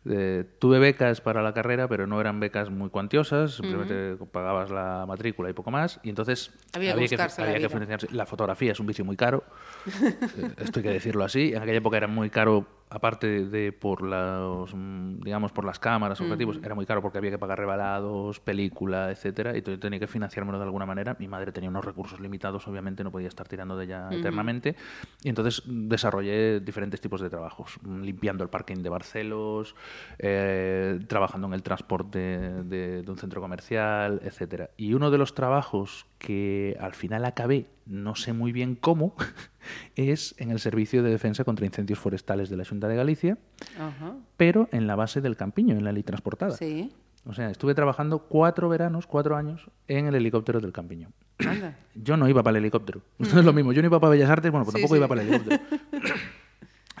eh, 0.04 0.44
tuve 0.58 0.78
becas 0.78 1.20
para 1.20 1.42
la 1.42 1.52
carrera, 1.52 1.88
pero 1.88 2.06
no 2.06 2.20
eran 2.20 2.40
becas 2.40 2.70
muy 2.70 2.90
cuantiosas, 2.90 3.54
simplemente 3.54 4.16
pagabas 4.30 4.70
la 4.70 5.04
matrícula 5.06 5.50
y 5.50 5.52
poco 5.52 5.70
más, 5.70 6.00
y 6.02 6.10
entonces 6.10 6.50
Había 6.72 6.94
que 6.94 7.16
la 7.16 7.24
había 7.24 7.58
que 7.58 7.68
financiarse. 7.68 8.08
La 8.12 8.26
fotografía 8.26 8.72
es 8.72 8.80
un 8.80 8.86
vicio 8.86 9.04
muy 9.04 9.16
caro, 9.16 9.44
eh, 10.02 10.50
esto 10.58 10.80
hay 10.80 10.82
que 10.82 10.90
decirlo 10.90 11.24
así. 11.24 11.52
En 11.52 11.62
aquella 11.62 11.78
época 11.78 11.96
era 11.96 12.06
muy 12.06 12.30
caro, 12.30 12.66
aparte 12.90 13.44
de 13.44 13.72
por 13.72 14.02
los, 14.02 14.74
mm, 14.74 15.20
digamos, 15.20 15.52
por 15.52 15.64
las 15.64 15.78
cámaras, 15.78 16.20
objetivos, 16.20 16.58
era 16.62 16.74
muy 16.74 16.86
caro 16.86 17.02
porque 17.02 17.18
había 17.18 17.30
que 17.30 17.38
pagar 17.38 17.58
revalados, 17.58 18.40
película, 18.40 19.10
etcétera, 19.10 19.56
y 19.56 19.62
yo 19.62 19.78
tenía 19.78 19.98
que 19.98 20.06
financiármelo 20.06 20.58
de 20.58 20.64
alguna 20.64 20.86
manera. 20.86 21.16
Mi 21.18 21.28
madre 21.28 21.52
tenía 21.52 21.70
unos 21.70 21.84
recursos 21.84 22.20
limitados, 22.20 22.66
obviamente 22.66 23.04
no 23.04 23.10
podía 23.10 23.28
estar 23.28 23.46
tirando 23.48 23.76
de 23.76 23.84
ella 23.84 24.08
eternamente, 24.10 24.76
y 25.22 25.28
entonces 25.28 25.62
mm, 25.66 25.88
desarrollé 25.88 26.60
diferentes 26.60 27.00
tipos 27.00 27.20
de 27.20 27.30
trabajos, 27.30 27.78
mm, 27.82 28.02
limpiando 28.02 28.44
el 28.44 28.50
parking 28.50 28.82
de 28.82 28.88
Barcelos, 28.88 29.74
eh, 30.18 30.98
trabajando 31.06 31.46
en 31.48 31.54
el 31.54 31.62
transporte 31.62 32.18
de, 32.18 33.02
de 33.02 33.10
un 33.10 33.18
centro 33.18 33.40
comercial, 33.40 34.20
etcétera. 34.24 34.70
Y 34.76 34.94
uno 34.94 35.10
de 35.10 35.18
los 35.18 35.34
trabajos 35.34 36.06
que 36.18 36.76
al 36.80 36.94
final 36.94 37.24
acabé, 37.24 37.66
no 37.86 38.14
sé 38.16 38.32
muy 38.32 38.52
bien 38.52 38.74
cómo, 38.74 39.14
es 39.96 40.34
en 40.38 40.50
el 40.50 40.58
Servicio 40.58 41.02
de 41.02 41.10
Defensa 41.10 41.44
contra 41.44 41.64
Incendios 41.66 41.98
Forestales 41.98 42.50
de 42.50 42.56
la 42.56 42.64
Junta 42.64 42.88
de 42.88 42.96
Galicia, 42.96 43.38
Ajá. 43.78 44.16
pero 44.36 44.68
en 44.72 44.86
la 44.86 44.96
base 44.96 45.20
del 45.20 45.36
Campiño, 45.36 45.76
en 45.76 45.84
la 45.84 45.92
ley 45.92 46.02
transportada. 46.02 46.52
Sí. 46.56 46.92
O 47.24 47.34
sea, 47.34 47.50
estuve 47.50 47.74
trabajando 47.74 48.20
cuatro 48.20 48.68
veranos, 48.68 49.06
cuatro 49.06 49.36
años, 49.36 49.68
en 49.86 50.06
el 50.06 50.14
helicóptero 50.14 50.60
del 50.60 50.72
Campiño. 50.72 51.10
Anda. 51.46 51.76
Yo 51.94 52.16
no 52.16 52.28
iba 52.28 52.42
para 52.42 52.56
el 52.58 52.64
helicóptero. 52.64 53.02
Esto 53.18 53.38
es 53.40 53.44
lo 53.44 53.52
mismo. 53.52 53.72
Yo 53.72 53.82
no 53.82 53.86
iba 53.88 54.00
para 54.00 54.10
Bellas 54.12 54.30
Artes, 54.30 54.50
bueno, 54.50 54.64
pues 54.64 54.74
Sí, 54.74 54.80
tampoco 54.82 54.94
sí. 54.94 54.98
iba 54.98 55.08
para 55.08 55.22
el 55.22 55.28
helicóptero. 55.28 55.62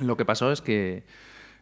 lo 0.00 0.16
que 0.16 0.24
pasó 0.24 0.52
es 0.52 0.60
que 0.60 1.04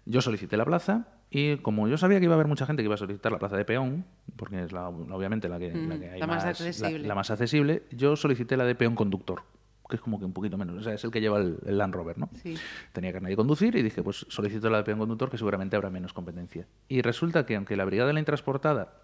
yo 0.04 0.20
solicité 0.20 0.56
la 0.56 0.64
plaza 0.64 1.06
y 1.30 1.56
como 1.58 1.88
yo 1.88 1.98
sabía 1.98 2.18
que 2.18 2.24
iba 2.24 2.34
a 2.34 2.36
haber 2.36 2.46
mucha 2.46 2.66
gente 2.66 2.82
que 2.82 2.86
iba 2.86 2.94
a 2.94 2.98
solicitar 2.98 3.32
la 3.32 3.38
plaza 3.38 3.56
de 3.56 3.64
peón, 3.64 4.04
porque 4.36 4.62
es 4.62 4.72
la, 4.72 4.88
obviamente 4.88 5.48
la 5.48 5.58
que, 5.58 5.74
la 5.74 5.98
que 5.98 6.10
hay 6.10 6.20
la 6.20 6.26
más 6.26 6.44
accesible. 6.44 7.06
la, 7.06 7.14
más 7.14 7.30
accesible, 7.30 7.82
yo 7.90 8.16
solicité 8.16 8.56
la 8.56 8.64
de 8.64 8.74
peón 8.74 8.94
conductor, 8.94 9.42
que 9.88 9.96
es 9.96 10.02
como 10.02 10.18
que 10.18 10.24
un 10.24 10.32
poquito 10.32 10.56
menos. 10.56 10.76
O 10.76 10.82
sea, 10.82 10.94
es 10.94 11.02
el 11.02 11.10
que 11.10 11.20
lleva 11.20 11.38
el, 11.38 11.58
el 11.66 11.78
Land 11.78 11.94
Rover, 11.94 12.18
¿no? 12.18 12.30
Sí. 12.42 12.56
Tenía 12.92 13.12
carnet 13.12 13.30
de 13.30 13.36
conducir 13.36 13.74
y 13.74 13.82
dije, 13.82 14.02
pues 14.02 14.24
solicito 14.28 14.70
la 14.70 14.78
de 14.78 14.84
peón 14.84 15.00
conductor, 15.00 15.28
que 15.28 15.36
seguramente 15.36 15.74
habrá 15.74 15.90
menos 15.90 16.12
competencia. 16.12 16.66
Y 16.88 17.02
resulta 17.02 17.44
que 17.44 17.56
aunque 17.56 17.76
la 17.76 17.84
brigada 17.84 18.08
de 18.08 18.14
la 18.14 18.20
intransportada, 18.20 18.94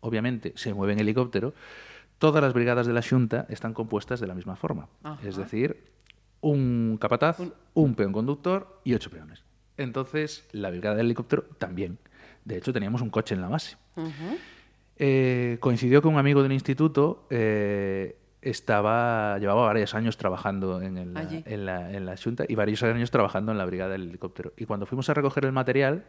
obviamente, 0.00 0.52
se 0.56 0.74
mueve 0.74 0.92
en 0.92 1.00
helicóptero, 1.00 1.54
todas 2.18 2.42
las 2.42 2.52
brigadas 2.52 2.86
de 2.86 2.92
la 2.92 3.02
Junta 3.02 3.46
están 3.48 3.72
compuestas 3.72 4.20
de 4.20 4.26
la 4.26 4.34
misma 4.34 4.54
forma. 4.54 4.88
Ajá. 5.02 5.26
Es 5.26 5.36
decir, 5.36 5.90
un 6.42 6.98
capataz, 7.00 7.38
un 7.72 7.94
peón 7.94 8.12
conductor 8.12 8.80
y 8.84 8.94
ocho 8.94 9.10
peones. 9.10 9.44
Entonces, 9.80 10.46
la 10.52 10.70
brigada 10.70 10.96
del 10.96 11.06
helicóptero 11.06 11.42
también. 11.58 11.98
De 12.44 12.56
hecho, 12.58 12.72
teníamos 12.72 13.00
un 13.02 13.10
coche 13.10 13.34
en 13.34 13.40
la 13.40 13.48
base. 13.48 13.76
Eh, 14.96 15.56
coincidió 15.60 16.02
que 16.02 16.08
un 16.08 16.18
amigo 16.18 16.42
del 16.42 16.52
instituto 16.52 17.26
eh, 17.30 18.16
estaba 18.42 19.38
llevaba 19.38 19.62
varios 19.66 19.94
años 19.94 20.16
trabajando 20.16 20.80
en, 20.82 20.98
el- 20.98 21.16
Allí. 21.16 21.42
en 21.46 21.64
la, 21.66 21.92
en 21.92 22.04
la 22.06 22.16
Junta 22.16 22.44
y 22.48 22.54
varios 22.54 22.82
años 22.82 23.10
trabajando 23.10 23.52
en 23.52 23.58
la 23.58 23.64
brigada 23.64 23.92
del 23.92 24.08
helicóptero. 24.08 24.52
Y 24.56 24.66
cuando 24.66 24.86
fuimos 24.86 25.08
a 25.08 25.14
recoger 25.14 25.44
el 25.46 25.52
material, 25.52 26.04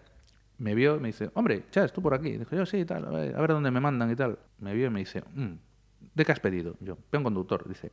me 0.58 0.76
vio 0.76 0.98
y 0.98 1.00
me 1.00 1.08
dice, 1.10 1.32
hombre, 1.34 1.64
Chas, 1.72 1.92
tú 1.94 2.02
por 2.02 2.14
aquí. 2.14 2.32
Dijo, 2.38 2.56
yo 2.56 2.66
sí, 2.66 2.84
tal, 2.86 3.06
a 3.06 3.10
ver, 3.10 3.36
a 3.36 3.42
ver 3.42 3.52
dónde 3.52 3.72
me 3.72 3.80
mandan 3.80 4.12
y 4.12 4.16
tal. 4.16 4.38
Me 4.60 4.74
vio 4.74 4.88
y 4.88 4.90
me 4.90 5.00
dice, 5.00 5.24
"Mm, 5.34 5.54
¿de 6.14 6.26
qué 6.26 6.32
has 6.32 6.40
pedido? 6.40 6.76
Yo, 6.82 6.96
peón 6.98 7.24
conductor, 7.24 7.68
dice. 7.68 7.92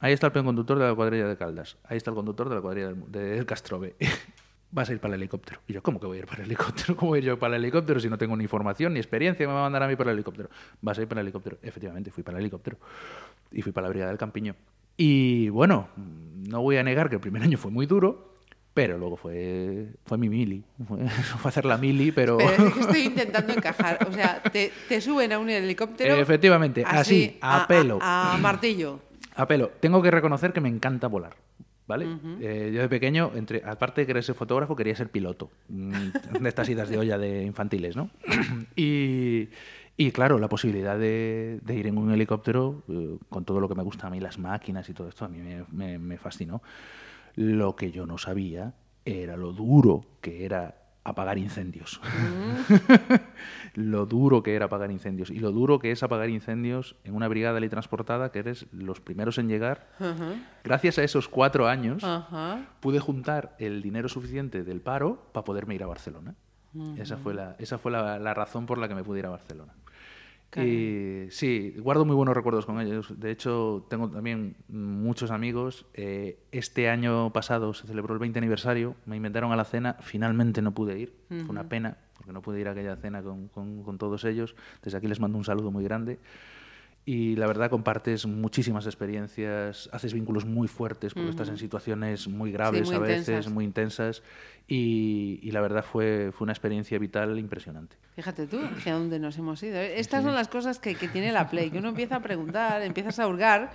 Ahí 0.00 0.12
está 0.12 0.26
el 0.28 0.32
peón 0.32 0.46
conductor 0.46 0.78
de 0.78 0.86
la 0.86 0.94
cuadrilla 0.94 1.26
de 1.28 1.36
Caldas. 1.36 1.76
Ahí 1.84 1.96
está 1.96 2.10
el 2.10 2.14
conductor 2.16 2.48
de 2.48 2.54
la 2.54 2.60
cuadrilla 2.60 2.88
del, 2.88 3.10
del 3.12 3.46
Castrobe. 3.46 3.96
Vas 4.70 4.90
a 4.90 4.92
ir 4.92 5.00
para 5.00 5.14
el 5.14 5.20
helicóptero. 5.20 5.60
Y 5.66 5.72
yo, 5.72 5.82
¿cómo 5.82 5.98
que 5.98 6.06
voy 6.06 6.18
a 6.18 6.20
ir 6.20 6.26
para 6.26 6.42
el 6.42 6.46
helicóptero? 6.46 6.94
¿Cómo 6.96 7.12
voy 7.12 7.22
yo 7.22 7.38
para 7.38 7.56
el 7.56 7.62
helicóptero 7.62 8.00
si 8.00 8.08
no 8.08 8.18
tengo 8.18 8.36
ni 8.36 8.46
formación 8.46 8.92
ni 8.92 9.00
experiencia? 9.00 9.46
me 9.46 9.54
va 9.54 9.60
a 9.60 9.62
mandar 9.62 9.82
a 9.82 9.88
mí 9.88 9.96
para 9.96 10.10
el 10.10 10.16
helicóptero? 10.16 10.50
Vas 10.82 10.98
a 10.98 11.02
ir 11.02 11.08
para 11.08 11.22
el 11.22 11.26
helicóptero. 11.26 11.58
Efectivamente, 11.62 12.10
fui 12.10 12.22
para 12.22 12.38
el 12.38 12.42
helicóptero. 12.42 12.76
Y 13.50 13.62
fui 13.62 13.72
para 13.72 13.86
la 13.86 13.90
Brigada 13.90 14.10
del 14.10 14.18
Campiño. 14.18 14.54
Y 14.96 15.48
bueno, 15.48 15.88
no 15.96 16.60
voy 16.60 16.76
a 16.76 16.82
negar 16.82 17.08
que 17.08 17.14
el 17.14 17.20
primer 17.20 17.42
año 17.44 17.56
fue 17.56 17.70
muy 17.70 17.86
duro, 17.86 18.34
pero 18.74 18.98
luego 18.98 19.16
fue, 19.16 19.88
fue 20.04 20.18
mi 20.18 20.28
mili. 20.28 20.62
Fue, 20.86 21.08
fue 21.08 21.48
hacer 21.48 21.64
la 21.64 21.78
mili, 21.78 22.12
pero... 22.12 22.36
Pero 22.36 22.66
es 22.66 22.74
que 22.74 22.80
estoy 22.80 23.00
intentando 23.00 23.54
encajar. 23.54 24.06
O 24.06 24.12
sea, 24.12 24.42
te, 24.42 24.70
te 24.88 25.00
suben 25.00 25.32
a 25.32 25.38
un 25.38 25.48
helicóptero. 25.48 26.14
Efectivamente, 26.14 26.84
así, 26.86 27.38
a 27.40 27.66
pelo. 27.66 27.98
A, 28.02 28.36
martillo. 28.40 29.00
A 29.34 29.46
pelo. 29.46 29.70
Tengo 29.80 30.02
que 30.02 30.10
reconocer 30.10 30.52
que 30.52 30.60
me 30.60 30.68
encanta 30.68 31.06
volar. 31.06 31.47
¿Vale? 31.88 32.06
Eh, 32.40 32.70
yo 32.72 32.82
de 32.82 32.88
pequeño, 32.88 33.32
entre, 33.34 33.62
aparte 33.64 34.02
de 34.02 34.06
querer 34.06 34.22
ser 34.22 34.34
fotógrafo, 34.36 34.76
quería 34.76 34.94
ser 34.94 35.08
piloto. 35.10 35.50
mm, 35.70 35.90
De 36.42 36.48
estas 36.48 36.68
idas 36.68 36.88
de 36.90 36.98
olla 36.98 37.18
de 37.18 37.42
infantiles, 37.44 37.96
¿no? 37.96 38.10
y, 38.76 39.48
y 39.96 40.10
claro, 40.12 40.38
la 40.38 40.48
posibilidad 40.48 40.98
de, 40.98 41.58
de 41.64 41.74
ir 41.74 41.86
en 41.86 41.96
un 41.98 42.12
helicóptero, 42.12 42.82
eh, 42.88 43.16
con 43.30 43.44
todo 43.44 43.58
lo 43.58 43.68
que 43.68 43.74
me 43.74 43.82
gusta 43.82 44.06
a 44.06 44.10
mí, 44.10 44.20
las 44.20 44.38
máquinas 44.38 44.88
y 44.88 44.92
todo 44.94 45.08
esto, 45.08 45.24
a 45.24 45.28
mí 45.28 45.38
me, 45.38 45.64
me- 45.72 45.98
me 45.98 46.18
fascinó. 46.18 46.62
Lo 47.36 47.74
que 47.74 47.90
yo 47.90 48.04
no 48.06 48.18
sabía 48.18 48.74
era 49.04 49.36
lo 49.36 49.52
duro 49.52 50.04
que 50.20 50.44
era 50.44 50.74
apagar 51.08 51.38
incendios. 51.38 52.00
lo 53.74 54.06
duro 54.06 54.42
que 54.42 54.54
era 54.54 54.66
apagar 54.66 54.90
incendios. 54.90 55.30
Y 55.30 55.38
lo 55.38 55.52
duro 55.52 55.78
que 55.78 55.90
es 55.90 56.02
apagar 56.02 56.28
incendios 56.28 56.96
en 57.04 57.14
una 57.14 57.28
brigada 57.28 57.58
transportada 57.68 58.30
que 58.30 58.40
eres 58.40 58.66
los 58.72 59.00
primeros 59.00 59.38
en 59.38 59.48
llegar. 59.48 59.88
Gracias 60.64 60.98
a 60.98 61.02
esos 61.02 61.28
cuatro 61.28 61.68
años 61.68 62.04
pude 62.80 63.00
juntar 63.00 63.56
el 63.58 63.82
dinero 63.82 64.08
suficiente 64.08 64.64
del 64.64 64.80
paro 64.80 65.30
para 65.32 65.44
poderme 65.44 65.74
ir 65.74 65.82
a 65.82 65.86
Barcelona. 65.86 66.34
Esa 66.96 67.16
fue, 67.16 67.34
la, 67.34 67.56
esa 67.58 67.78
fue 67.78 67.90
la, 67.90 68.18
la 68.18 68.34
razón 68.34 68.66
por 68.66 68.78
la 68.78 68.88
que 68.88 68.94
me 68.94 69.02
pude 69.02 69.18
ir 69.20 69.26
a 69.26 69.30
Barcelona. 69.30 69.72
Y 70.64 71.30
sí, 71.30 71.74
guardo 71.78 72.04
muy 72.06 72.16
buenos 72.16 72.34
recuerdos 72.34 72.64
con 72.64 72.80
ellos. 72.80 73.12
De 73.20 73.30
hecho, 73.30 73.86
tengo 73.90 74.08
también 74.10 74.56
muchos 74.68 75.30
amigos. 75.30 75.84
Eh, 75.94 76.38
este 76.52 76.88
año 76.88 77.32
pasado 77.32 77.74
se 77.74 77.86
celebró 77.86 78.14
el 78.14 78.20
20 78.20 78.38
aniversario. 78.38 78.94
Me 79.04 79.16
inventaron 79.16 79.52
a 79.52 79.56
la 79.56 79.64
cena. 79.64 79.96
Finalmente 80.00 80.62
no 80.62 80.72
pude 80.72 80.98
ir. 80.98 81.12
Fue 81.28 81.50
una 81.50 81.68
pena 81.68 81.98
porque 82.16 82.32
no 82.32 82.40
pude 82.42 82.60
ir 82.60 82.68
a 82.68 82.72
aquella 82.72 82.96
cena 82.96 83.22
con, 83.22 83.48
con- 83.48 83.82
con 83.82 83.98
todos 83.98 84.24
ellos. 84.24 84.56
Desde 84.82 84.96
aquí 84.98 85.06
les 85.06 85.20
mando 85.20 85.36
un 85.38 85.44
saludo 85.44 85.70
muy 85.70 85.84
grande. 85.84 86.18
Y 87.10 87.36
la 87.36 87.46
verdad 87.46 87.70
compartes 87.70 88.26
muchísimas 88.26 88.84
experiencias, 88.84 89.88
haces 89.92 90.12
vínculos 90.12 90.44
muy 90.44 90.68
fuertes 90.68 91.14
porque 91.14 91.30
estás 91.30 91.48
en 91.48 91.56
situaciones 91.56 92.28
muy 92.28 92.52
graves 92.52 92.86
muy 92.86 92.96
a 92.96 92.98
veces, 92.98 93.20
intensas. 93.28 93.52
muy 93.52 93.64
intensas. 93.64 94.22
Y, 94.70 95.40
y 95.42 95.50
la 95.52 95.62
verdad 95.62 95.82
fue, 95.82 96.30
fue 96.36 96.44
una 96.44 96.52
experiencia 96.52 96.98
vital 96.98 97.38
impresionante. 97.38 97.96
Fíjate 98.16 98.46
tú 98.46 98.60
hacia 98.76 98.92
dónde 98.92 99.18
nos 99.18 99.38
hemos 99.38 99.62
ido. 99.62 99.76
¿eh? 99.78 99.98
Estas 99.98 100.22
son 100.22 100.34
las 100.34 100.48
cosas 100.48 100.78
que, 100.78 100.94
que 100.96 101.08
tiene 101.08 101.32
la 101.32 101.48
Play, 101.48 101.70
que 101.70 101.78
uno 101.78 101.88
empieza 101.88 102.16
a 102.16 102.20
preguntar, 102.20 102.82
empiezas 102.82 103.18
a 103.18 103.26
hurgar 103.26 103.70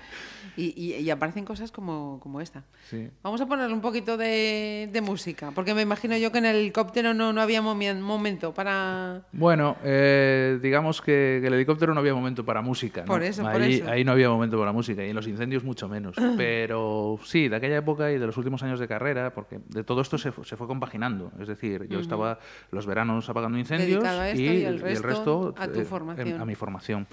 y, 0.56 0.66
y- 0.80 0.98
y 0.98 1.10
aparecen 1.10 1.46
cosas 1.46 1.72
como, 1.72 2.20
como 2.22 2.42
esta. 2.42 2.64
Sí. 2.92 3.10
Vamos 3.24 3.42
a 3.42 3.48
ponerle 3.48 3.74
un 3.74 3.82
poquito 3.82 4.18
de, 4.18 4.88
de 4.94 5.02
música, 5.02 5.50
porque 5.56 5.74
me 5.74 5.82
imagino 5.82 6.16
yo 6.18 6.32
que 6.32 6.38
en 6.38 6.46
el 6.46 6.58
helicóptero 6.58 7.16
no, 7.16 7.34
no 7.34 7.42
había 7.42 7.64
momento 7.64 8.54
para... 8.54 9.24
Bueno, 9.32 9.78
eh, 9.84 10.60
digamos 10.62 11.02
que, 11.02 11.40
que 11.42 11.48
el 11.48 11.56
helicóptero 11.56 11.96
no 11.96 12.02
había 12.02 12.14
momento 12.14 12.46
para 12.46 12.62
música. 12.62 13.02
¿no? 13.02 13.08
Por 13.24 13.30
eso, 13.30 13.42
por 13.44 13.62
ahí, 13.62 13.74
eso. 13.76 13.90
ahí 13.90 14.04
no 14.04 14.12
había 14.12 14.30
momento 14.30 14.58
para 14.60 14.72
música 14.72 15.06
y 15.06 15.10
en 15.10 15.16
los 15.16 15.28
incendios 15.28 15.64
mucho 15.64 15.88
menos. 15.88 16.16
Pero 16.38 17.18
sí, 17.24 17.48
de 17.48 17.56
aquella 17.56 17.78
época 17.78 18.12
y 18.12 18.18
de 18.18 18.26
los 18.26 18.38
últimos 18.38 18.62
años 18.64 18.80
de 18.80 18.88
carrera, 18.88 19.34
porque 19.34 19.60
de 19.70 19.84
todo 19.84 20.02
esto 20.02 20.18
se, 20.18 20.32
fu- 20.32 20.44
se 20.44 20.58
fue 20.58 20.68
compaginando. 20.68 21.32
Es 21.40 21.48
decir, 21.48 21.88
yo 21.90 22.00
estaba 22.00 22.40
los 22.72 22.86
veranos 22.86 23.30
apagando 23.30 23.58
incendios 23.58 24.04
a 24.04 24.32
y 24.36 24.64
el 24.66 25.04
resto 25.04 25.54
a 25.58 25.68
tu 25.68 25.80
eh, 25.82 25.86
formación. 25.86 26.42
a 26.42 26.46
mi 26.46 26.56
formación. 26.56 27.08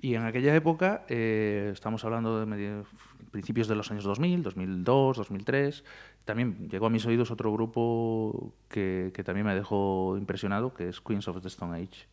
Y 0.00 0.14
en 0.16 0.22
aquella 0.24 0.54
época, 0.56 1.04
eh, 1.08 1.70
estamos 1.72 2.04
hablando 2.04 2.40
de 2.40 2.46
medio- 2.46 2.84
principios 3.30 3.66
de 3.68 3.74
los 3.76 3.90
años 3.90 4.04
2000, 4.04 4.42
2002, 4.42 5.16
2003, 5.16 5.84
también 6.26 6.68
llegó 6.68 6.86
a 6.86 6.90
mis 6.90 7.06
oídos 7.06 7.30
otro 7.30 7.50
grupo 7.52 8.52
que, 8.68 9.10
que 9.14 9.24
también 9.24 9.46
me 9.46 9.54
dejó 9.54 10.16
impresionado, 10.18 10.74
que 10.74 10.88
es 10.88 11.00
Queens 11.00 11.28
of 11.28 11.40
the 11.40 11.48
Stone 11.48 11.74
Age, 11.76 12.06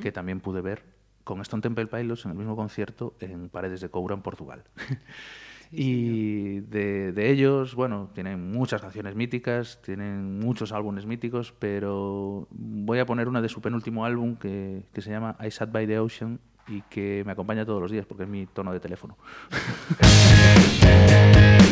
que 0.00 0.10
también 0.12 0.40
pude 0.40 0.60
ver 0.60 0.82
con 1.26 1.40
Stone 1.40 1.60
Temple 1.60 1.88
Pilots 1.88 2.24
en 2.24 2.30
el 2.30 2.36
mismo 2.36 2.54
concierto 2.54 3.16
en 3.18 3.48
Paredes 3.48 3.80
de 3.80 3.88
Coura, 3.88 4.14
en 4.14 4.22
Portugal. 4.22 4.62
y 5.72 6.60
de, 6.60 7.10
de 7.10 7.30
ellos, 7.32 7.74
bueno, 7.74 8.10
tienen 8.14 8.52
muchas 8.52 8.80
canciones 8.80 9.16
míticas, 9.16 9.82
tienen 9.82 10.38
muchos 10.38 10.70
álbumes 10.70 11.04
míticos, 11.04 11.52
pero 11.58 12.46
voy 12.52 13.00
a 13.00 13.06
poner 13.06 13.26
una 13.26 13.42
de 13.42 13.48
su 13.48 13.60
penúltimo 13.60 14.04
álbum 14.04 14.36
que, 14.36 14.84
que 14.92 15.02
se 15.02 15.10
llama 15.10 15.36
I 15.44 15.50
Sat 15.50 15.72
by 15.72 15.88
the 15.88 15.98
Ocean 15.98 16.38
y 16.68 16.82
que 16.82 17.24
me 17.26 17.32
acompaña 17.32 17.66
todos 17.66 17.82
los 17.82 17.90
días 17.90 18.06
porque 18.06 18.22
es 18.22 18.28
mi 18.28 18.46
tono 18.46 18.72
de 18.72 18.78
teléfono. 18.78 19.18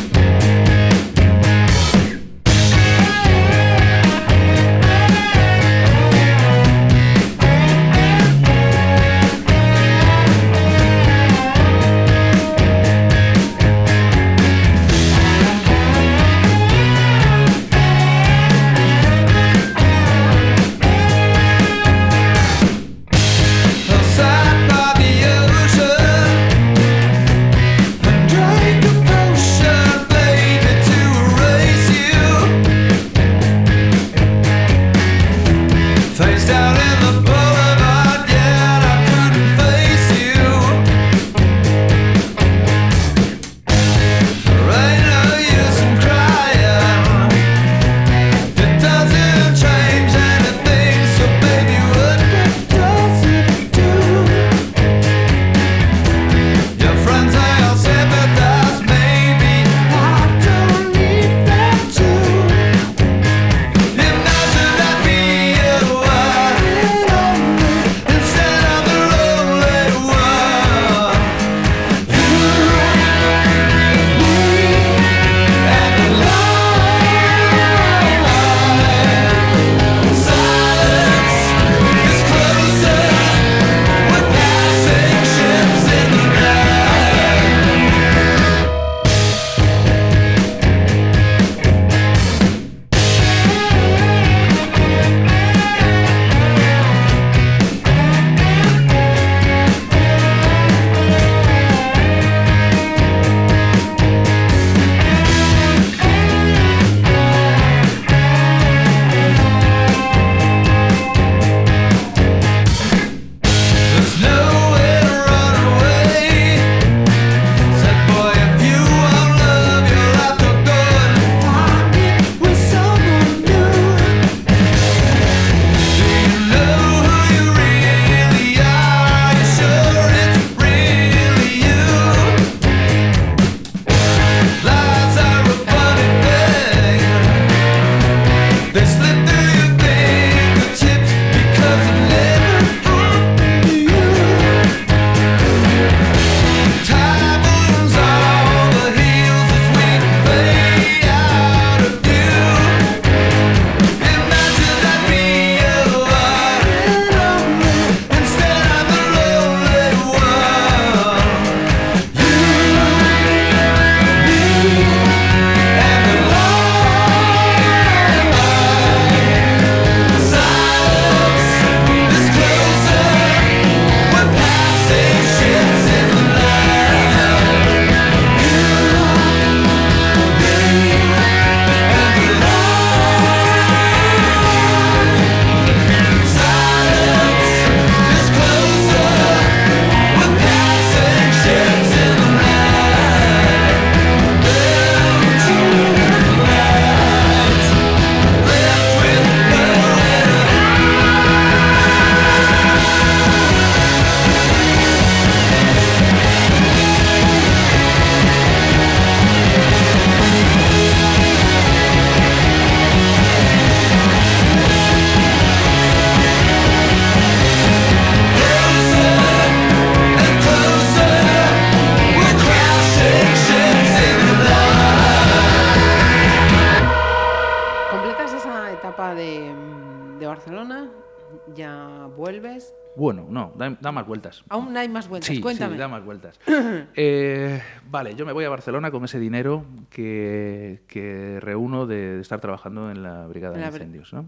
vueltas. 234.41 234.51
Aún 234.67 234.77
hay 234.77 234.89
más 234.89 235.07
vueltas, 235.07 235.27
Sí, 235.35 235.41
cuéntame. 235.41 235.73
sí, 235.73 235.79
da 235.79 235.87
más 235.87 236.03
vueltas. 236.03 236.39
Eh, 236.95 237.61
vale, 237.89 238.15
yo 238.15 238.25
me 238.25 238.31
voy 238.33 238.45
a 238.45 238.49
Barcelona 238.49 238.91
con 238.91 239.03
ese 239.05 239.19
dinero 239.19 239.65
que, 239.89 240.83
que 240.87 241.39
reúno 241.41 241.85
de, 241.87 242.15
de 242.15 242.21
estar 242.21 242.39
trabajando 242.39 242.89
en 242.91 243.03
la 243.03 243.27
Brigada 243.27 243.55
de 243.55 243.61
la 243.61 243.69
bri- 243.69 243.73
Incendios. 243.75 244.13
¿no? 244.13 244.25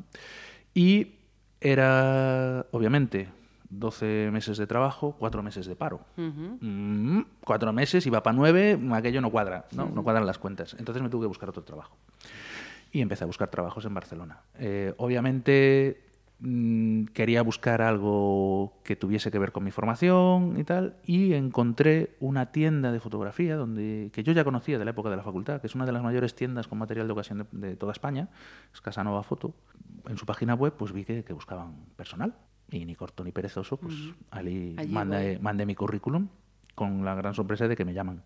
Y 0.73 1.13
era, 1.61 2.65
obviamente, 2.71 3.29
12 3.69 4.29
meses 4.31 4.57
de 4.57 4.67
trabajo, 4.67 5.15
4 5.19 5.43
meses 5.43 5.65
de 5.65 5.75
paro. 5.75 6.01
Ujú. 6.17 6.57
Mm, 6.61 7.25
cuatro 7.43 7.73
meses, 7.73 8.05
iba 8.05 8.23
para 8.23 8.35
nueve, 8.35 8.79
aquello 8.93 9.19
no 9.21 9.29
cuadra, 9.29 9.65
¿no? 9.73 9.89
no 9.93 10.03
cuadran 10.03 10.25
las 10.25 10.37
cuentas. 10.37 10.75
Entonces 10.79 11.01
me 11.03 11.09
tuve 11.09 11.23
que 11.23 11.27
buscar 11.27 11.49
otro 11.49 11.63
trabajo. 11.63 11.97
Y 12.91 13.01
empecé 13.01 13.25
a 13.25 13.27
buscar 13.27 13.49
trabajos 13.49 13.83
en 13.85 13.93
Barcelona. 13.93 14.39
Eh, 14.57 14.93
obviamente 14.97 16.01
mm, 16.39 17.05
quería 17.13 17.41
buscar 17.41 17.81
algo 17.81 18.73
que 18.83 18.95
tuviese 18.95 19.31
que 19.31 19.39
ver 19.39 19.51
con 19.51 19.63
mi 19.63 19.71
formación 19.71 20.59
y 20.59 20.63
tal, 20.63 20.97
y 21.05 21.33
encontré 21.33 22.15
una 22.19 22.51
tienda 22.51 22.91
de 22.91 22.99
fotografía 22.99 23.55
donde, 23.55 24.09
que 24.13 24.23
yo 24.23 24.33
ya 24.33 24.43
conocía 24.43 24.77
de 24.79 24.85
la 24.85 24.91
época 24.91 25.09
de 25.09 25.17
la 25.17 25.23
facultad, 25.23 25.61
que 25.61 25.67
es 25.67 25.75
una 25.75 25.85
de 25.85 25.91
las 25.91 26.03
mayores 26.03 26.35
tiendas 26.35 26.67
con 26.67 26.77
material 26.77 27.07
de 27.07 27.13
ocasión 27.13 27.47
de, 27.51 27.67
de 27.67 27.75
toda 27.75 27.91
España, 27.91 28.29
es 28.73 28.81
Casanova 28.81 29.23
Foto. 29.23 29.53
En 30.07 30.17
su 30.17 30.25
página 30.25 30.53
web 30.53 30.73
pues 30.77 30.91
vi 30.93 31.05
que, 31.05 31.23
que 31.23 31.33
buscaban 31.33 31.75
personal, 31.95 32.33
y 32.69 32.85
ni 32.85 32.95
corto 32.95 33.23
ni 33.23 33.31
perezoso, 33.31 33.77
pues 33.77 33.95
allí 34.31 34.75
Allí 34.77 34.91
mandé, 34.91 35.39
mandé 35.39 35.65
mi 35.65 35.75
currículum 35.75 36.27
con 36.75 37.05
la 37.05 37.15
gran 37.15 37.33
sorpresa 37.33 37.67
de 37.67 37.75
que 37.75 37.85
me 37.85 37.93
llaman. 37.93 38.23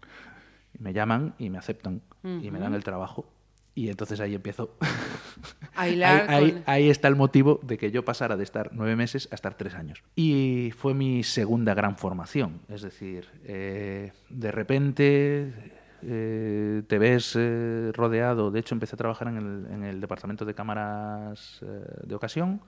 Me 0.79 0.93
llaman 0.93 1.35
y 1.37 1.49
me 1.49 1.57
aceptan 1.57 2.01
y 2.23 2.49
me 2.49 2.59
dan 2.59 2.73
el 2.73 2.83
trabajo. 2.83 3.25
Y 3.73 3.89
entonces 3.89 4.19
ahí 4.19 4.35
empiezo. 4.35 4.75
Ahí, 5.73 6.89
está 6.89 7.07
el 7.07 7.15
motivo 7.15 7.59
de 7.63 7.77
que 7.77 7.91
yo 7.91 8.03
pasara 8.03 8.35
de 8.35 8.43
estar 8.43 8.71
nueve 8.73 8.95
meses 8.95 9.29
a 9.31 9.35
estar 9.35 9.55
tres 9.55 9.73
años. 9.73 10.03
Y 10.15 10.71
fue 10.77 10.93
mi 10.93 11.23
segunda 11.23 11.73
gran 11.73 11.97
formación. 11.97 12.59
Es 12.67 12.81
decir, 12.81 13.29
eh, 13.45 14.11
de 14.29 14.51
repente 14.51 15.71
eh, 16.03 16.83
te 16.85 16.99
ves 16.99 17.35
eh, 17.39 17.91
rodeado. 17.93 18.51
De 18.51 18.59
hecho, 18.59 18.75
empecé 18.75 18.95
a 18.95 18.97
trabajar 18.97 19.29
en 19.29 19.37
el, 19.37 19.67
en 19.71 19.83
el 19.85 20.01
departamento 20.01 20.43
de 20.43 20.53
cámaras 20.53 21.61
de 22.03 22.13
ocasión, 22.15 22.61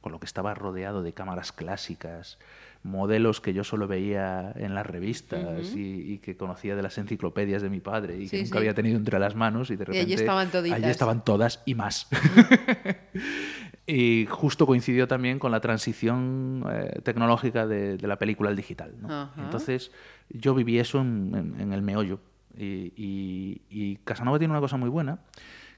con 0.00 0.12
lo 0.12 0.20
que 0.20 0.26
estaba 0.26 0.54
rodeado 0.54 1.02
de 1.02 1.12
cámaras 1.12 1.50
clásicas, 1.50 2.38
modelos 2.84 3.40
que 3.40 3.52
yo 3.54 3.64
solo 3.64 3.88
veía 3.88 4.52
en 4.56 4.74
las 4.74 4.86
revistas 4.86 5.74
y, 5.74 6.12
y 6.12 6.18
que 6.18 6.36
conocía 6.36 6.76
de 6.76 6.82
las 6.82 6.96
enciclopedias 6.98 7.62
de 7.62 7.70
mi 7.70 7.80
padre 7.80 8.18
y 8.18 8.28
Sí, 8.28 8.36
que 8.36 8.42
nunca 8.42 8.52
sí. 8.52 8.58
había 8.58 8.74
tenido 8.74 8.96
entre 8.98 9.18
las 9.18 9.34
manos 9.34 9.70
y 9.70 9.76
de 9.76 9.84
Y 9.84 9.88
allí 9.90 9.98
repente 10.00 10.14
estaban 10.22 10.50
toditas. 10.50 10.78
allí 10.78 10.90
estaban 10.90 11.24
todas 11.24 11.62
y 11.64 11.74
más. 11.74 12.06
y 13.86 14.26
justo 14.30 14.66
coincidió 14.66 15.06
también 15.08 15.38
con 15.38 15.50
la 15.52 15.60
transición 15.60 16.64
eh, 16.70 17.00
tecnológica 17.02 17.66
de, 17.66 17.96
de 17.96 18.06
la 18.06 18.18
película 18.18 18.50
al 18.50 18.56
digital. 18.56 18.94
¿no? 19.00 19.08
Ajá. 19.12 19.42
Entonces 19.42 19.90
yo 20.30 20.54
viví 20.54 20.78
eso 20.78 21.00
en, 21.00 21.32
en- 21.34 21.60
en 21.60 21.72
el 21.72 21.82
meollo. 21.82 22.20
Y- 22.56 23.62
y 23.68 23.96
Casanova 24.04 24.38
tiene 24.38 24.52
una 24.52 24.60
cosa 24.60 24.76
muy 24.76 24.88
buena, 24.88 25.18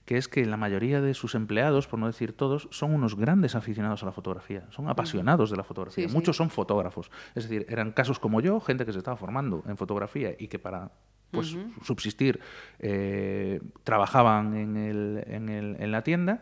que 0.07 0.17
es 0.17 0.29
que 0.29 0.47
la 0.47 0.57
mayoría 0.57 1.03
de 1.03 1.13
sus 1.13 1.35
empleados, 1.35 1.87
por 1.89 1.99
no 1.99 2.07
decir 2.07 2.33
todos, 2.33 2.69
son 2.71 2.95
unos 2.95 3.17
grandes 3.17 3.55
aficionados 3.55 4.03
a 4.03 4.07
la 4.07 4.13
fotografía, 4.13 4.65
son 4.71 4.89
apasionados 4.89 5.51
de 5.51 5.57
la 5.59 5.65
fotografía. 5.65 6.05
Sí, 6.05 6.09
sí. 6.09 6.17
Muchos 6.17 6.37
son 6.37 6.49
fotógrafos. 6.49 7.11
Es 7.35 7.43
decir, 7.49 7.67
eran 7.69 7.93
casos 7.93 8.19
como 8.19 8.41
yo, 8.41 8.61
gente 8.61 8.87
que 8.87 8.93
se 8.93 8.99
estaba 8.99 9.17
formando 9.19 9.63
en 9.67 9.77
fotografía 9.77 10.31
y 10.39 10.49
que 10.49 10.59
para 10.59 10.91
pues, 11.33 11.57
subsistir 11.83 12.41
eh, 12.79 13.61
trabajaban 13.85 14.55
en, 14.57 14.77
el- 14.77 15.25
en 15.27 15.49
el- 15.49 15.77
en 15.81 15.91
la 15.93 16.03
tienda. 16.03 16.41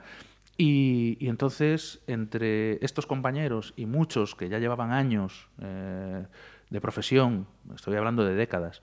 Y, 0.56 1.16
y 1.18 1.28
entonces, 1.30 2.00
entre 2.06 2.84
estos 2.84 3.06
compañeros 3.06 3.74
y 3.76 3.86
muchos 3.86 4.36
que 4.36 4.48
ya 4.48 4.58
llevaban 4.60 4.92
años 4.92 5.48
eh, 5.60 6.26
de 6.74 6.80
profesión, 6.80 7.46
estoy 7.72 7.94
hablando 7.94 8.24
de 8.24 8.34
décadas, 8.34 8.82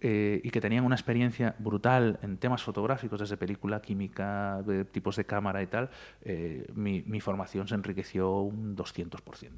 eh, 0.00 0.40
y 0.42 0.48
que 0.48 0.58
tenían 0.62 0.84
una 0.86 0.94
experiencia 0.94 1.54
brutal 1.58 2.18
en 2.22 2.38
temas 2.38 2.62
fotográficos, 2.62 3.20
desde 3.20 3.36
película, 3.36 3.82
química, 3.82 4.62
de 4.62 4.86
tipos 4.86 5.16
de 5.16 5.26
cámara 5.26 5.62
y 5.62 5.66
tal, 5.66 5.90
eh, 6.22 6.66
mi, 6.74 7.02
mi 7.02 7.20
formación 7.20 7.68
se 7.68 7.74
enriqueció 7.74 8.40
un 8.40 8.74
200%. 8.74 9.50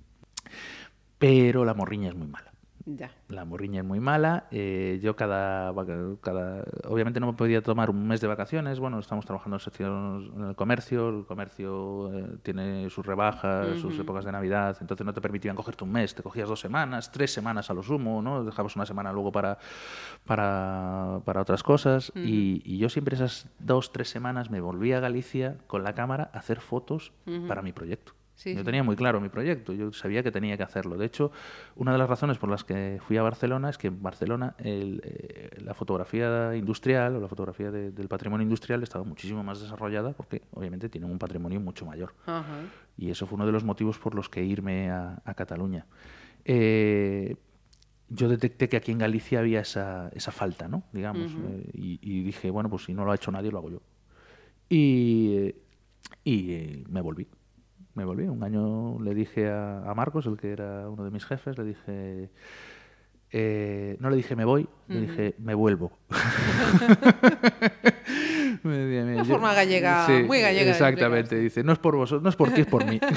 Pero 1.20 1.64
la 1.64 1.72
morriña 1.72 2.09
es 2.09 2.16
muy 2.16 2.26
mala. 2.26 2.50
Ya. 2.97 3.10
La 3.28 3.44
morriña 3.44 3.82
es 3.82 3.86
muy 3.86 4.01
mala. 4.01 4.47
eh, 4.51 4.98
yo 5.02 5.15
cada, 5.15 5.74
cada... 6.23 6.65
Obviamente 6.89 7.20
no 7.20 7.27
me 7.27 7.32
podía 7.35 7.62
tomar 7.62 7.90
un 7.90 8.09
mes 8.09 8.23
de 8.23 8.27
vacaciones. 8.28 8.81
Bueno, 8.81 8.98
estamos 8.98 9.27
trabajando 9.27 9.59
en, 9.59 10.44
el 10.48 10.56
comercio. 10.56 11.10
El 11.10 11.27
comercio 11.27 12.10
eh, 12.15 12.39
tiene 12.43 12.89
sus 12.89 13.05
rebajas, 13.05 13.78
sus 13.78 13.98
épocas 13.98 14.24
de 14.24 14.32
Navidad. 14.32 14.78
Entonces 14.81 15.05
no 15.05 15.12
te 15.12 15.20
permitían 15.20 15.55
cogerte 15.55 15.85
un 15.85 15.93
mes. 15.93 16.15
Te 16.15 16.23
cogías 16.23 16.48
dos 16.48 16.60
semanas, 16.60 17.12
tres 17.12 17.31
semanas 17.31 17.69
a 17.69 17.74
lo 17.74 17.82
sumo. 17.82 18.23
¿no? 18.23 18.43
Dejabas 18.43 18.74
una 18.74 18.86
semana 18.86 19.12
luego 19.12 19.32
para, 19.32 19.59
para, 20.24 21.20
para 21.27 21.43
otras 21.43 21.62
cosas. 21.62 22.10
y, 22.15 22.62
y 22.65 22.78
yo 22.78 22.89
siempre 22.89 23.16
esas 23.16 23.51
dos, 23.59 23.93
tres 23.93 24.09
semanas 24.09 24.51
me 24.51 24.62
volví 24.62 24.94
a 24.94 25.01
Galicia 25.01 25.59
con 25.66 25.85
la 25.85 25.94
cámara 25.94 26.31
a 26.32 26.39
hacer 26.39 26.60
fotos 26.60 27.12
para 27.47 27.60
mi 27.60 27.73
proyecto. 27.73 28.18
Sí, 28.39 28.55
yo 28.55 28.62
tenía 28.62 28.85
muy 28.85 28.94
claro 28.94 29.20
mi 29.20 29.28
proyecto, 29.28 29.73
yo 29.73 29.93
sabía 29.93 30.23
que 30.23 30.31
tenía 30.31 30.56
que 30.56 30.62
hacerlo. 30.62 30.97
De 30.97 31.05
hecho, 31.06 31.32
una 31.74 31.90
de 31.90 31.98
las 31.98 32.09
razones 32.09 32.39
por 32.39 32.48
las 32.48 32.62
que 32.62 33.01
fui 33.05 33.16
a 33.16 33.23
Barcelona 33.23 33.69
es 33.69 33.78
que 33.78 33.89
en 33.89 34.01
Barcelona 34.01 34.55
el, 34.59 35.01
eh, 35.05 35.51
la 35.60 35.74
fotografía 35.74 36.55
industrial 36.55 37.16
o 37.16 37.20
la 37.20 37.27
fotografía 37.27 37.73
de- 37.73 37.90
del 37.90 38.06
patrimonio 38.06 38.44
industrial 38.44 38.81
estaba 38.85 39.05
muchísimo 39.05 39.43
más 39.43 39.60
desarrollada 39.60 40.12
porque 40.12 40.43
obviamente 40.52 40.89
tienen 40.89 41.10
un 41.10 41.19
patrimonio 41.19 41.59
mucho 41.60 41.85
mayor. 41.85 42.15
Ajá. 42.27 42.60
Y 42.97 43.10
eso 43.10 43.27
fue 43.27 43.35
uno 43.35 43.44
de 43.47 43.51
los 43.52 43.65
motivos 43.65 43.98
por 43.98 44.15
los 44.15 44.28
que 44.28 44.44
irme 44.44 44.89
a, 44.90 45.20
a 45.24 45.35
Cataluña. 45.35 45.86
Eh, 46.44 47.35
yo 48.09 48.28
detecté 48.28 48.69
que 48.69 48.77
aquí 48.77 48.93
en 48.93 48.98
Galicia 48.98 49.40
había 49.40 49.60
esa, 49.60 50.10
esa 50.15 50.31
falta, 50.31 50.69
¿no? 50.69 50.85
Digamos. 50.93 51.32
eh, 51.51 51.70
y, 51.74 51.98
y 52.02 52.23
dije, 52.23 52.51
bueno, 52.51 52.70
pues 52.70 52.85
si 52.85 52.94
no 52.94 53.05
lo 53.05 53.10
ha 53.10 53.16
hecho 53.16 53.32
nadie, 53.32 53.51
lo 53.51 53.59
hago 53.59 53.70
yo. 53.70 53.82
Y, 54.69 55.35
eh, 55.36 55.56
y 56.24 56.85
me 56.89 57.01
volví. 57.01 57.27
Me 57.99 58.05
volví. 58.05 58.29
Un 58.29 58.45
año 58.45 59.01
le 59.01 59.12
dije 59.12 59.51
a, 59.51 59.91
a 59.91 59.95
Marcos, 59.95 60.25
el 60.27 60.37
que 60.37 60.53
era 60.53 60.89
uno 60.89 61.03
de 61.05 61.11
mis 61.11 61.25
jefes, 61.27 61.59
le 61.59 61.65
dije... 61.65 62.31
eh, 63.33 63.97
no 63.99 64.09
le 64.09 64.15
dije 64.16 64.37
me 64.37 64.45
voy, 64.45 64.69
le 64.87 65.01
dije 65.01 65.35
me 65.39 65.55
vuelvo. 65.55 65.91
Me 68.62 68.85
"Mira, 68.87 69.03
Una 69.05 69.16
yo- 69.23 69.25
forma 69.25 69.55
gallega, 69.55 70.07
muy 70.27 70.41
gallega 70.41 70.70
Exactamente, 70.73 71.37
dice, 71.39 71.62
no 71.62 71.73
es 71.73 71.79
por 71.79 71.97
vosotros, 71.97 72.23
no 72.23 72.29
es 72.29 72.37
por 72.37 72.51
ti, 72.51 72.62
es 72.62 72.66
por 72.66 72.85
mí. 72.85 73.01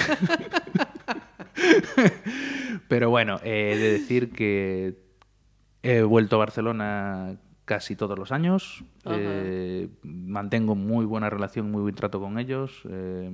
Pero 2.87 3.09
bueno, 3.09 3.39
he 3.43 3.75
de 3.77 3.91
decir 3.93 4.31
que 4.31 4.95
he 5.83 6.01
vuelto 6.03 6.35
a 6.35 6.39
Barcelona 6.39 7.37
casi 7.71 7.95
todos 7.95 8.19
los 8.19 8.33
años. 8.33 8.83
Eh, 9.17 9.87
mantengo 10.03 10.75
muy 10.75 11.05
buena 11.05 11.29
relación, 11.29 11.71
muy 11.71 11.81
buen 11.83 11.95
trato 11.95 12.19
con 12.19 12.37
ellos. 12.37 12.81
eh, 12.89 13.31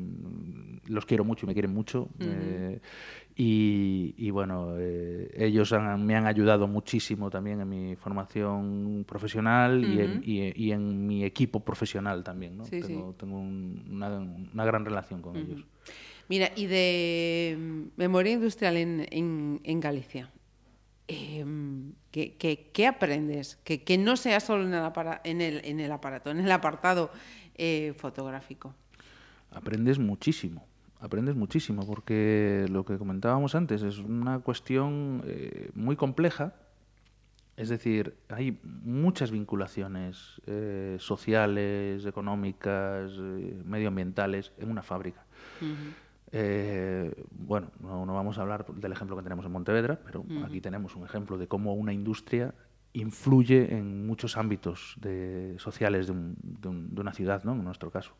los 0.85 1.05
quiero 1.07 1.23
mucho 1.25 1.45
y 1.45 1.47
me 1.47 1.53
quieren 1.53 1.73
mucho. 1.73 2.07
eh, 2.19 2.79
y, 3.35 4.13
y 4.17 4.29
bueno, 4.31 4.75
ellos 5.33 5.73
han- 5.73 6.05
me 6.05 6.15
han 6.15 6.25
ayudado 6.27 6.67
muchísimo 6.67 7.29
también 7.29 7.61
en 7.61 7.69
mi 7.69 7.95
formación 7.95 9.03
profesional 9.07 9.83
y, 9.83 9.99
en, 9.99 10.21
y- 10.23 10.53
y 10.65 10.71
en 10.71 11.07
mi 11.07 11.23
equipo 11.23 11.59
profesional 11.61 12.23
también. 12.23 12.57
¿no? 12.57 12.65
Sí, 12.65 12.79
sí. 12.83 12.93
tengo 13.17 13.39
un- 13.39 13.85
una, 13.91 14.09
una 14.53 14.65
gran 14.65 14.85
relación 14.85 15.21
con 15.21 15.35
ellos. 15.37 15.65
Mira, 16.29 16.51
y 16.55 16.65
de 16.67 17.57
memoria 17.95 18.33
industrial 18.33 18.77
en, 18.77 19.05
en- 19.11 19.61
en 19.63 19.79
Galicia, 19.79 20.29
em, 21.07 21.93
¿qué, 22.11 22.35
qué- 22.37 22.69
qué 22.73 22.87
aprendes? 22.87 23.57
Que, 23.63 23.83
que 23.83 23.97
no 23.97 24.17
sea 24.17 24.39
solo 24.39 24.63
en 24.63 24.73
el, 24.73 24.83
apara- 24.83 25.21
en 25.23 25.41
el, 25.41 25.61
en 25.65 25.79
el 25.79 25.91
aparato, 25.91 26.29
en 26.31 26.39
el 26.39 26.51
apartado 26.51 27.11
eh, 27.55 27.93
fotográfico. 27.97 28.73
aprendes 29.51 29.99
muchísimo. 29.99 30.65
Aprendes 30.99 31.35
muchísimo 31.35 31.85
porque 31.85 32.65
lo 32.69 32.83
que 32.83 32.97
comentábamos 32.97 33.53
antes 33.55 33.83
es 33.83 33.99
una 33.99 34.39
cuestión 34.39 35.23
eh, 35.27 35.69
muy 35.75 35.95
compleja. 35.95 36.55
Es 37.55 37.69
decir, 37.69 38.15
hay 38.29 38.59
muchas 38.63 39.31
vinculaciones 39.31 40.41
eh, 40.47 40.97
sociales, 40.99 42.05
económicas, 42.05 43.11
medioambientales 43.65 44.51
en 44.59 44.69
una 44.69 44.83
fábrica. 44.83 45.23
Eh, 46.31 47.13
bueno, 47.31 47.71
no, 47.79 48.05
no 48.05 48.13
vamos 48.13 48.37
a 48.37 48.41
hablar 48.41 48.65
del 48.67 48.91
ejemplo 48.91 49.15
que 49.15 49.23
tenemos 49.23 49.45
en 49.45 49.51
Montevedra, 49.51 49.99
pero 50.05 50.25
aquí 50.43 50.59
tenemos 50.61 50.95
un 50.95 51.05
ejemplo 51.05 51.37
de 51.37 51.47
cómo 51.47 51.73
una 51.73 51.93
industria 51.93 52.53
influye 52.93 53.75
en 53.75 54.07
muchos 54.07 54.37
ámbitos 54.37 54.95
de- 54.99 55.55
sociales 55.59 56.07
de, 56.07 56.13
un- 56.13 56.35
de 56.41 56.67
un- 56.67 56.95
de 56.95 57.01
una 57.01 57.13
ciudad, 57.13 57.43
¿no? 57.43 57.53
en 57.53 57.63
nuestro 57.63 57.91
caso. 57.91 58.13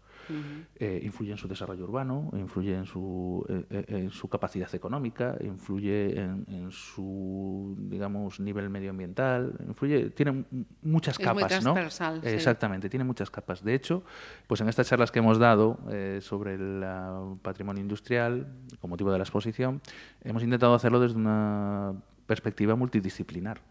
Eh, 0.75 1.01
influye 1.03 1.31
en 1.31 1.37
su 1.37 1.47
desarrollo 1.47 1.83
urbano, 1.83 2.29
influye 2.33 2.75
en 2.75 2.85
su, 2.85 3.45
eh, 3.49 3.65
eh, 3.69 3.85
en 3.87 4.11
su 4.11 4.27
capacidad 4.27 4.73
económica, 4.75 5.37
influye 5.41 6.19
en, 6.19 6.45
en 6.49 6.71
su, 6.71 7.75
digamos, 7.79 8.39
nivel 8.39 8.69
medioambiental, 8.69 9.53
influye, 9.67 10.09
tiene 10.11 10.45
muchas 10.81 11.15
Es 11.15 11.19
muy 11.19 11.25
capas, 11.25 11.63
¿no? 11.63 11.73
transversal, 11.73 12.21
sí. 12.21 12.29
Exactamente, 12.29 12.89
tiene 12.89 13.03
muchas 13.03 13.29
capas. 13.29 13.63
De 13.63 13.73
hecho, 13.73 14.03
pues 14.47 14.61
en 14.61 14.69
estas 14.69 14.87
charlas 14.87 15.11
que 15.11 15.19
hemos 15.19 15.39
dado 15.39 15.79
eh, 15.89 16.19
sobre 16.21 16.55
el 16.55 16.83
ah, 16.83 17.35
patrimonio 17.41 17.81
industrial, 17.81 18.47
con 18.79 18.89
motivo 18.89 19.11
de 19.11 19.17
la 19.17 19.23
exposición, 19.23 19.81
hemos 20.23 20.43
intentado 20.43 20.73
hacerlo 20.73 20.99
desde 20.99 21.17
una 21.17 21.93
perspectiva 22.25 22.75
multidisciplinar. 22.75 23.61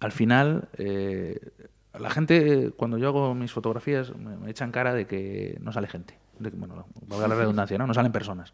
Al 0.00 0.12
final, 0.12 0.68
eh, 0.76 1.38
la 1.98 2.10
gente, 2.10 2.72
cuando 2.76 2.98
yo 2.98 3.08
hago 3.08 3.34
mis 3.34 3.52
fotografías, 3.52 4.14
me, 4.16 4.36
me 4.36 4.50
echan 4.50 4.70
cara 4.72 4.92
de 4.94 5.06
que 5.06 5.58
no 5.60 5.72
sale 5.72 5.86
gente. 5.88 6.18
De 6.38 6.50
que, 6.50 6.56
bueno, 6.56 6.86
valga 7.06 7.28
la 7.28 7.34
redundancia, 7.34 7.78
¿no? 7.78 7.86
No 7.86 7.94
salen 7.94 8.12
personas. 8.12 8.52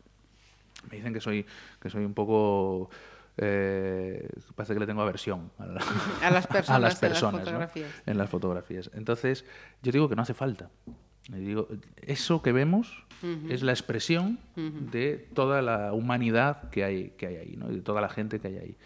Me 0.90 0.97
dicen 0.97 1.12
que 1.12 1.20
soy, 1.20 1.47
que 1.81 1.90
soy 1.90 2.05
un 2.05 2.14
poco... 2.14 2.90
eh, 3.36 4.28
parece 4.55 4.74
que 4.74 4.81
le 4.81 4.86
tengo 4.86 5.02
aversión 5.02 5.51
a, 5.59 5.66
la- 5.66 5.82
A 6.23 6.31
las 6.31 6.47
personas 6.48 6.69
a 6.77 6.78
las 6.78 7.02
en 7.02 7.09
las 7.09 7.20
personas, 7.20 7.40
¿no? 7.40 7.44
fotografías. 7.47 7.90
en 8.06 8.19
las 8.19 8.31
fotografías. 8.31 8.90
Entonces, 8.94 9.44
yo 9.82 9.93
digo 9.93 10.09
que 10.09 10.16
no 10.16 10.23
hace 10.23 10.35
falta. 10.35 10.70
Y 11.28 11.36
digo, 11.36 11.69
eso 12.02 12.43
que 12.43 12.52
vemos 12.52 13.05
es 13.48 13.62
la 13.62 13.70
expresión 13.70 14.40
de 14.56 15.28
toda 15.35 15.62
la 15.62 15.93
humanidad 15.93 16.69
que 16.70 16.82
hay, 16.82 17.10
que 17.10 17.28
hay 17.28 17.36
ahí, 17.36 17.56
¿no? 17.56 17.70
y 17.70 17.77
de 17.77 17.81
toda 17.82 18.01
la 18.01 18.09
gente 18.09 18.40
que 18.40 18.48
hay 18.48 18.56
ahí. 18.59 18.77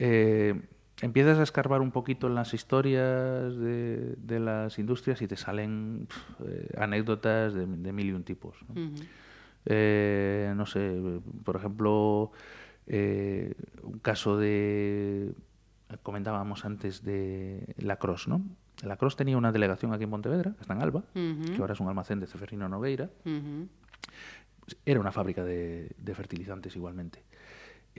Eh, 0.00 0.60
empiezas 1.02 1.38
a 1.38 1.42
escarbar 1.42 1.80
un 1.80 1.90
poquito 1.90 2.26
en 2.26 2.34
las 2.34 2.54
historias 2.54 3.56
de, 3.56 4.14
de 4.16 4.40
las 4.40 4.78
industrias 4.78 5.22
y 5.22 5.28
te 5.28 5.36
salen 5.36 6.08
eh, 6.44 6.68
anécdotas 6.76 7.54
de, 7.54 7.66
de 7.66 7.92
mil 7.92 8.06
y 8.08 8.12
un 8.12 8.24
tipos. 8.24 8.56
¿no? 8.68 8.74
Eh, 9.66 10.52
no 10.56 10.66
sé, 10.66 11.20
por 11.44 11.56
ejemplo, 11.56 12.32
eh, 12.86 13.54
un 13.82 13.98
caso 13.98 14.36
de, 14.36 15.32
comentábamos 16.02 16.64
antes 16.64 17.04
de 17.04 17.74
La 17.78 17.96
Cross, 17.96 18.28
¿no? 18.28 18.42
La 18.82 18.96
Cross 18.96 19.16
tenía 19.16 19.36
una 19.36 19.52
delegación 19.52 19.92
aquí 19.92 20.04
en 20.04 20.10
Pontevedra, 20.10 20.52
que 20.54 20.62
está 20.62 20.72
en 20.72 20.80
Alba, 20.80 21.04
que 21.12 21.56
ahora 21.58 21.74
es 21.74 21.80
un 21.80 21.88
almacén 21.88 22.18
de 22.18 22.26
Ceferino 22.26 22.66
Nogueira, 22.66 23.10
era 24.86 25.00
una 25.00 25.12
fábrica 25.12 25.44
de, 25.44 25.90
de 25.98 26.14
fertilizantes 26.14 26.74
igualmente. 26.76 27.22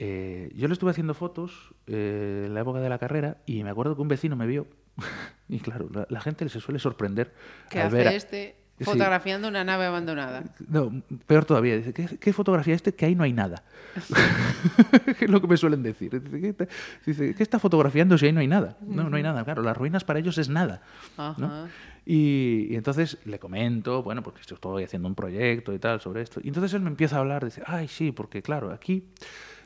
Eh, 0.04 0.50
yo 0.56 0.66
le 0.66 0.72
estuve 0.72 0.90
haciendo 0.90 1.14
fotos 1.14 1.74
eh, 1.86 2.44
en 2.46 2.54
la 2.54 2.62
época 2.62 2.80
de 2.80 2.88
la 2.88 2.98
carrera 2.98 3.36
y 3.46 3.62
me 3.62 3.70
acuerdo 3.70 3.94
que 3.94 4.02
un 4.02 4.08
vecino 4.08 4.34
me 4.34 4.48
vio. 4.48 4.66
y 5.48 5.60
claro, 5.60 5.88
la, 5.92 6.06
la 6.10 6.20
gente 6.20 6.48
se 6.48 6.58
suele 6.58 6.80
sorprender 6.80 7.32
¿Qué 7.70 7.80
al 7.80 7.86
hace 7.86 7.96
ver 7.96 8.08
a- 8.08 8.12
este 8.14 8.56
Sí. 8.78 8.84
fotografiando 8.86 9.46
una 9.46 9.62
nave 9.62 9.84
abandonada? 9.84 10.42
No, 10.66 10.90
peor 11.26 11.44
todavía. 11.44 11.76
Dice, 11.76 11.92
¿qué, 11.92 12.18
qué 12.18 12.32
fotografía 12.32 12.74
este? 12.74 12.92
Que 12.94 13.04
ahí 13.06 13.14
no 13.14 13.22
hay 13.22 13.32
nada. 13.32 13.62
es 15.20 15.30
lo 15.30 15.40
que 15.40 15.46
me 15.46 15.56
suelen 15.56 15.84
decir. 15.84 16.20
Dice, 16.20 16.40
¿qué, 16.40 16.48
está- 16.48 16.66
dice, 17.06 17.34
¿qué 17.36 17.42
está 17.44 17.60
fotografiando 17.60 18.18
si 18.18 18.26
ahí 18.26 18.32
no 18.32 18.40
hay 18.40 18.48
nada? 18.48 18.76
No, 18.80 19.08
no 19.08 19.16
hay 19.16 19.22
nada. 19.22 19.44
Claro, 19.44 19.62
las 19.62 19.76
ruinas 19.76 20.02
para 20.02 20.18
ellos 20.18 20.36
es 20.38 20.48
nada. 20.48 20.82
¿no? 21.16 21.68
Y, 22.06 22.66
y 22.70 22.74
entonces 22.74 23.18
le 23.24 23.38
comento, 23.38 24.02
bueno, 24.02 24.22
porque 24.24 24.40
estoy 24.40 24.82
haciendo 24.82 25.06
un 25.06 25.14
proyecto 25.14 25.72
y 25.72 25.78
tal 25.78 26.00
sobre 26.00 26.22
esto. 26.22 26.40
Y 26.42 26.48
entonces 26.48 26.72
él 26.74 26.80
me 26.80 26.90
empieza 26.90 27.16
a 27.16 27.20
hablar, 27.20 27.44
dice, 27.44 27.62
ay, 27.66 27.86
sí, 27.86 28.10
porque 28.10 28.42
claro, 28.42 28.72
aquí, 28.72 29.04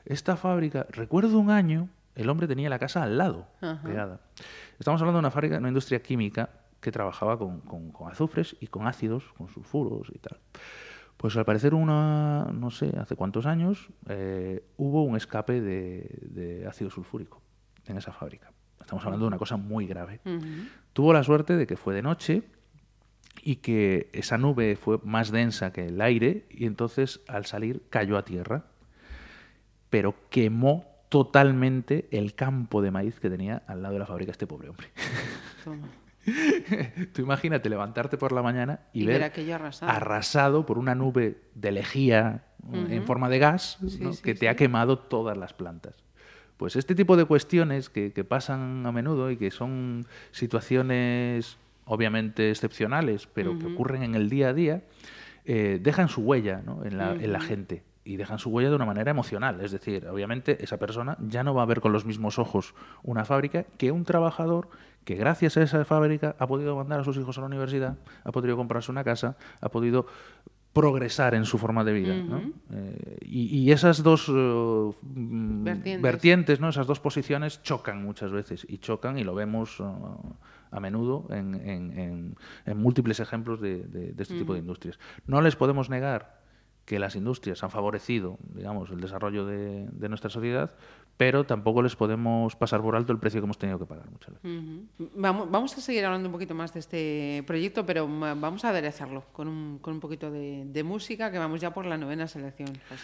esta 0.07 0.37
fábrica, 0.37 0.87
recuerdo 0.91 1.39
un 1.39 1.51
año, 1.51 1.89
el 2.15 2.29
hombre 2.31 2.47
tenía 2.49 2.71
la 2.71 2.79
casa 2.79 3.03
al 3.03 3.19
lado, 3.19 3.47
pegada. 3.85 4.21
Estamos 4.79 5.01
hablando 5.01 5.19
de 5.19 5.21
una 5.21 5.31
fábrica, 5.31 5.59
una 5.59 5.69
industria 5.69 6.01
química 6.03 6.49
que 6.81 6.91
trabajaba 6.93 7.39
con, 7.39 7.61
con- 7.61 7.91
con 7.91 8.11
azufres 8.11 8.57
y 8.61 8.69
con 8.69 8.87
ácidos, 8.87 9.25
con 9.37 9.49
sulfuros 9.49 10.09
y 10.15 10.19
tal. 10.19 10.39
Pues 11.17 11.37
al 11.37 11.45
parecer 11.45 11.75
una, 11.75 12.45
no 12.53 12.71
sé, 12.71 12.93
hace 12.99 13.17
cuántos 13.17 13.47
años, 13.47 13.89
eh, 14.09 14.63
hubo 14.77 15.03
un 15.05 15.17
escape 15.17 15.61
de, 15.61 16.19
de 16.23 16.67
ácido 16.67 16.91
sulfúrico 16.91 17.43
en 17.87 17.97
esa 17.97 18.13
fábrica. 18.13 18.53
Estamos 18.81 19.05
hablando 19.05 19.25
de 19.25 19.29
una 19.29 19.39
cosa 19.39 19.57
muy 19.57 19.87
grave. 19.87 20.21
Tuvo 20.93 21.13
la 21.13 21.23
suerte 21.25 21.57
de 21.57 21.67
que 21.67 21.77
fue 21.77 21.95
de 21.95 22.03
noche 22.03 22.43
y 23.43 23.57
que 23.57 24.09
esa 24.13 24.39
nube 24.39 24.77
fue 24.77 24.99
más 25.05 25.31
densa 25.31 25.73
que 25.73 25.87
el 25.87 26.01
aire 26.01 26.47
y 26.51 26.67
entonces 26.67 27.21
al 27.29 27.47
salir 27.47 27.83
cayó 27.91 28.17
a 28.17 28.25
tierra, 28.25 28.65
pero 29.91 30.15
quemó 30.31 30.85
totalmente 31.09 32.09
el 32.11 32.35
campo 32.35 32.83
de 32.83 32.91
maíz 32.91 33.21
que 33.21 33.31
tenía 33.31 33.63
al 33.67 33.83
lado 33.83 33.95
de 33.95 34.01
la 34.01 34.07
fábrica 34.07 34.33
este 34.33 34.47
pobre 34.47 34.69
hombre. 34.69 34.89
Toma. 35.65 35.89
Tú 37.13 37.23
imagínate 37.23 37.69
levantarte 37.69 38.17
por 38.19 38.33
la 38.33 38.43
mañana 38.43 38.81
y, 38.93 39.05
Y 39.05 39.07
ver, 39.07 39.23
arrasado. 39.53 39.93
arrasado 39.93 40.67
por 40.67 40.79
una 40.79 40.95
nube 40.95 41.41
de 41.55 41.73
lejía 41.73 42.43
en 42.73 43.05
forma 43.07 43.29
de 43.29 43.39
gas 43.39 43.79
¿no? 43.81 44.13
sí, 44.13 44.23
que 44.23 44.35
te 44.35 44.41
sí. 44.41 44.47
ha 44.49 44.57
quemado 44.57 44.99
todas 44.99 45.37
las 45.37 45.53
plantas. 45.55 45.95
Pues 46.57 46.75
este 46.75 46.95
tipo 46.95 47.17
de 47.17 47.27
cuestiones 47.27 47.91
que, 47.91 48.13
que 48.13 48.25
pasan 48.25 48.85
a 48.87 48.91
menudo 48.91 49.31
y 49.31 49.37
que 49.37 49.51
son 49.53 50.07
situaciones 50.33 51.59
obviamente 51.85 52.51
excepcionales, 52.51 53.29
pero 53.33 53.57
que 53.59 53.67
ocurren 53.67 54.03
en 54.03 54.17
el 54.17 54.29
día 54.29 54.49
a 54.49 54.53
día, 54.53 54.83
eh, 55.45 55.79
dejan 55.81 56.09
su 56.09 56.23
huella 56.23 56.61
¿no? 56.65 56.85
en, 56.85 56.99
la, 56.99 57.13
en 57.13 57.33
la 57.33 57.41
gente 57.41 57.85
y 58.07 58.17
dejan 58.17 58.39
su 58.39 58.51
huella 58.51 58.71
de 58.71 58.77
una 58.77 58.87
manera 58.87 59.11
emocional. 59.11 59.61
Es 59.61 59.73
decir, 59.73 60.07
obviamente 60.07 60.63
esa 60.65 60.79
persona 60.79 61.17
ya 61.21 61.43
no 61.43 61.53
va 61.55 61.63
a 61.63 61.67
ver 61.67 61.81
con 61.81 61.93
los 61.93 62.07
mismos 62.07 62.39
ojos 62.39 62.75
una 63.03 63.25
fábrica 63.25 63.65
que 63.77 63.91
un 63.93 64.05
trabajador 64.05 64.69
que 65.05 65.15
gracias 65.17 65.57
a 65.57 65.63
esa 65.63 65.85
fábrica 65.85 66.35
ha 66.39 66.47
podido 66.47 66.75
mandar 66.77 67.01
a 67.01 67.05
sus 67.05 67.17
hijos 67.17 67.37
a 67.39 67.41
la 67.43 67.47
universidad, 67.49 67.97
ha 68.25 68.33
podido 68.33 68.57
comprarse 68.57 68.91
una 68.91 69.05
casa, 69.05 69.37
ha 69.61 69.69
podido 69.69 70.07
progresar 70.73 71.35
en 71.35 71.45
su 71.47 71.57
forma 71.59 71.85
de 71.85 71.93
vida. 71.95 72.15
¿no? 72.15 72.43
Eh, 72.73 73.17
y, 73.23 73.59
y 73.61 73.73
esas 73.73 74.03
dos 74.03 74.29
eh, 74.29 74.33
mm, 74.33 75.65
Vertientes. 75.65 76.03
vertientes, 76.03 76.61
¿no? 76.61 76.69
esas 76.69 76.87
dos 76.87 77.01
posiciones 77.01 77.63
chocan 77.63 78.03
muchas 78.03 78.31
veces 78.31 78.67
y 78.69 78.79
chocan 78.79 79.17
y 79.19 79.25
lo 79.25 79.35
vemos 79.35 79.81
eh, 79.81 79.85
a 80.73 80.81
menudo 80.81 81.27
en, 81.31 81.55
en- 81.55 81.99
en- 81.99 82.37
en 82.67 82.77
múltiples 82.79 83.21
ejemplos 83.21 83.61
de, 83.61 83.85
de- 83.85 84.13
de 84.13 84.23
este 84.23 84.37
tipo 84.37 84.53
de 84.53 84.59
industrias. 84.59 84.99
No 85.27 85.41
les 85.41 85.57
podemos 85.57 85.89
negar 85.89 86.41
que 86.87 86.99
las 86.99 87.15
industrias 87.17 87.63
han 87.63 87.71
favorecido, 87.71 88.39
digamos, 88.55 88.89
el 88.91 89.01
desarrollo 89.01 89.45
de, 89.45 89.87
de 89.91 90.09
nuestra 90.09 90.31
sociedad, 90.31 90.71
pero 91.17 91.45
tampoco 91.45 91.83
les 91.83 91.97
podemos 91.97 92.55
pasar 92.57 92.81
por 92.81 92.95
alto 92.97 93.13
el 93.13 93.19
precio 93.19 93.41
que 93.41 93.45
hemos 93.45 93.59
tenido 93.59 93.79
que 93.79 93.87
pagar 93.87 94.09
muchas 94.11 94.35
veces. 94.35 94.63
Vamos, 95.17 95.51
vamos 95.51 95.77
a 95.77 95.81
seguir 95.81 96.05
hablando 96.05 96.29
un 96.29 96.33
poquito 96.33 96.55
más 96.55 96.73
de 96.75 96.81
este 96.81 97.45
proyecto, 97.47 97.85
pero 97.85 98.07
vamos 98.09 98.65
a 98.65 98.69
aderezarlo 98.71 99.25
con 99.33 99.49
un, 99.49 99.79
con 99.81 99.95
un 99.95 100.01
poquito 100.01 100.31
de, 100.31 100.63
de 100.67 100.83
música, 100.85 101.31
que 101.33 101.39
vamos 101.39 101.61
ya 101.61 101.75
por 101.75 101.87
la 101.87 101.99
novena 101.99 102.29
selección. 102.29 102.69
José. 102.89 103.03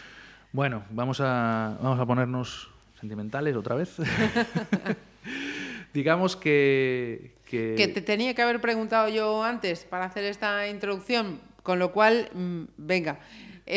Bueno, 0.52 0.84
vamos 0.90 1.20
a, 1.20 1.76
vamos 1.82 1.98
a 1.98 2.06
ponernos 2.06 2.70
sentimentales 3.00 3.56
otra 3.56 3.74
vez. 3.74 3.96
Digamos 5.92 6.36
que... 6.36 7.34
que- 7.44 7.74
Que 7.76 7.88
te 7.88 8.00
tenía 8.00 8.34
que 8.34 8.42
haber 8.42 8.60
preguntado 8.60 9.09
yo 9.09 9.42
antes 9.42 9.84
para 9.84 10.04
hacer 10.06 10.24
esta 10.24 10.68
introducción, 10.68 11.38
con 11.62 11.78
lo 11.78 11.92
cual, 11.92 12.28
mm, 12.34 12.62
venga, 12.78 13.20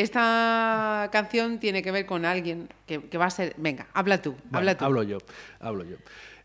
esta 0.00 1.08
canción 1.12 1.58
tiene 1.58 1.82
que 1.82 1.90
ver 1.90 2.06
con 2.06 2.24
alguien 2.24 2.68
que, 2.86 3.02
que 3.08 3.18
va 3.18 3.26
a 3.26 3.30
ser... 3.30 3.54
Venga, 3.58 3.86
habla 3.92 4.20
tú, 4.22 4.32
Bueno, 4.32 4.58
habla 4.58 4.76
tú. 4.76 4.84
Hablo 4.84 5.02
yo, 5.02 5.18
hablo 5.60 5.84
yo. 5.84 5.96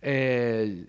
Eh, 0.02 0.86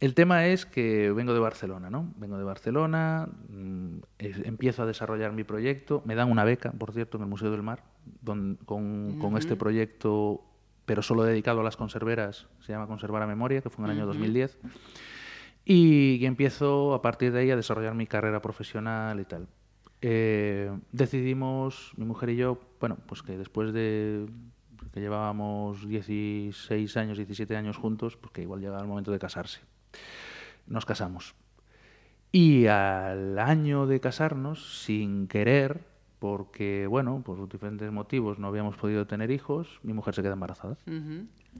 el 0.00 0.14
tema 0.14 0.46
es 0.46 0.64
que 0.64 1.10
vengo 1.10 1.34
de 1.34 1.40
Barcelona, 1.40 1.90
¿no? 1.90 2.12
Vengo 2.16 2.38
de 2.38 2.44
Barcelona, 2.44 3.28
mm, 3.48 3.98
empiezo 4.18 4.84
a 4.84 4.86
desarrollar 4.86 5.32
mi 5.32 5.42
proyecto, 5.42 6.02
me 6.04 6.14
dan 6.14 6.30
una 6.30 6.44
beca, 6.44 6.70
por 6.70 6.92
cierto, 6.92 7.16
en 7.16 7.24
el 7.24 7.28
Museo 7.28 7.50
del 7.50 7.62
Mar, 7.64 7.82
don- 8.22 8.58
con, 8.64 9.18
con 9.18 9.36
este 9.36 9.56
proyecto, 9.56 10.44
pero 10.86 11.02
solo 11.02 11.24
dedicado 11.24 11.60
a 11.60 11.64
las 11.64 11.76
conserveras, 11.76 12.46
se 12.60 12.72
llama 12.72 12.86
Conservar 12.86 13.22
a 13.22 13.26
Memoria, 13.26 13.60
que 13.60 13.70
fue 13.70 13.84
en 13.84 13.90
el 13.90 13.96
año 13.98 14.06
2010. 14.06 14.58
Y, 15.64 16.14
y 16.20 16.26
empiezo 16.26 16.94
a 16.94 17.02
partir 17.02 17.32
de 17.32 17.40
ahí 17.40 17.50
a 17.50 17.56
desarrollar 17.56 17.94
mi 17.94 18.06
carrera 18.06 18.40
profesional 18.40 19.18
y 19.20 19.24
tal. 19.24 19.48
Eh, 20.00 20.70
decidimos, 20.92 21.92
mi 21.96 22.04
mujer 22.04 22.30
y 22.30 22.36
yo, 22.36 22.60
bueno, 22.80 22.98
pues 23.06 23.22
que 23.22 23.36
después 23.36 23.72
de 23.72 24.26
que 24.92 25.00
llevábamos 25.00 25.86
16 25.86 26.96
años, 26.96 27.16
17 27.16 27.56
años 27.56 27.76
juntos, 27.76 28.16
pues 28.16 28.32
que 28.32 28.42
igual 28.42 28.60
llegaba 28.60 28.80
el 28.80 28.88
momento 28.88 29.12
de 29.12 29.18
casarse. 29.18 29.60
Nos 30.66 30.86
casamos. 30.86 31.34
Y 32.30 32.66
al 32.66 33.38
año 33.38 33.86
de 33.86 34.00
casarnos, 34.00 34.82
sin 34.84 35.28
querer, 35.28 35.84
porque, 36.18 36.86
bueno, 36.86 37.22
por 37.24 37.48
diferentes 37.48 37.90
motivos 37.90 38.38
no 38.38 38.48
habíamos 38.48 38.76
podido 38.76 39.06
tener 39.06 39.30
hijos, 39.30 39.80
mi 39.82 39.92
mujer 39.92 40.14
se 40.14 40.22
queda 40.22 40.34
embarazada. 40.34 40.76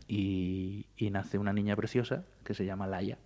Y, 0.07 0.87
y 0.97 1.11
nace 1.11 1.39
una 1.39 1.53
niña 1.53 1.75
preciosa 1.75 2.25
que 2.45 2.55
se 2.55 2.65
llama 2.65 2.87
Laia, 2.87 3.19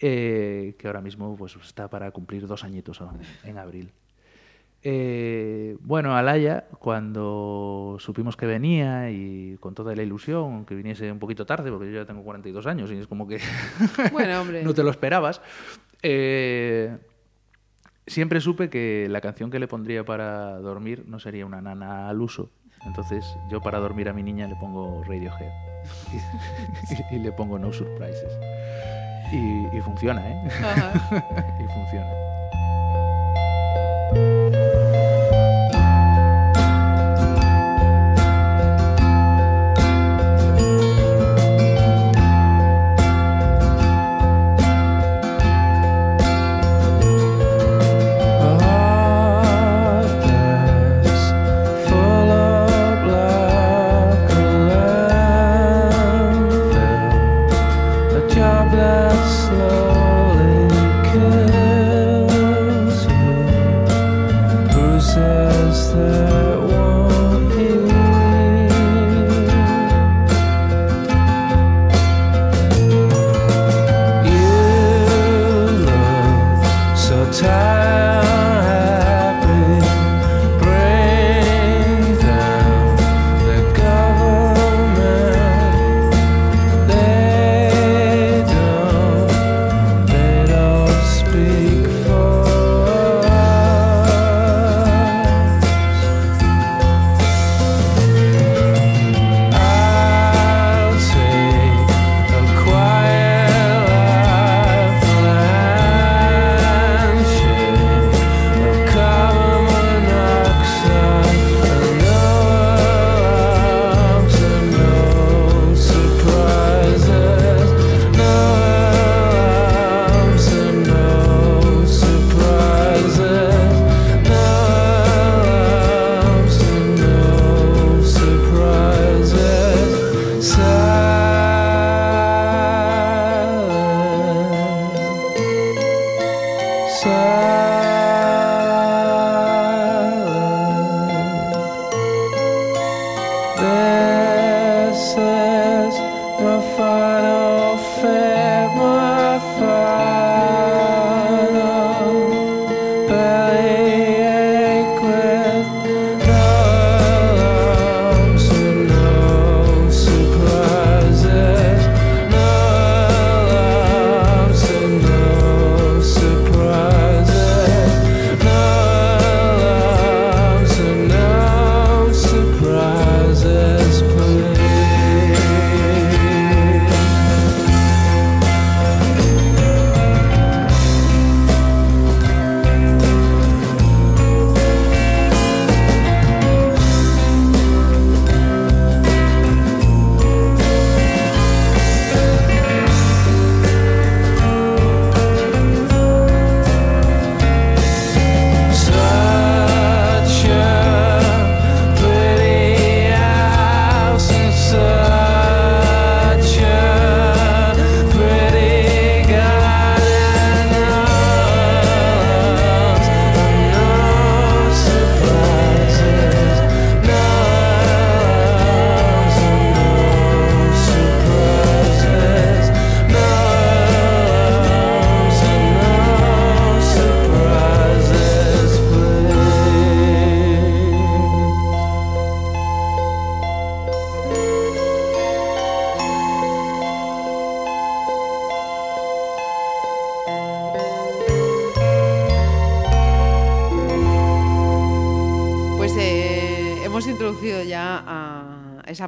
eh, 0.00 0.74
que 0.78 0.86
ahora 0.86 1.00
mismo 1.00 1.36
pues, 1.36 1.56
está 1.56 1.88
para 1.88 2.10
cumplir 2.10 2.46
dos 2.46 2.64
añitos 2.64 3.00
en 3.44 3.58
abril. 3.58 3.92
Eh, 4.88 5.76
bueno, 5.80 6.14
Alaya, 6.14 6.66
cuando 6.78 7.96
supimos 7.98 8.36
que 8.36 8.46
venía 8.46 9.10
y 9.10 9.56
con 9.58 9.74
toda 9.74 9.96
la 9.96 10.02
ilusión, 10.04 10.64
que 10.64 10.76
viniese 10.76 11.10
un 11.10 11.18
poquito 11.18 11.44
tarde, 11.44 11.72
porque 11.72 11.86
yo 11.90 12.00
ya 12.00 12.06
tengo 12.06 12.22
42 12.22 12.66
años 12.66 12.92
y 12.92 12.94
es 12.98 13.08
como 13.08 13.26
que 13.26 13.40
Bueno, 14.12 14.40
hombre. 14.40 14.62
no 14.62 14.74
te 14.74 14.84
lo 14.84 14.90
esperabas, 14.90 15.40
eh, 16.02 16.96
siempre 18.06 18.40
supe 18.40 18.70
que 18.70 19.08
la 19.10 19.20
canción 19.20 19.50
que 19.50 19.58
le 19.58 19.66
pondría 19.66 20.04
para 20.04 20.58
dormir 20.58 21.04
no 21.08 21.18
sería 21.18 21.46
una 21.46 21.60
nana 21.60 22.08
al 22.08 22.20
uso. 22.20 22.50
Entonces 22.86 23.36
yo 23.48 23.60
para 23.60 23.78
dormir 23.78 24.08
a 24.08 24.12
mi 24.12 24.22
niña 24.22 24.46
le 24.46 24.56
pongo 24.56 25.02
Radiohead 25.04 25.50
y, 27.10 27.14
y 27.16 27.18
le 27.18 27.32
pongo 27.32 27.58
No 27.58 27.72
Surprises. 27.72 28.38
Y, 29.32 29.76
y 29.76 29.80
funciona, 29.80 30.22
¿eh? 30.28 30.48
Ajá. 30.62 30.92
y 31.60 31.64
funciona. 31.72 32.06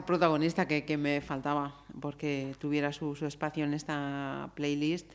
Protagonista 0.09 0.67
que, 0.67 0.85
que 0.85 0.97
me 0.97 1.21
faltaba, 1.21 1.77
porque 2.01 2.55
tuviera 2.59 2.93
su, 2.93 3.15
su 3.15 3.27
espacio 3.27 3.65
en 3.65 3.75
esta 3.75 4.51
playlist. 4.57 5.07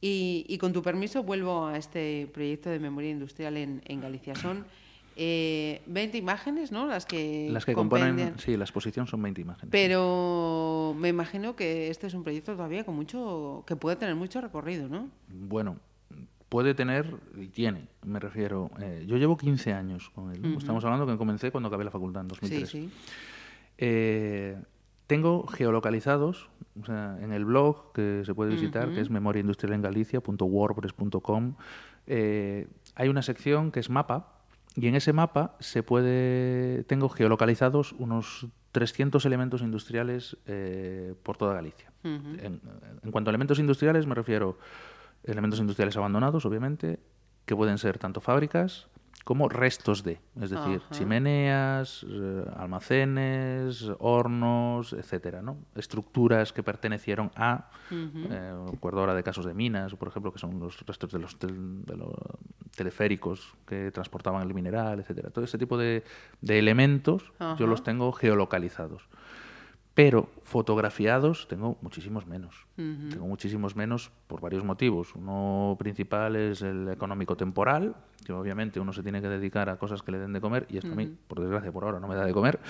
Y, 0.00 0.44
y 0.48 0.58
con 0.58 0.72
tu 0.74 0.82
permiso 0.82 1.22
vuelvo 1.22 1.66
a 1.66 1.78
este 1.78 2.28
proyecto 2.34 2.68
de 2.68 2.78
memoria 2.78 3.10
industrial 3.10 3.56
en, 3.56 3.80
en 3.86 4.00
Galicia. 4.00 4.34
Son 4.34 4.64
eh, 5.16 5.80
20 5.86 6.18
imágenes, 6.18 6.70
¿no? 6.72 6.86
Las 6.86 7.06
que, 7.06 7.48
Las 7.50 7.64
que 7.64 7.72
compendian. 7.72 8.16
componen, 8.16 8.38
sí, 8.38 8.56
la 8.58 8.64
exposición 8.64 9.06
son 9.06 9.22
20 9.22 9.40
imágenes. 9.40 9.70
Pero 9.70 10.94
me 10.98 11.08
imagino 11.08 11.56
que 11.56 11.88
este 11.88 12.06
es 12.08 12.14
un 12.14 12.22
proyecto 12.24 12.52
todavía 12.54 12.84
con 12.84 12.94
mucho, 12.94 13.64
que 13.66 13.74
puede 13.76 13.96
tener 13.96 14.14
mucho 14.16 14.40
recorrido, 14.42 14.88
¿no? 14.88 15.08
Bueno, 15.28 15.76
puede 16.50 16.74
tener 16.74 17.14
y 17.40 17.46
tiene, 17.46 17.86
me 18.04 18.20
refiero. 18.20 18.70
eh, 18.80 19.04
yo 19.06 19.16
llevo 19.16 19.36
15 19.38 19.72
años 19.72 20.10
con 20.14 20.30
él. 20.32 20.56
Estamos 20.58 20.84
hablando 20.84 21.06
que 21.06 21.16
comencé 21.16 21.50
cuando 21.50 21.68
acabé 21.68 21.84
la 21.84 21.90
facultad 21.90 22.20
en 22.22 22.28
2003. 22.28 22.68
Sí, 22.68 22.82
sí. 22.82 22.90
Eh, 23.78 24.56
tengo 25.06 25.46
geolocalizados 25.46 26.50
o 26.80 26.84
sea, 26.84 27.16
en 27.20 27.32
el 27.32 27.44
blog 27.44 27.92
que 27.92 28.22
se 28.24 28.32
puede 28.34 28.52
visitar, 28.52 28.90
que 28.90 29.00
es 29.00 29.10
memoriaindustrialengalicia.wordpress.com. 29.10 31.54
Eh, 32.06 32.68
hay 32.94 33.08
una 33.08 33.22
sección 33.22 33.72
que 33.72 33.80
es 33.80 33.90
mapa 33.90 34.44
y 34.74 34.86
en 34.88 34.94
ese 34.94 35.12
mapa 35.12 35.56
se 35.58 35.82
puede 35.82 36.84
tengo 36.84 37.08
geolocalizados 37.08 37.92
unos 37.98 38.46
300 38.72 39.24
elementos 39.24 39.62
industriales 39.62 40.36
eh, 40.46 41.14
por 41.22 41.38
toda 41.38 41.54
Galicia. 41.54 41.90
en, 42.04 42.60
en 43.02 43.10
cuanto 43.10 43.30
a 43.30 43.32
elementos 43.32 43.58
industriales 43.58 44.06
me 44.06 44.14
refiero 44.14 44.58
elementos 45.24 45.60
industriales 45.60 45.96
abandonados, 45.96 46.44
obviamente, 46.46 47.00
que 47.46 47.56
pueden 47.56 47.78
ser 47.78 47.98
tanto 47.98 48.20
fábricas 48.20 48.86
como 49.26 49.48
restos 49.48 50.04
de, 50.04 50.20
es 50.40 50.50
decir, 50.50 50.80
Ajá. 50.84 50.94
chimeneas, 50.94 52.06
eh, 52.08 52.44
almacenes, 52.56 53.90
hornos, 53.98 54.92
etcétera, 54.92 55.42
¿no? 55.42 55.56
Estructuras 55.74 56.52
que 56.52 56.62
pertenecieron 56.62 57.32
a, 57.34 57.68
eh, 57.90 58.54
recuerdo 58.70 59.00
ahora 59.00 59.14
de 59.14 59.24
casos 59.24 59.44
de 59.44 59.52
minas, 59.52 59.92
por 59.96 60.06
ejemplo, 60.06 60.32
que 60.32 60.38
son 60.38 60.60
los 60.60 60.78
restos 60.86 61.10
de 61.10 61.18
los, 61.18 61.36
tel- 61.40 61.84
de 61.84 61.96
los 61.96 62.12
teleféricos 62.76 63.54
que 63.66 63.90
transportaban 63.90 64.46
el 64.46 64.54
mineral, 64.54 65.00
etcétera. 65.00 65.30
Todo 65.30 65.44
ese 65.44 65.58
tipo 65.58 65.76
de, 65.76 66.04
de 66.40 66.58
elementos 66.60 67.32
Ajá. 67.40 67.56
yo 67.58 67.66
los 67.66 67.82
tengo 67.82 68.12
geolocalizados. 68.12 69.08
Pero 69.96 70.28
fotografiados 70.42 71.48
tengo 71.48 71.78
muchísimos 71.80 72.26
menos. 72.26 72.66
Tengo 72.76 73.26
muchísimos 73.26 73.76
menos 73.76 74.12
por 74.26 74.42
varios 74.42 74.62
motivos. 74.62 75.14
Uno 75.14 75.74
principal 75.78 76.36
es 76.36 76.60
el 76.60 76.90
económico 76.90 77.34
temporal, 77.34 77.96
que 78.22 78.34
obviamente 78.34 78.78
uno 78.78 78.92
se 78.92 79.02
tiene 79.02 79.22
que 79.22 79.28
dedicar 79.28 79.70
a 79.70 79.78
cosas 79.78 80.02
que 80.02 80.12
le 80.12 80.18
den 80.18 80.34
de 80.34 80.42
comer, 80.42 80.66
y 80.68 80.76
esto 80.76 80.92
a 80.92 80.94
mí, 80.94 81.16
por 81.26 81.40
desgracia, 81.40 81.72
por 81.72 81.84
ahora 81.84 81.98
no 81.98 82.08
me 82.08 82.14
da 82.14 82.26
de 82.26 82.34
comer. 82.34 82.60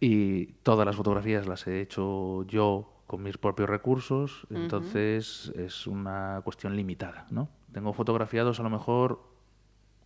Y 0.00 0.46
todas 0.62 0.86
las 0.86 0.96
fotografías 0.96 1.46
las 1.46 1.66
he 1.66 1.82
hecho 1.82 2.44
yo 2.46 2.94
con 3.06 3.22
mis 3.22 3.36
propios 3.36 3.68
recursos, 3.68 4.46
entonces 4.48 5.52
es 5.56 5.86
una 5.86 6.40
cuestión 6.44 6.74
limitada. 6.76 7.26
¿no? 7.30 7.50
Tengo 7.74 7.92
fotografiados 7.92 8.58
a 8.58 8.62
lo 8.62 8.70
mejor 8.70 9.20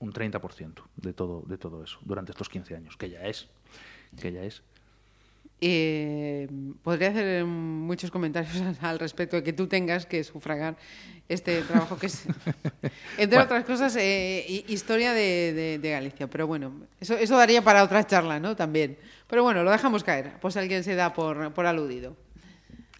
un 0.00 0.12
30% 0.12 0.72
de 0.96 1.12
todo, 1.12 1.44
de 1.46 1.56
todo 1.56 1.84
eso 1.84 2.00
durante 2.02 2.32
estos 2.32 2.48
15 2.48 2.74
años, 2.74 2.96
que 2.96 3.10
ya 3.10 3.20
es. 3.22 3.48
Que 4.20 4.32
ya 4.32 4.42
es. 4.42 4.64
Eh, 5.60 6.48
podría 6.82 7.08
hacer 7.08 7.44
muchos 7.44 8.10
comentarios 8.12 8.62
al 8.82 8.98
respecto 8.98 9.36
de 9.36 9.42
que 9.42 9.52
tú 9.52 9.66
tengas 9.66 10.06
que 10.06 10.22
sufragar 10.22 10.76
este 11.28 11.60
trabajo 11.62 11.98
que 11.98 12.06
es, 12.06 12.24
entre 13.18 13.38
Bueno. 13.38 13.42
otras 13.42 13.64
cosas, 13.64 13.96
eh, 13.96 14.44
hi- 14.48 14.64
historia 14.68 15.12
de, 15.12 15.52
de- 15.52 15.78
de 15.78 15.90
Galicia. 15.90 16.26
Pero 16.28 16.46
bueno, 16.46 16.72
eso, 17.00 17.14
eso 17.16 17.36
daría 17.36 17.62
para 17.62 17.82
otra 17.82 18.06
charla, 18.06 18.38
¿no? 18.40 18.56
También. 18.56 18.96
Pero 19.26 19.42
bueno, 19.42 19.62
lo 19.64 19.70
dejamos 19.70 20.04
caer, 20.04 20.32
pues 20.40 20.56
alguien 20.56 20.84
se 20.84 20.94
da 20.94 21.12
por, 21.12 21.52
por 21.52 21.66
aludido. 21.66 22.16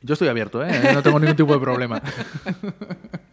Yo 0.03 0.13
estoy 0.13 0.29
abierto, 0.29 0.65
¿eh? 0.65 0.71
no 0.95 1.03
tengo 1.03 1.19
ningún 1.19 1.35
tipo 1.37 1.53
de 1.55 1.61
problema. 1.61 2.01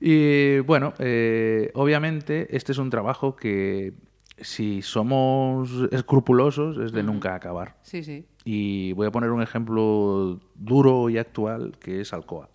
y 0.00 0.58
bueno, 0.60 0.92
eh, 0.98 1.70
obviamente 1.74 2.48
este 2.56 2.72
es 2.72 2.78
un 2.78 2.90
trabajo 2.90 3.36
que 3.36 3.92
si 4.38 4.82
somos 4.82 5.70
escrupulosos 5.90 6.78
es 6.78 6.92
de 6.92 7.02
nunca 7.02 7.34
acabar. 7.34 7.76
Sí, 7.82 8.02
sí. 8.02 8.24
Y 8.44 8.92
voy 8.92 9.06
a 9.06 9.10
poner 9.12 9.30
un 9.30 9.42
ejemplo 9.42 10.40
duro 10.54 11.10
y 11.10 11.18
actual 11.18 11.76
que 11.78 12.00
es 12.00 12.12
Alcoa. 12.12 12.48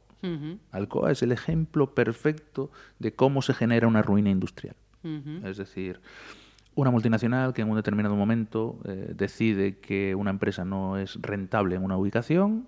Alcoa 0.72 1.12
es 1.12 1.22
el 1.24 1.32
ejemplo 1.32 1.94
perfecto 1.94 2.70
de 3.00 3.14
cómo 3.14 3.42
se 3.42 3.54
genera 3.54 3.88
una 3.88 4.02
ruina 4.02 4.30
industrial. 4.30 4.76
Es 5.46 5.56
decir, 5.56 6.02
una 6.76 6.92
multinacional 6.92 7.54
que 7.54 7.62
en 7.62 7.70
un 7.70 7.78
determinado 7.78 8.16
momento 8.16 8.78
eh, 8.84 9.14
decide 9.16 9.78
que 9.78 10.16
una 10.16 10.32
empresa 10.32 10.66
no 10.66 10.98
es 10.98 11.18
rentable 11.22 11.76
en 11.76 11.84
una 11.84 11.96
ubicación 11.96 12.68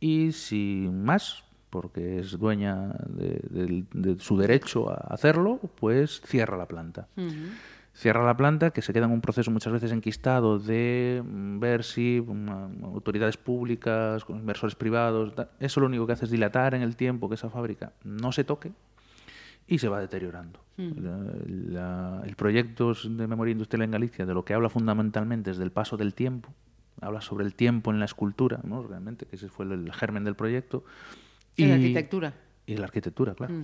y 0.00 0.32
sin 0.32 1.04
más, 1.04 1.44
porque 1.68 2.20
es 2.20 2.38
dueña 2.38 2.94
de 3.08 4.16
su 4.20 4.38
derecho 4.38 4.88
a 4.90 4.94
hacerlo, 5.12 5.60
pues 5.78 6.22
cierra 6.24 6.56
la 6.56 6.66
planta. 6.66 7.08
Cierra 7.98 8.26
la 8.26 8.36
planta, 8.36 8.72
que 8.72 8.82
se 8.82 8.92
queda 8.92 9.06
en 9.06 9.12
un 9.12 9.22
proceso 9.22 9.50
muchas 9.50 9.72
veces 9.72 9.90
enquistado 9.90 10.58
de 10.58 11.22
mm, 11.24 11.58
ver 11.58 11.82
si 11.82 12.20
mm, 12.24 12.84
autoridades 12.84 13.38
públicas, 13.38 14.22
con 14.26 14.36
inversores 14.38 14.74
privados, 14.76 15.32
eso 15.60 15.80
lo 15.80 15.86
único 15.86 16.06
que 16.06 16.12
hace 16.12 16.26
es 16.26 16.30
dilatar 16.30 16.74
en 16.74 16.82
el 16.82 16.94
tiempo 16.94 17.28
que 17.30 17.36
esa 17.36 17.48
fábrica 17.48 17.92
no 18.04 18.32
se 18.32 18.44
toque 18.44 18.72
y 19.66 19.78
se 19.78 19.88
va 19.88 19.98
deteriorando. 20.00 20.60
La- 20.76 21.24
la- 21.48 22.22
el 22.26 22.36
proyecto 22.36 22.92
de 22.92 23.26
memoria 23.26 23.52
industrial 23.52 23.82
en 23.84 23.90
Galicia, 23.92 24.26
de 24.26 24.34
lo 24.34 24.44
que 24.44 24.52
habla 24.52 24.68
fundamentalmente 24.68 25.50
es 25.50 25.56
del 25.56 25.72
paso 25.72 25.96
del 25.96 26.12
tiempo, 26.12 26.52
habla 27.00 27.22
sobre 27.22 27.46
el 27.46 27.54
tiempo 27.54 27.90
en 27.90 27.98
la 27.98 28.04
escultura, 28.04 28.60
¿no? 28.62 28.82
realmente, 28.86 29.24
que 29.24 29.36
ese 29.36 29.48
fue 29.48 29.64
el 29.64 29.90
germen 29.94 30.22
del 30.24 30.34
proyecto. 30.34 30.84
En 31.56 31.70
la 31.70 31.74
arquitectura. 31.76 32.34
Y 32.66 32.76
la 32.76 32.84
arquitectura, 32.84 33.34
claro. 33.34 33.54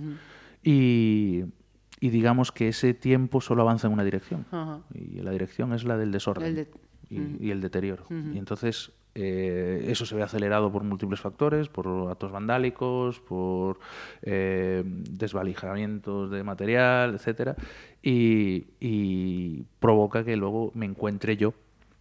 y, 0.63 1.43
y 2.05 2.09
digamos 2.09 2.51
que 2.51 2.67
ese 2.67 2.93
tiempo 2.93 3.39
solo 3.39 3.61
avanza 3.61 3.87
en 3.87 3.93
una 3.93 4.03
dirección. 4.03 4.45
Ajá. 4.51 4.79
Y 4.93 5.21
la 5.21 5.31
dirección 5.31 5.71
es 5.73 5.83
la 5.85 5.95
del 5.97 6.11
desorden 6.11 6.45
El 6.47 6.55
de- 6.55 6.67
y, 7.09 7.47
y 7.47 7.51
el 7.51 7.61
deterioro. 7.61 8.05
Y 8.09 8.37
entonces 8.37 8.91
eh, 9.15 9.85
eso 9.87 10.05
se 10.05 10.15
ve 10.15 10.23
acelerado 10.23 10.71
por 10.71 10.83
múltiples 10.83 11.19
factores, 11.21 11.69
por 11.69 11.85
actos 12.11 12.31
vandálicos, 12.31 13.19
por 13.19 13.79
eh, 14.23 14.83
desvalijamientos 15.43 16.29
de 16.31 16.43
material, 16.43 17.13
etcétera, 17.15 17.55
y, 18.01 18.65
y 18.79 19.63
provoca 19.79 20.23
que 20.23 20.35
luego 20.35 20.71
me 20.75 20.85
encuentre 20.85 21.37
yo 21.37 21.53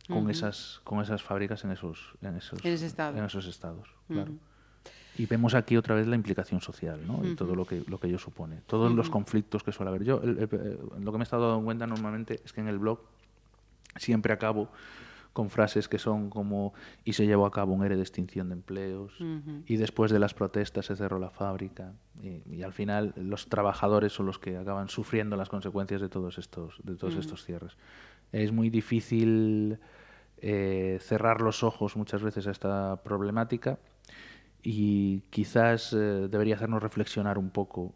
con 0.09 0.29
esas 0.31 0.81
con 0.85 1.01
esas 1.01 1.23
fábricas 1.23 1.65
en 1.65 1.70
esos 1.70 2.15
en 2.23 2.37
esos 2.37 2.62
En 2.65 2.73
estado. 2.73 3.16
en 3.19 3.24
esos 3.24 3.47
estados, 3.47 3.89
claro. 4.09 4.33
Y 5.18 5.26
vemos 5.26 5.55
aquí 5.55 5.76
otra 5.76 5.94
vez 5.94 6.06
la 6.06 6.16
implicación 6.16 6.60
social, 6.60 7.01
¿no? 7.06 7.20
Y 7.26 7.34
todo 7.36 7.55
lo 7.55 7.66
que, 7.66 7.82
lo 7.86 8.01
que 8.01 8.06
ello 8.09 8.18
supone. 8.18 8.60
Todos 8.66 8.90
los 8.97 9.10
conflictos 9.10 9.62
que 9.62 9.70
suele 9.72 9.90
haber. 9.90 10.05
Yo, 10.05 10.20
el- 10.22 10.39
el- 10.39 10.78
lo 11.05 11.12
que 11.12 11.18
me 11.18 11.22
he 11.22 11.24
estado 11.24 11.48
dando 11.51 11.64
cuenta 11.64 11.86
normalmente 11.86 12.40
es 12.44 12.52
que 12.52 12.60
en 12.62 12.68
el 12.68 12.78
blog 12.78 12.98
siempre 13.97 14.32
acabo 14.32 14.68
con 15.34 15.48
frases 15.48 15.89
que 15.89 15.98
son 15.98 16.28
como 16.28 16.74
y 17.05 17.14
se 17.14 17.24
llevó 17.26 17.47
a 17.47 17.51
cabo 17.51 17.72
un 17.72 17.82
ERE 17.84 17.97
de 17.97 18.02
extinción 18.02 18.48
de 18.51 18.55
empleos 18.55 19.14
y 19.66 19.76
después 19.76 20.10
de 20.10 20.18
las 20.18 20.34
protestas 20.34 20.84
se 20.86 20.94
cerró 20.97 21.18
la 21.18 21.30
fábrica 21.30 21.93
y, 22.22 22.43
y 22.55 22.62
al 22.62 22.74
final 22.74 23.14
los 23.16 23.48
trabajadores 23.48 24.12
son 24.12 24.26
los 24.26 24.39
que 24.39 24.59
acaban 24.59 24.89
sufriendo 24.90 25.36
las 25.36 25.48
consecuencias 25.48 26.02
de 26.02 26.10
todos 26.10 26.36
estos 26.36 26.74
de 26.82 26.97
todos 26.97 27.14
estos 27.16 27.44
cierres 27.47 27.78
es 28.30 28.52
muy 28.52 28.68
difícil 28.68 29.78
eh, 30.39 30.98
cerrar 31.01 31.40
los 31.40 31.62
ojos 31.62 31.97
muchas 31.97 32.22
veces 32.22 32.47
a 32.47 32.51
esta 32.51 33.01
problemática 33.02 33.78
y 34.62 35.20
quizás 35.30 35.93
eh, 35.93 36.28
debería 36.30 36.55
hacernos 36.55 36.82
reflexionar 36.82 37.39
un 37.39 37.51
poco. 37.51 37.94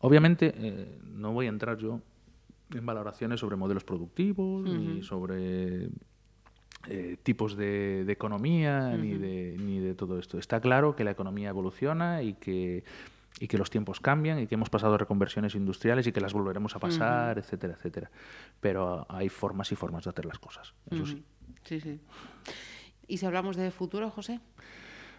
Obviamente, 0.00 0.52
eh, 0.56 0.98
no 1.14 1.32
voy 1.32 1.46
a 1.46 1.48
entrar 1.48 1.78
yo 1.78 2.00
en 2.74 2.86
valoraciones 2.86 3.40
sobre 3.40 3.56
modelos 3.56 3.84
productivos, 3.84 4.68
ni 4.68 5.02
sobre 5.02 5.88
eh, 6.88 7.16
tipos 7.22 7.56
de, 7.56 8.04
de 8.04 8.12
economía, 8.12 8.96
ni, 8.96 9.14
de, 9.14 9.56
ni 9.58 9.78
de 9.78 9.94
todo 9.94 10.18
esto. 10.18 10.38
Está 10.38 10.60
claro 10.60 10.96
que 10.96 11.04
la 11.04 11.10
economía 11.12 11.50
evoluciona 11.50 12.22
y 12.22 12.34
que, 12.34 12.82
y 13.40 13.46
que 13.46 13.58
los 13.58 13.70
tiempos 13.70 14.00
cambian 14.00 14.38
y 14.40 14.46
que 14.46 14.54
hemos 14.54 14.70
pasado 14.70 14.98
reconversiones 14.98 15.54
industriales 15.54 16.06
y 16.06 16.12
que 16.12 16.20
las 16.20 16.32
volveremos 16.32 16.74
a 16.74 16.78
pasar, 16.78 17.38
etcétera, 17.38 17.74
etcétera. 17.74 18.10
Pero 18.60 19.06
hay 19.08 19.28
formas 19.28 19.70
y 19.70 19.76
formas 19.76 20.04
de 20.04 20.10
hacer 20.10 20.24
las 20.24 20.38
cosas, 20.38 20.74
eso 20.90 21.06
sí. 21.06 21.22
Sí, 21.64 21.80
sí. 21.80 22.00
¿Y 23.06 23.18
si 23.18 23.26
hablamos 23.26 23.56
de 23.56 23.70
futuro, 23.70 24.10
José? 24.10 24.40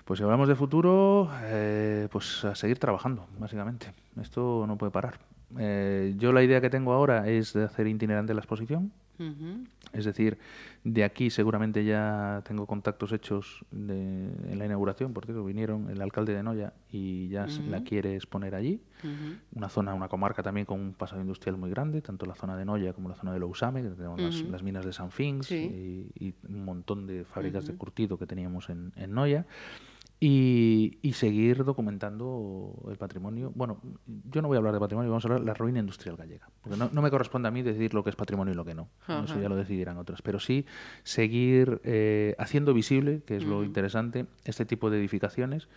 Pues 0.05 0.17
si 0.17 0.23
hablamos 0.23 0.47
de 0.49 0.55
futuro, 0.55 1.29
eh, 1.43 2.07
pues 2.11 2.43
a 2.45 2.55
seguir 2.55 2.77
trabajando, 2.77 3.25
básicamente. 3.39 3.93
Esto 4.21 4.65
no 4.67 4.77
puede 4.77 4.91
parar. 4.91 5.19
Eh, 5.57 6.15
yo 6.17 6.33
la 6.33 6.43
idea 6.43 6.59
que 6.61 6.69
tengo 6.69 6.91
ahora 6.93 7.27
es 7.29 7.53
de 7.53 7.63
hacer 7.63 7.87
itinerante 7.87 8.33
la 8.33 8.39
exposición. 8.41 8.91
Es 9.93 10.03
decir, 10.05 10.37
de 10.83 11.03
aquí 11.05 11.29
seguramente 11.29 11.85
ya 11.85 12.41
tengo 12.45 12.65
contactos 12.65 13.11
hechos 13.13 13.63
de- 13.71 14.33
en 14.51 14.57
la 14.59 14.65
inauguración, 14.65 15.13
por 15.13 15.23
cierto, 15.23 15.45
vinieron 15.45 15.89
el 15.91 16.01
alcalde 16.01 16.33
de 16.33 16.41
Noya 16.43 16.73
y 16.91 17.29
ya 17.29 17.45
la 17.69 17.83
quiere 17.83 18.15
exponer 18.15 18.55
allí. 18.55 18.81
Una 19.53 19.69
zona, 19.69 19.93
una 19.93 20.07
comarca 20.09 20.41
también 20.43 20.65
con 20.65 20.79
un 20.81 20.93
pasado 20.93 21.21
industrial 21.21 21.55
muy 21.57 21.69
grande, 21.69 22.01
tanto 22.01 22.25
la 22.25 22.33
zona 22.35 22.57
de 22.57 22.65
Noya 22.65 22.91
como 22.91 23.07
la 23.07 23.15
zona 23.15 23.31
de 23.31 23.39
Lousame, 23.39 23.83
que 23.83 23.89
tenemos 23.89 24.19
las, 24.19 24.41
las 24.41 24.63
minas 24.63 24.83
de 24.83 24.91
San 24.93 25.11
Fins 25.11 25.45
Sí. 25.45 26.09
y, 26.19 26.25
y 26.27 26.33
un 26.49 26.65
montón 26.65 27.05
de 27.05 27.23
fábricas 27.23 27.67
de 27.67 27.75
curtido 27.75 28.17
que 28.17 28.25
teníamos 28.25 28.69
en, 28.69 28.91
en 28.97 29.13
Noya. 29.13 29.45
Y, 30.25 30.99
y 31.01 31.11
seguir 31.11 31.65
documentando 31.65 32.81
el 32.89 32.97
patrimonio. 32.97 33.51
Bueno, 33.55 33.81
yo 34.05 34.41
no 34.41 34.47
voy 34.47 34.55
a 34.55 34.59
hablar 34.59 34.73
de 34.73 34.79
patrimonio, 34.79 35.11
vamos 35.11 35.25
a 35.25 35.27
hablar 35.27 35.41
de 35.41 35.47
la 35.47 35.53
ruina 35.53 35.79
industrial 35.79 36.15
gallega. 36.15 36.47
Porque 36.61 36.77
no, 36.77 36.89
no 36.93 37.01
me 37.01 37.11
corresponde 37.11 37.49
a 37.49 37.51
mí 37.51 37.61
decir 37.61 37.93
lo 37.93 38.05
que 38.05 38.09
es 38.09 38.15
patrimonio 38.15 38.53
y 38.53 38.55
lo 38.55 38.63
que 38.63 38.73
no. 38.73 38.87
Eso 39.25 39.37
ya 39.41 39.49
lo 39.49 39.57
decidirán 39.57 39.97
otros. 39.97 40.21
Pero 40.21 40.39
sí 40.39 40.65
seguir 41.03 41.81
eh, 41.83 42.35
haciendo 42.37 42.73
visible, 42.73 43.21
que 43.25 43.35
es 43.35 43.43
lo 43.43 43.65
interesante, 43.65 44.27
este 44.45 44.65
tipo 44.65 44.89
de 44.89 44.99
edificaciones 44.99 45.67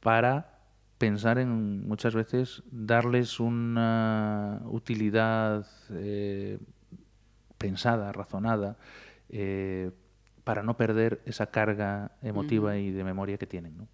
para 0.00 0.60
pensar 0.96 1.38
en 1.38 1.86
muchas 1.86 2.14
veces 2.14 2.62
darles 2.70 3.38
una 3.38 4.62
utilidad 4.64 5.66
eh, 5.90 6.58
pensada, 7.58 8.12
razonada, 8.12 8.78
eh, 9.28 9.90
para 10.44 10.62
no 10.62 10.76
perder 10.76 11.20
esa 11.26 11.46
carga 11.46 12.12
emotiva 12.22 12.76
y 12.76 12.90
de 12.90 13.04
memoria 13.04 13.38
que 13.38 13.46
tienen. 13.46 13.76
¿no? 13.76 13.86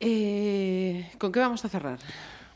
Eh, 0.00 1.10
¿Con 1.18 1.32
qué 1.32 1.40
vamos 1.40 1.64
a 1.64 1.68
cerrar? 1.68 1.98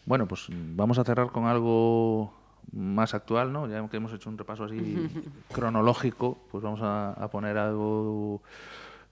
Bueno, 0.04 0.26
pues 0.26 0.46
vamos 0.50 0.98
a 0.98 1.04
cerrar 1.04 1.30
con 1.30 1.46
algo 1.46 2.32
más 2.72 3.14
actual, 3.14 3.52
¿no? 3.52 3.68
Ya 3.68 3.86
que 3.88 3.96
hemos 3.96 4.12
hecho 4.12 4.28
un 4.28 4.38
repaso 4.38 4.64
así 4.64 5.08
cronológico, 5.52 6.38
pues 6.50 6.62
vamos 6.64 6.80
a, 6.82 7.12
a 7.12 7.30
poner 7.30 7.56
algo 7.58 8.42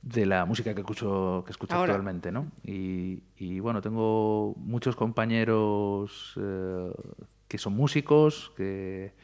de 0.03 0.27
la 0.27 0.45
música 0.45 0.75
que 0.75 0.81
escucho, 0.81 1.43
que 1.47 1.53
escucho 1.53 1.75
Ahora. 1.75 1.93
actualmente, 1.93 2.31
¿no? 2.31 2.47
Y, 2.63 3.23
y, 3.39 3.61
bueno, 3.61 3.81
tengo 3.81 4.55
muchos 4.59 4.97
compañeros 4.97 6.35
eh, 6.37 6.93
que 7.49 7.59
son 7.59 7.75
músicos, 7.75 8.53
que, 8.57 9.15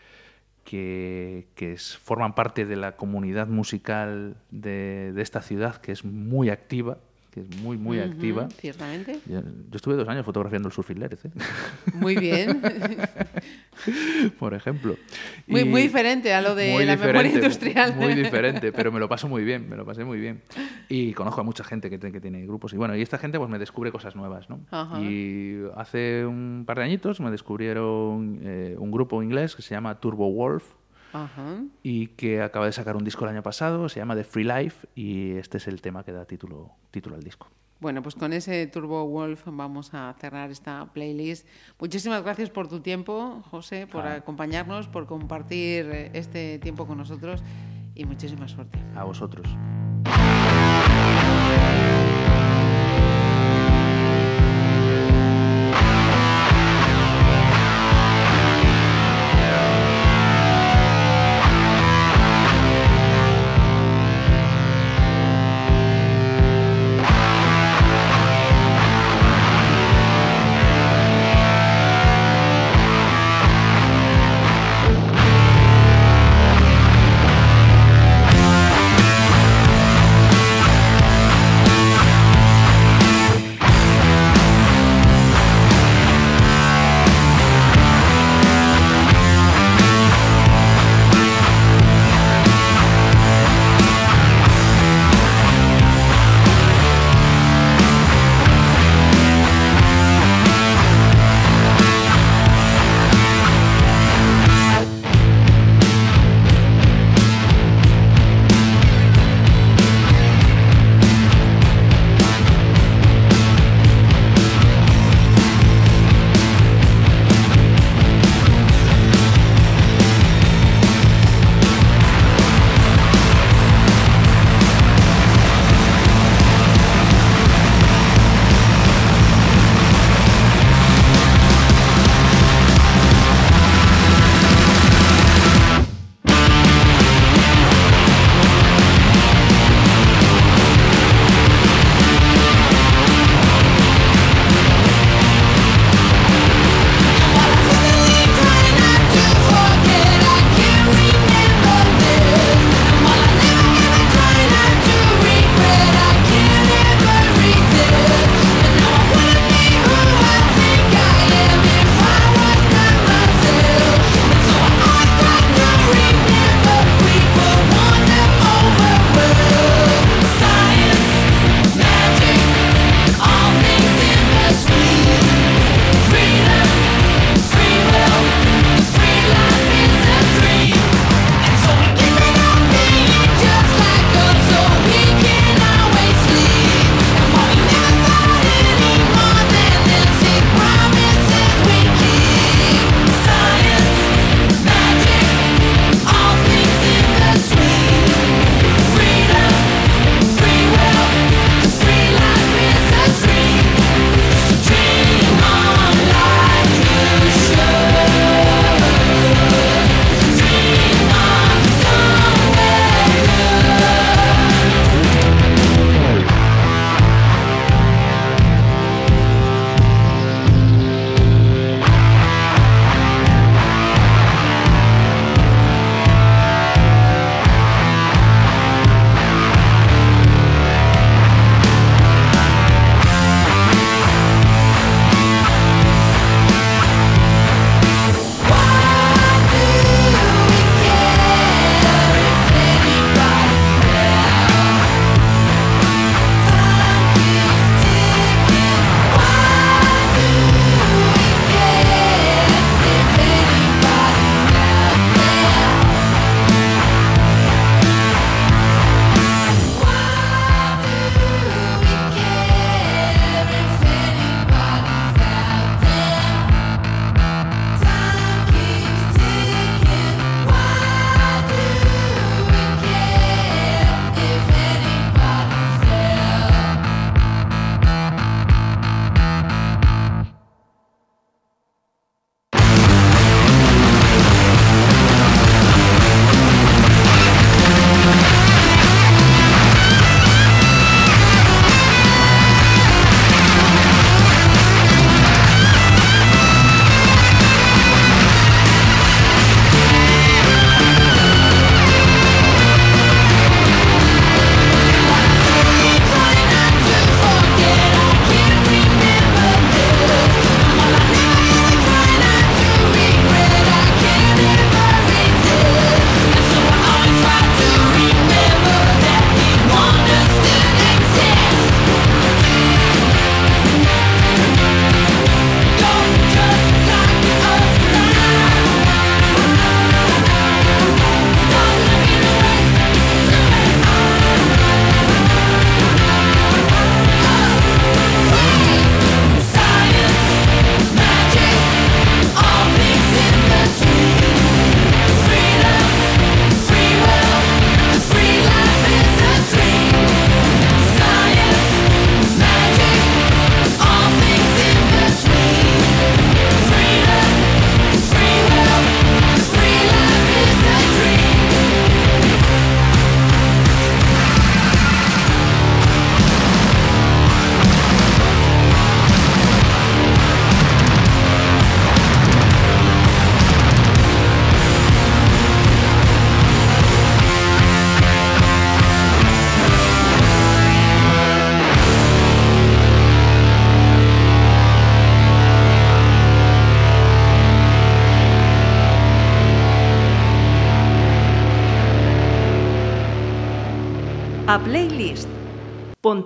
que, 0.64 1.48
que 1.54 1.72
es- 1.72 1.96
forman 1.96 2.34
parte 2.34 2.66
de 2.66 2.76
la 2.76 2.96
comunidad 2.96 3.46
musical 3.48 4.36
de, 4.50 5.12
de 5.14 5.22
esta 5.22 5.42
ciudad, 5.42 5.76
que 5.76 5.92
es 5.92 6.04
muy 6.04 6.50
activa, 6.50 6.98
que 7.30 7.40
es 7.40 7.56
muy, 7.62 7.76
muy 7.78 8.00
activa. 8.00 8.48
Ciertamente. 8.58 9.20
Yo, 9.26 9.40
yo 9.40 9.76
estuve 9.76 9.94
dos 9.94 10.08
años 10.08 10.24
fotografiando 10.26 10.68
el 10.68 10.74
Surfing 10.74 10.98
Lérez, 10.98 11.24
¿eh? 11.24 11.30
Muy 11.94 12.16
bien. 12.16 12.60
por 14.38 14.54
ejemplo. 14.54 14.96
Muy- 15.46 15.60
Y- 15.60 15.64
muy 15.64 15.82
diferente 15.82 16.32
a 16.34 16.40
lo 16.40 16.54
de 16.54 16.84
la 16.84 16.96
memoria 16.96 17.32
industrial. 17.32 17.94
Muy 17.96 18.14
diferente, 18.24 18.72
pero 18.72 18.90
me 18.92 19.00
lo 19.00 19.08
paso 19.08 19.28
muy 19.28 19.44
bien, 19.44 19.68
me 19.68 19.76
lo 19.76 19.84
pasé 19.84 20.04
muy 20.04 20.18
bien. 20.20 20.42
Y 20.88 21.12
conozco 21.12 21.40
a 21.40 21.44
mucha 21.44 21.64
gente 21.64 21.88
que, 21.90 21.98
que 21.98 22.20
tiene 22.20 22.44
grupos. 22.46 22.72
Y 22.72 22.76
bueno, 22.76 22.96
y 22.96 23.02
esta 23.02 23.18
gente 23.18 23.38
pues 23.38 23.50
me 23.50 23.58
descubre 23.58 23.90
cosas 23.92 24.16
nuevas, 24.16 24.48
¿no? 24.50 24.60
Ajá. 24.70 25.00
Y 25.00 25.58
hace 25.76 26.24
un 26.26 26.64
par 26.66 26.78
de 26.78 26.84
añitos 26.84 27.20
me 27.20 27.30
descubrieron 27.30 28.40
eh, 28.42 28.76
un 28.78 28.90
grupo 28.90 29.22
inglés 29.22 29.54
que 29.56 29.62
se 29.62 29.74
llama 29.74 30.00
Turbo 30.00 30.30
Wolf 30.32 30.64
Ajá. 31.12 31.62
y 31.82 32.08
que 32.08 32.40
acaba 32.42 32.66
de 32.66 32.72
sacar 32.72 32.96
un 32.96 33.04
disco 33.04 33.24
el 33.24 33.30
año 33.30 33.42
pasado, 33.42 33.88
se 33.88 34.00
llama 34.00 34.14
The 34.16 34.24
Free 34.24 34.44
Life 34.44 34.86
y 34.94 35.32
este 35.32 35.58
es 35.58 35.66
el 35.68 35.80
tema 35.80 36.04
que 36.04 36.12
da 36.12 36.24
título, 36.24 36.70
título 36.90 37.16
al 37.16 37.22
disco. 37.22 37.48
Bueno, 37.80 38.02
pues 38.02 38.14
con 38.14 38.32
ese 38.34 38.66
Turbo 38.66 39.06
Wolf 39.08 39.42
vamos 39.46 39.94
a 39.94 40.14
cerrar 40.20 40.50
esta 40.50 40.86
playlist. 40.92 41.46
Muchísimas 41.78 42.22
gracias 42.22 42.50
por 42.50 42.68
tu 42.68 42.80
tiempo, 42.80 43.42
José, 43.50 43.86
por 43.86 44.06
Ah. 44.06 44.16
acompañarnos, 44.16 44.86
por 44.88 45.06
compartir 45.06 45.86
eh, 45.90 46.10
este 46.12 46.58
tiempo 46.58 46.86
con 46.86 46.98
nosotros 46.98 47.42
y 47.94 48.04
muchísima 48.04 48.48
suerte. 48.48 48.78
A 48.94 49.04
vosotros. 49.04 49.48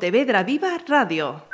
Pontevedra 0.05 0.43
Viva 0.43 0.77
Radio. 0.87 1.54